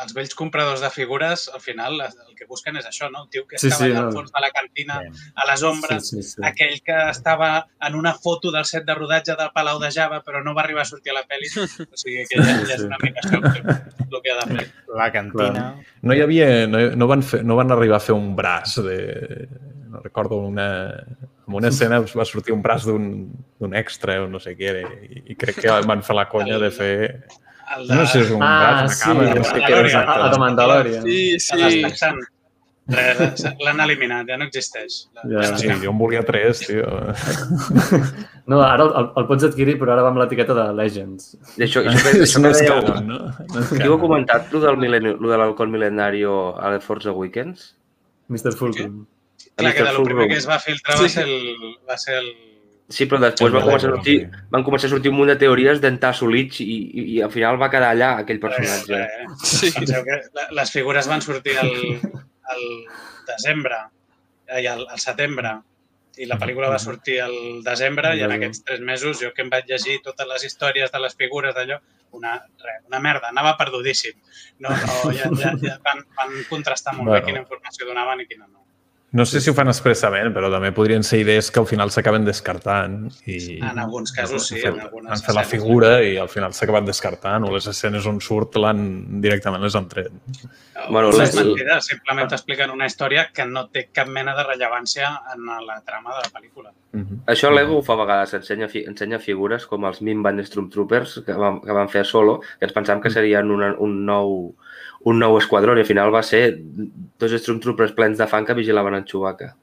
els 0.03 0.13
vells 0.13 0.35
compradors 0.37 0.81
de 0.83 0.89
figures, 0.93 1.47
al 1.53 1.61
final, 1.61 1.99
el 2.01 2.35
que 2.37 2.45
busquen 2.49 2.77
és 2.79 2.87
això, 2.87 3.09
no? 3.11 3.25
El 3.25 3.29
tio 3.33 3.45
que 3.49 3.59
sí, 3.59 3.69
estava 3.69 3.83
sí, 3.83 3.91
allà 3.91 4.03
al 4.05 4.15
fons 4.15 4.33
de 4.33 4.43
la 4.43 4.49
cantina, 4.53 4.99
a 5.35 5.47
les 5.49 5.63
ombres, 5.67 6.09
sí, 6.09 6.21
sí, 6.21 6.35
sí. 6.35 6.43
aquell 6.47 6.79
que 6.85 6.97
estava 7.09 7.49
en 7.87 7.97
una 7.99 8.13
foto 8.13 8.51
del 8.53 8.67
set 8.69 8.85
de 8.87 8.95
rodatge 8.97 9.37
del 9.39 9.51
Palau 9.55 9.81
de 9.83 9.91
Java, 9.93 10.21
però 10.25 10.43
no 10.45 10.53
va 10.57 10.63
arribar 10.65 10.85
a 10.85 10.89
sortir 10.91 11.15
a 11.15 11.19
la 11.19 11.25
pel·li. 11.29 11.51
O 11.87 11.99
sigui, 11.99 12.25
que 12.29 12.41
ja, 12.41 12.57
ja 12.67 12.75
és 12.75 12.83
una 12.85 12.97
mica 13.01 13.23
això 13.23 13.39
el 13.39 14.21
que 14.23 14.33
ha 14.33 14.37
de 14.43 14.57
fer. 14.59 14.67
La 14.97 15.07
cantina... 15.13 15.65
No 16.05 16.15
hi 16.15 16.21
havia... 16.23 16.49
No, 16.69 16.83
no, 16.99 17.07
van 17.09 17.23
fer, 17.25 17.41
no 17.47 17.57
van 17.59 17.73
arribar 17.73 17.99
a 17.99 18.03
fer 18.03 18.15
un 18.15 18.35
braç 18.37 18.77
de... 18.85 18.99
No 19.87 20.01
recordo 20.03 20.37
una 20.43 20.67
en 21.47 21.53
una 21.55 21.69
escena 21.71 21.99
va 22.03 22.25
sortir 22.27 22.53
un 22.53 22.61
braç 22.61 22.85
d'un 22.87 23.75
extra 23.79 24.21
o 24.23 24.29
no 24.29 24.39
sé 24.43 24.55
què 24.59 24.71
era 24.73 24.87
i, 25.03 25.21
i 25.31 25.35
crec 25.39 25.61
que 25.63 25.75
van 25.87 26.03
fer 26.03 26.15
la 26.17 26.27
conya 26.29 26.59
de 26.59 26.71
fer... 26.75 26.95
De... 27.07 27.93
No 27.93 28.03
sé 28.05 28.11
si 28.11 28.25
és 28.25 28.31
un 28.31 28.43
ah, 28.43 28.55
braç, 28.63 28.81
una 28.81 28.95
sí, 28.95 29.03
cama... 29.03 29.27
No 29.35 29.45
sé 29.47 29.61
què 29.63 29.77
era 29.77 30.01
El 30.15 30.33
de 30.33 30.41
Mandalorian. 30.43 31.07
Sí, 31.07 31.39
sí. 31.39 31.85
L'han 32.87 33.81
eliminat, 33.83 34.29
ja 34.29 34.37
no 34.39 34.47
existeix. 34.47 35.01
Ja, 35.27 35.43
sí, 35.59 35.67
jo 35.83 35.91
en 35.91 35.97
volia 35.99 36.23
tres, 36.27 36.63
tio. 36.67 36.85
No, 38.47 38.61
ara 38.63 38.85
el, 38.85 39.09
el 39.19 39.25
pots 39.27 39.43
adquirir, 39.43 39.73
però 39.75 39.91
ara 39.91 40.05
va 40.05 40.13
amb 40.13 40.21
l'etiqueta 40.21 40.55
de 40.55 40.69
Legends. 40.71 41.33
I 41.59 41.65
això, 41.65 41.81
això, 41.83 41.99
això, 42.13 42.21
això 42.23 42.39
no 42.39 42.51
és 42.53 42.61
canon, 42.63 43.09
no? 43.09 43.17
no 43.51 43.59
és 43.59 43.73
Qui 43.73 43.89
ho 43.89 43.97
ha 43.97 43.99
comentat, 43.99 44.47
lo 44.55 44.61
del, 44.63 44.87
lo 45.09 45.33
de 45.33 45.39
l'alcohol 45.41 45.73
mil·lenario 45.73 46.37
a 46.55 46.71
The 46.71 46.79
Forza 46.85 47.11
Weekends? 47.11 47.73
Mr. 48.31 48.55
Fulton. 48.55 49.01
Sí. 49.03 49.16
Clar, 49.57 49.73
que 49.73 49.85
el 49.85 50.03
primer 50.03 50.27
que 50.29 50.37
es 50.37 50.47
va 50.49 50.59
filtrar 50.59 50.97
sí. 50.97 51.03
va 51.03 51.09
ser 51.09 51.25
el... 51.25 51.73
Va 51.89 51.97
ser 51.97 52.19
el... 52.21 52.29
Sí, 52.87 53.03
però 53.09 53.19
després 53.19 53.51
van 53.51 53.65
començar, 53.65 53.89
a 53.89 53.95
sortir, 53.97 54.15
van 54.53 54.63
començar 54.63 54.87
a 54.87 54.91
sortir 54.93 55.11
un 55.11 55.17
munt 55.17 55.27
de 55.27 55.35
teories 55.41 55.81
d'entà 55.83 56.13
Solich 56.15 56.61
i, 56.63 56.67
i, 56.71 57.01
i 57.17 57.21
al 57.25 57.33
final 57.33 57.57
va 57.59 57.67
quedar 57.73 57.89
allà 57.91 58.13
aquell 58.21 58.39
personatge. 58.39 59.01
Eh, 59.01 59.25
eh, 59.25 59.39
sí. 59.43 59.73
Penseu 59.75 60.05
que 60.07 60.45
les 60.55 60.71
figures 60.71 61.09
van 61.11 61.25
sortir 61.25 61.57
al, 61.59 61.73
al 62.53 62.63
desembre 63.27 63.81
i 64.61 64.69
al, 64.71 64.85
al 64.87 65.03
setembre 65.03 65.57
i 66.17 66.25
la 66.25 66.37
pel·lícula 66.41 66.69
va 66.71 66.79
sortir 66.81 67.19
al 67.21 67.35
desembre 67.65 68.13
i 68.17 68.23
en 68.25 68.33
aquests 68.37 68.63
tres 68.65 68.81
mesos 68.81 69.19
jo 69.21 69.33
que 69.35 69.43
em 69.45 69.51
vaig 69.53 69.67
llegir 69.69 69.99
totes 70.05 70.29
les 70.29 70.45
històries 70.47 70.93
de 70.93 71.01
les 71.03 71.15
figures 71.19 71.53
d'allò, 71.55 71.77
una, 72.17 72.37
re, 72.63 72.77
una 72.89 73.01
merda, 73.03 73.29
anava 73.29 73.53
perdudíssim. 73.59 74.15
No, 74.63 74.71
no, 74.71 75.11
ja, 75.17 75.29
ja, 75.43 75.53
ja 75.61 75.75
van, 75.85 76.01
van 76.17 76.39
contrastar 76.49 76.95
molt 76.95 77.11
bueno. 77.11 77.19
bé 77.19 77.27
quina 77.27 77.43
informació 77.43 77.89
donaven 77.89 78.23
i 78.23 78.29
quina 78.29 78.47
no. 78.47 78.63
No 79.11 79.23
sé 79.25 79.39
si 79.39 79.49
ho 79.49 79.53
fan 79.55 79.69
expressament, 79.71 80.33
però 80.35 80.49
també 80.51 80.73
podrien 80.75 81.03
ser 81.07 81.21
idees 81.21 81.47
que 81.47 81.61
al 81.61 81.67
final 81.69 81.91
s'acaben 81.95 82.25
descartant. 82.27 83.05
I, 83.23 83.55
en 83.63 83.79
alguns 83.79 84.11
casos 84.11 84.49
sí. 84.49 84.57
Fet, 84.59 84.81
en 84.83 85.07
han 85.07 85.21
fet 85.23 85.37
la 85.37 85.45
figura 85.47 85.93
i 86.03 86.17
al 86.19 86.27
final 86.27 86.51
s'ha 86.51 86.65
acabat 86.67 86.89
descartant 86.89 87.47
o 87.47 87.53
les 87.53 87.69
escenes 87.71 88.05
on 88.11 88.19
surt 88.19 88.59
l'han 88.59 88.81
directament 89.23 89.63
les 89.63 89.79
han 89.79 89.87
tret. 89.87 90.11
Bueno, 90.89 91.13
les 91.15 91.33
mentides, 91.39 91.87
simplement 91.87 92.35
expliquen 92.35 92.75
una 92.75 92.91
història 92.91 93.29
que 93.31 93.47
no 93.47 93.69
té 93.71 93.87
cap 93.95 94.11
mena 94.11 94.35
de 94.35 94.43
rellevància 94.43 95.13
en 95.33 95.47
la 95.69 95.79
trama 95.87 96.17
de 96.17 96.27
la 96.27 96.33
pel·lícula. 96.35 96.75
Uh 96.91 96.99
-huh. 96.99 97.23
Això 97.31 97.49
l'Ego 97.53 97.77
ho 97.79 97.83
fa 97.83 97.93
a 97.93 98.03
vegades, 98.03 98.33
ensenya, 98.33 98.67
ensenya 98.73 99.19
figures 99.19 99.65
com 99.67 99.85
els 99.85 100.01
Mimban 100.01 100.43
Stormtroopers 100.43 101.21
que 101.25 101.33
van, 101.33 101.61
que 101.61 101.71
van 101.71 101.89
fer 101.89 102.01
a 102.01 102.03
Solo, 102.03 102.41
que 102.59 102.65
ens 102.65 102.73
pensàvem 102.73 103.01
que 103.01 103.09
serien 103.09 103.51
una, 103.51 103.73
un 103.79 104.05
nou 104.05 104.55
un 105.05 105.19
nou 105.21 105.37
esquadró 105.37 105.75
i 105.77 105.83
al 105.83 105.89
final 105.89 106.13
va 106.13 106.23
ser 106.25 106.57
dos 106.57 107.35
Stormtroopers 107.41 107.93
plens 107.97 108.17
de 108.17 108.27
fang 108.27 108.45
que 108.47 108.57
vigilaven 108.57 108.97
en 108.97 109.05
Chewbacca. 109.05 109.53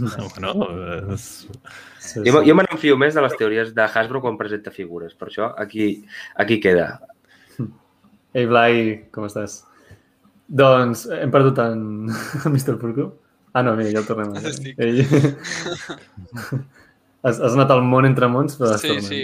no, 0.00 0.28
bueno, 0.34 0.68
és... 1.14 1.48
Sí, 2.02 2.18
sí. 2.18 2.30
Jo, 2.30 2.42
jo 2.42 2.54
me 2.58 2.64
n'enfio 2.66 2.96
més 2.98 3.14
de 3.14 3.22
les 3.22 3.34
teories 3.38 3.74
de 3.76 3.84
Hasbro 3.86 4.20
quan 4.24 4.38
presenta 4.40 4.72
figures, 4.74 5.14
per 5.14 5.28
això 5.30 5.52
aquí, 5.56 6.04
aquí 6.34 6.58
queda. 6.60 6.98
Ei, 8.36 8.46
Blai, 8.50 9.06
com 9.14 9.28
estàs? 9.28 9.60
Doncs 10.48 11.06
hem 11.14 11.30
perdut 11.32 11.60
en, 11.62 12.10
en 12.10 12.50
Mr. 12.50 12.76
Purco. 12.80 13.12
Ah, 13.52 13.62
no, 13.62 13.76
mira, 13.76 13.92
ja 13.92 14.00
el 14.02 14.08
tornem 14.08 14.32
a 14.32 14.40
veure. 14.40 14.74
Ell... 14.80 15.02
has, 17.22 17.38
has 17.38 17.52
anat 17.54 17.70
al 17.70 17.84
món 17.86 18.08
entre 18.08 18.28
mons, 18.32 18.56
però 18.58 18.76
Sí, 18.80 18.98
sí. 19.04 19.20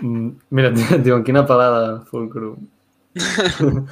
Mm, 0.00 0.34
mira, 0.50 0.72
et 0.72 1.02
diuen, 1.06 1.24
quina 1.26 1.44
pelada, 1.48 2.00
Fulcrum. 2.10 2.68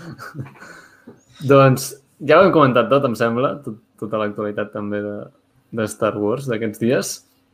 doncs 1.50 1.90
ja 2.26 2.38
ho 2.38 2.46
hem 2.46 2.54
comentat 2.54 2.88
tot, 2.90 3.06
em 3.09 3.16
sembla, 3.18 3.56
tot, 3.64 3.80
tota 4.00 4.20
l'actualitat 4.20 4.70
també 4.74 5.00
de, 5.04 5.16
de 5.78 5.88
Star 5.90 6.14
Wars 6.18 6.48
d'aquests 6.50 6.82
dies. 6.82 7.12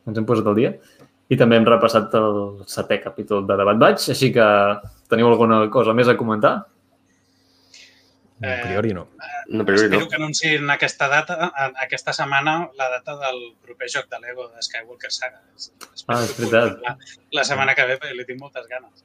Ens 0.09 0.21
hem 0.21 0.29
posat 0.29 0.49
al 0.51 0.59
dia. 0.59 0.75
I 1.33 1.39
també 1.41 1.57
hem 1.57 1.67
repassat 1.67 2.13
el 2.19 2.65
setè 2.69 2.99
capítol 3.01 3.47
de 3.49 3.57
Debat 3.57 3.79
Baix, 3.81 4.11
així 4.13 4.29
que 4.35 4.47
teniu 5.09 5.31
alguna 5.31 5.63
cosa 5.73 5.95
més 5.97 6.11
a 6.11 6.19
comentar? 6.19 6.59
A 8.53 8.63
priori 8.67 8.93
no. 8.95 9.09
No, 9.49 9.63
a 9.63 9.67
priori 9.67 9.85
Espero 9.87 10.01
no. 10.05 10.09
que 10.09 10.17
anunciïn 10.17 10.71
aquesta 10.71 11.09
data, 11.09 11.51
aquesta 11.83 12.13
setmana, 12.17 12.71
la 12.79 12.89
data 12.91 13.17
del 13.21 13.41
proper 13.63 13.89
joc 13.93 14.09
de 14.11 14.21
Lego 14.21 14.49
de 14.49 14.63
Skywalker 14.63 15.11
Saga. 15.13 15.41
Espero 15.57 16.19
Ah, 16.19 16.23
és 16.25 16.37
veritat. 16.39 16.75
parlar 16.81 16.97
La 17.33 17.45
setmana 17.45 17.75
que 17.75 17.87
ve, 17.87 17.99
perquè 18.01 18.15
li 18.17 18.25
tinc 18.29 18.41
moltes 18.41 18.67
ganes. 18.69 19.05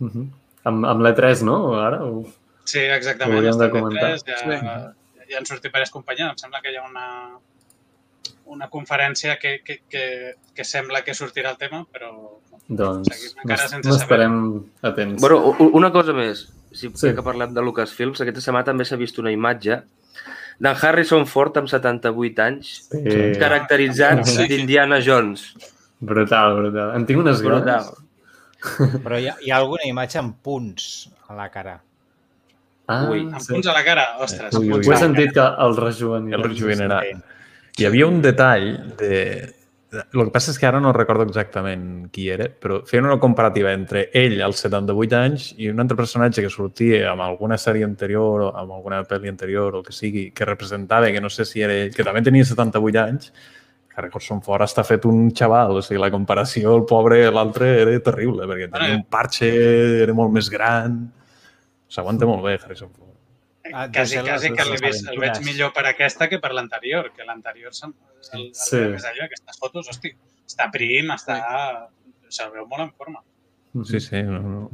Uh 0.00 0.08
-huh. 0.10 0.26
Amb, 0.64 0.84
amb 0.86 1.00
l'E3, 1.02 1.42
no? 1.42 1.74
Ara? 1.80 2.02
O... 2.04 2.24
Sí, 2.64 2.78
exactament. 2.80 3.34
Ho 3.34 3.38
hauríem 3.38 3.58
de 3.58 3.70
comentar. 3.70 4.18
Ja, 4.26 4.94
ja 5.30 5.38
han 5.38 5.46
sortit 5.46 5.70
diverses 5.72 5.90
companyies. 5.92 6.30
Em 6.30 6.36
sembla 6.38 6.60
que 6.60 6.70
hi 6.72 6.76
ha 6.76 6.82
una, 6.82 7.38
una 8.46 8.68
conferència 8.68 9.38
que, 9.38 9.60
que, 9.64 9.82
que, 9.88 10.34
que 10.54 10.64
sembla 10.64 11.02
que 11.02 11.14
sortirà 11.14 11.50
el 11.50 11.58
tema, 11.58 11.86
però 11.92 12.38
Doncs 12.68 13.08
encara 13.42 13.62
no, 13.62 13.68
sense 13.68 13.88
no 13.88 13.94
saber. 13.94 14.02
estarem 14.02 14.64
atents. 14.82 15.20
Bueno, 15.22 15.56
una 15.72 15.90
cosa 15.90 16.12
més. 16.12 16.48
Si 16.72 16.88
Sí. 16.88 16.92
sí. 16.94 17.14
que 17.14 17.22
parlem 17.22 17.54
de 17.54 17.62
Lucasfilms, 17.62 18.20
aquesta 18.20 18.40
setmana 18.44 18.64
també 18.64 18.84
s'ha 18.84 18.96
vist 18.96 19.18
una 19.18 19.30
imatge 19.32 19.82
d'en 20.58 20.74
Harrison 20.82 21.26
Ford 21.26 21.56
amb 21.56 21.68
78 21.70 22.38
anys, 22.42 22.88
sí. 22.90 23.02
caracteritzat 23.38 24.24
Sí. 24.26 24.46
d'Indiana 24.48 25.00
Jones. 25.04 25.54
Brutal, 26.00 26.56
brutal. 26.56 26.94
En 26.96 27.06
tinc 27.06 27.20
unes 27.20 27.40
Brutal. 27.42 27.64
ganes. 27.64 27.92
Però 29.04 29.18
hi 29.20 29.28
ha, 29.28 29.36
hi 29.40 29.50
ha 29.52 29.56
alguna 29.58 29.86
imatge 29.86 30.18
amb 30.18 30.36
punts 30.42 31.08
a 31.28 31.34
la 31.34 31.48
cara. 31.50 31.80
Ah, 32.88 33.04
Ui. 33.10 33.20
amb 33.20 33.40
sí. 33.40 33.52
punts 33.52 33.66
a 33.68 33.72
la 33.76 33.84
cara, 33.84 34.04
ostres. 34.24 34.54
Ui, 34.54 34.66
ui, 34.66 34.72
punts 34.72 34.88
Ho 34.88 34.92
he 34.92 34.96
sentit 34.96 35.32
que 35.36 35.40
el 35.66 35.76
rejuvenirà. 35.76 36.38
El 36.38 36.44
rejuvenirà. 36.48 37.00
Hi 37.78 37.84
havia 37.86 38.06
un 38.08 38.20
detall 38.22 38.96
de... 38.98 39.54
El 39.88 40.26
que 40.26 40.32
passa 40.34 40.50
és 40.52 40.58
que 40.60 40.66
ara 40.68 40.82
no 40.84 40.90
recordo 40.92 41.24
exactament 41.24 42.10
qui 42.12 42.26
era, 42.28 42.50
però 42.52 42.82
feien 42.88 43.06
una 43.08 43.16
comparativa 43.22 43.70
entre 43.72 44.10
ell 44.12 44.36
als 44.44 44.60
78 44.66 45.16
anys 45.16 45.46
i 45.56 45.70
un 45.72 45.80
altre 45.80 45.96
personatge 45.96 46.44
que 46.44 46.50
sortia 46.52 47.06
amb 47.14 47.24
alguna 47.24 47.56
sèrie 47.56 47.86
anterior 47.88 48.44
o 48.44 48.50
amb 48.52 48.74
alguna 48.76 49.00
pel·li 49.08 49.32
anterior 49.32 49.72
o 49.72 49.80
el 49.80 49.86
que 49.86 49.96
sigui, 49.96 50.26
que 50.36 50.48
representava, 50.48 51.08
que 51.14 51.22
no 51.24 51.32
sé 51.32 51.48
si 51.48 51.64
era 51.64 51.72
ell, 51.72 51.94
que 51.94 52.04
també 52.04 52.20
tenia 52.26 52.44
78 52.44 53.00
anys, 53.06 53.32
Harrison 53.98 54.44
Ford 54.44 54.62
està 54.62 54.84
fet 54.86 55.08
un 55.08 55.32
xaval, 55.34 55.80
o 55.80 55.82
sigui, 55.82 56.00
la 56.02 56.12
comparació, 56.12 56.76
el 56.76 56.84
pobre, 56.86 57.24
l'altre 57.34 57.72
era 57.80 57.96
terrible, 58.04 58.46
perquè 58.46 58.68
tenia 58.70 59.00
un 59.00 59.04
parxe, 59.10 59.50
era 60.04 60.14
molt 60.14 60.36
més 60.36 60.52
gran... 60.52 61.00
S'aguanta 61.88 62.28
molt 62.28 62.44
bé, 62.44 62.58
Harrison 62.60 62.92
Ford. 62.92 63.07
Ah, 63.72 63.86
Quasi, 63.92 64.16
quasi 64.22 64.48
les 64.48 64.56
que 64.56 64.64
l'he 64.64 64.78
seves 64.78 64.96
vist, 64.96 65.08
el 65.12 65.18
veig 65.20 65.40
millor 65.44 65.72
per 65.76 65.84
aquesta 65.90 66.28
que 66.28 66.38
per 66.42 66.52
l'anterior, 66.56 67.10
que 67.14 67.24
l'anterior 67.24 67.72
el, 67.72 67.94
el, 68.32 68.48
Sí. 68.54 68.76
el 68.76 68.92
més 68.96 69.04
allò, 69.04 69.24
aquestes 69.26 69.58
fotos, 69.60 69.88
hosti, 69.88 70.14
està 70.48 70.70
prim, 70.72 71.10
està... 71.14 71.38
Se'l 72.28 72.50
veu 72.52 72.66
molt 72.68 72.82
en 72.84 72.90
forma. 72.92 73.22
Sí, 73.88 74.00
sí, 74.04 74.20
no, 74.22 74.40
no. 74.44 74.64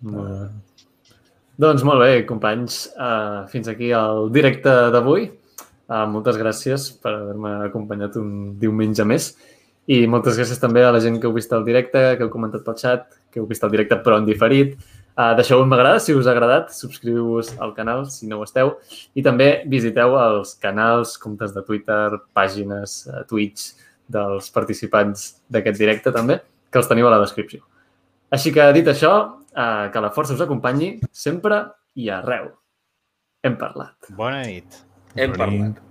Molt 0.00 0.30
bé. 0.30 1.16
Doncs 1.60 1.82
molt 1.88 2.00
bé, 2.00 2.24
companys. 2.28 2.86
Uh, 2.96 3.44
fins 3.52 3.68
aquí 3.68 3.90
el 3.96 4.30
directe 4.32 4.72
d'avui. 4.92 5.26
Uh, 5.86 6.04
moltes 6.10 6.36
gràcies 6.40 6.88
per 7.00 7.12
haver-me 7.14 7.52
acompanyat 7.68 8.16
un 8.20 8.30
diumenge 8.60 9.04
més. 9.08 9.30
I 9.92 10.02
moltes 10.10 10.36
gràcies 10.40 10.58
també 10.60 10.82
a 10.82 10.90
la 10.90 11.00
gent 11.04 11.20
que 11.20 11.28
heu 11.28 11.36
vist 11.36 11.52
el 11.54 11.64
directe, 11.68 12.16
que 12.16 12.24
heu 12.26 12.32
comentat 12.32 12.64
pel 12.66 12.76
xat, 12.80 13.06
que 13.30 13.40
heu 13.40 13.46
vist 13.46 13.62
el 13.64 13.70
directe 13.72 14.00
però 14.02 14.18
en 14.18 14.26
diferit. 14.26 14.74
Uh, 15.16 15.32
deixeu 15.38 15.62
un 15.62 15.70
m'agrada 15.72 16.00
si 16.04 16.12
us 16.12 16.26
ha 16.28 16.34
agradat, 16.34 16.74
subscriu-vos 16.76 17.54
al 17.64 17.72
canal 17.72 18.04
si 18.12 18.28
no 18.28 18.36
ho 18.36 18.44
esteu 18.44 18.74
i 19.16 19.22
també 19.24 19.62
visiteu 19.64 20.12
els 20.20 20.52
canals, 20.60 21.14
comptes 21.16 21.54
de 21.56 21.62
Twitter, 21.64 22.18
pàgines, 22.36 22.98
uh, 23.08 23.22
Twitch 23.30 23.70
dels 24.12 24.50
participants 24.52 25.30
d'aquest 25.48 25.80
directe 25.80 26.12
també, 26.12 26.40
que 26.70 26.78
els 26.78 26.90
teniu 26.90 27.08
a 27.08 27.14
la 27.16 27.22
descripció. 27.22 27.64
Així 28.36 28.52
que, 28.54 28.64
dit 28.74 28.86
això, 28.90 29.12
eh, 29.54 29.88
que 29.92 30.02
la 30.02 30.12
força 30.14 30.34
us 30.34 30.42
acompanyi 30.44 30.96
sempre 31.12 31.62
i 31.94 32.10
arreu. 32.10 32.50
Hem 33.46 33.56
parlat. 33.60 34.10
Bona 34.18 34.42
nit. 34.42 34.82
Hem 35.14 35.32
Bona 35.32 35.44
parlat. 35.44 35.60
nit. 35.60 35.82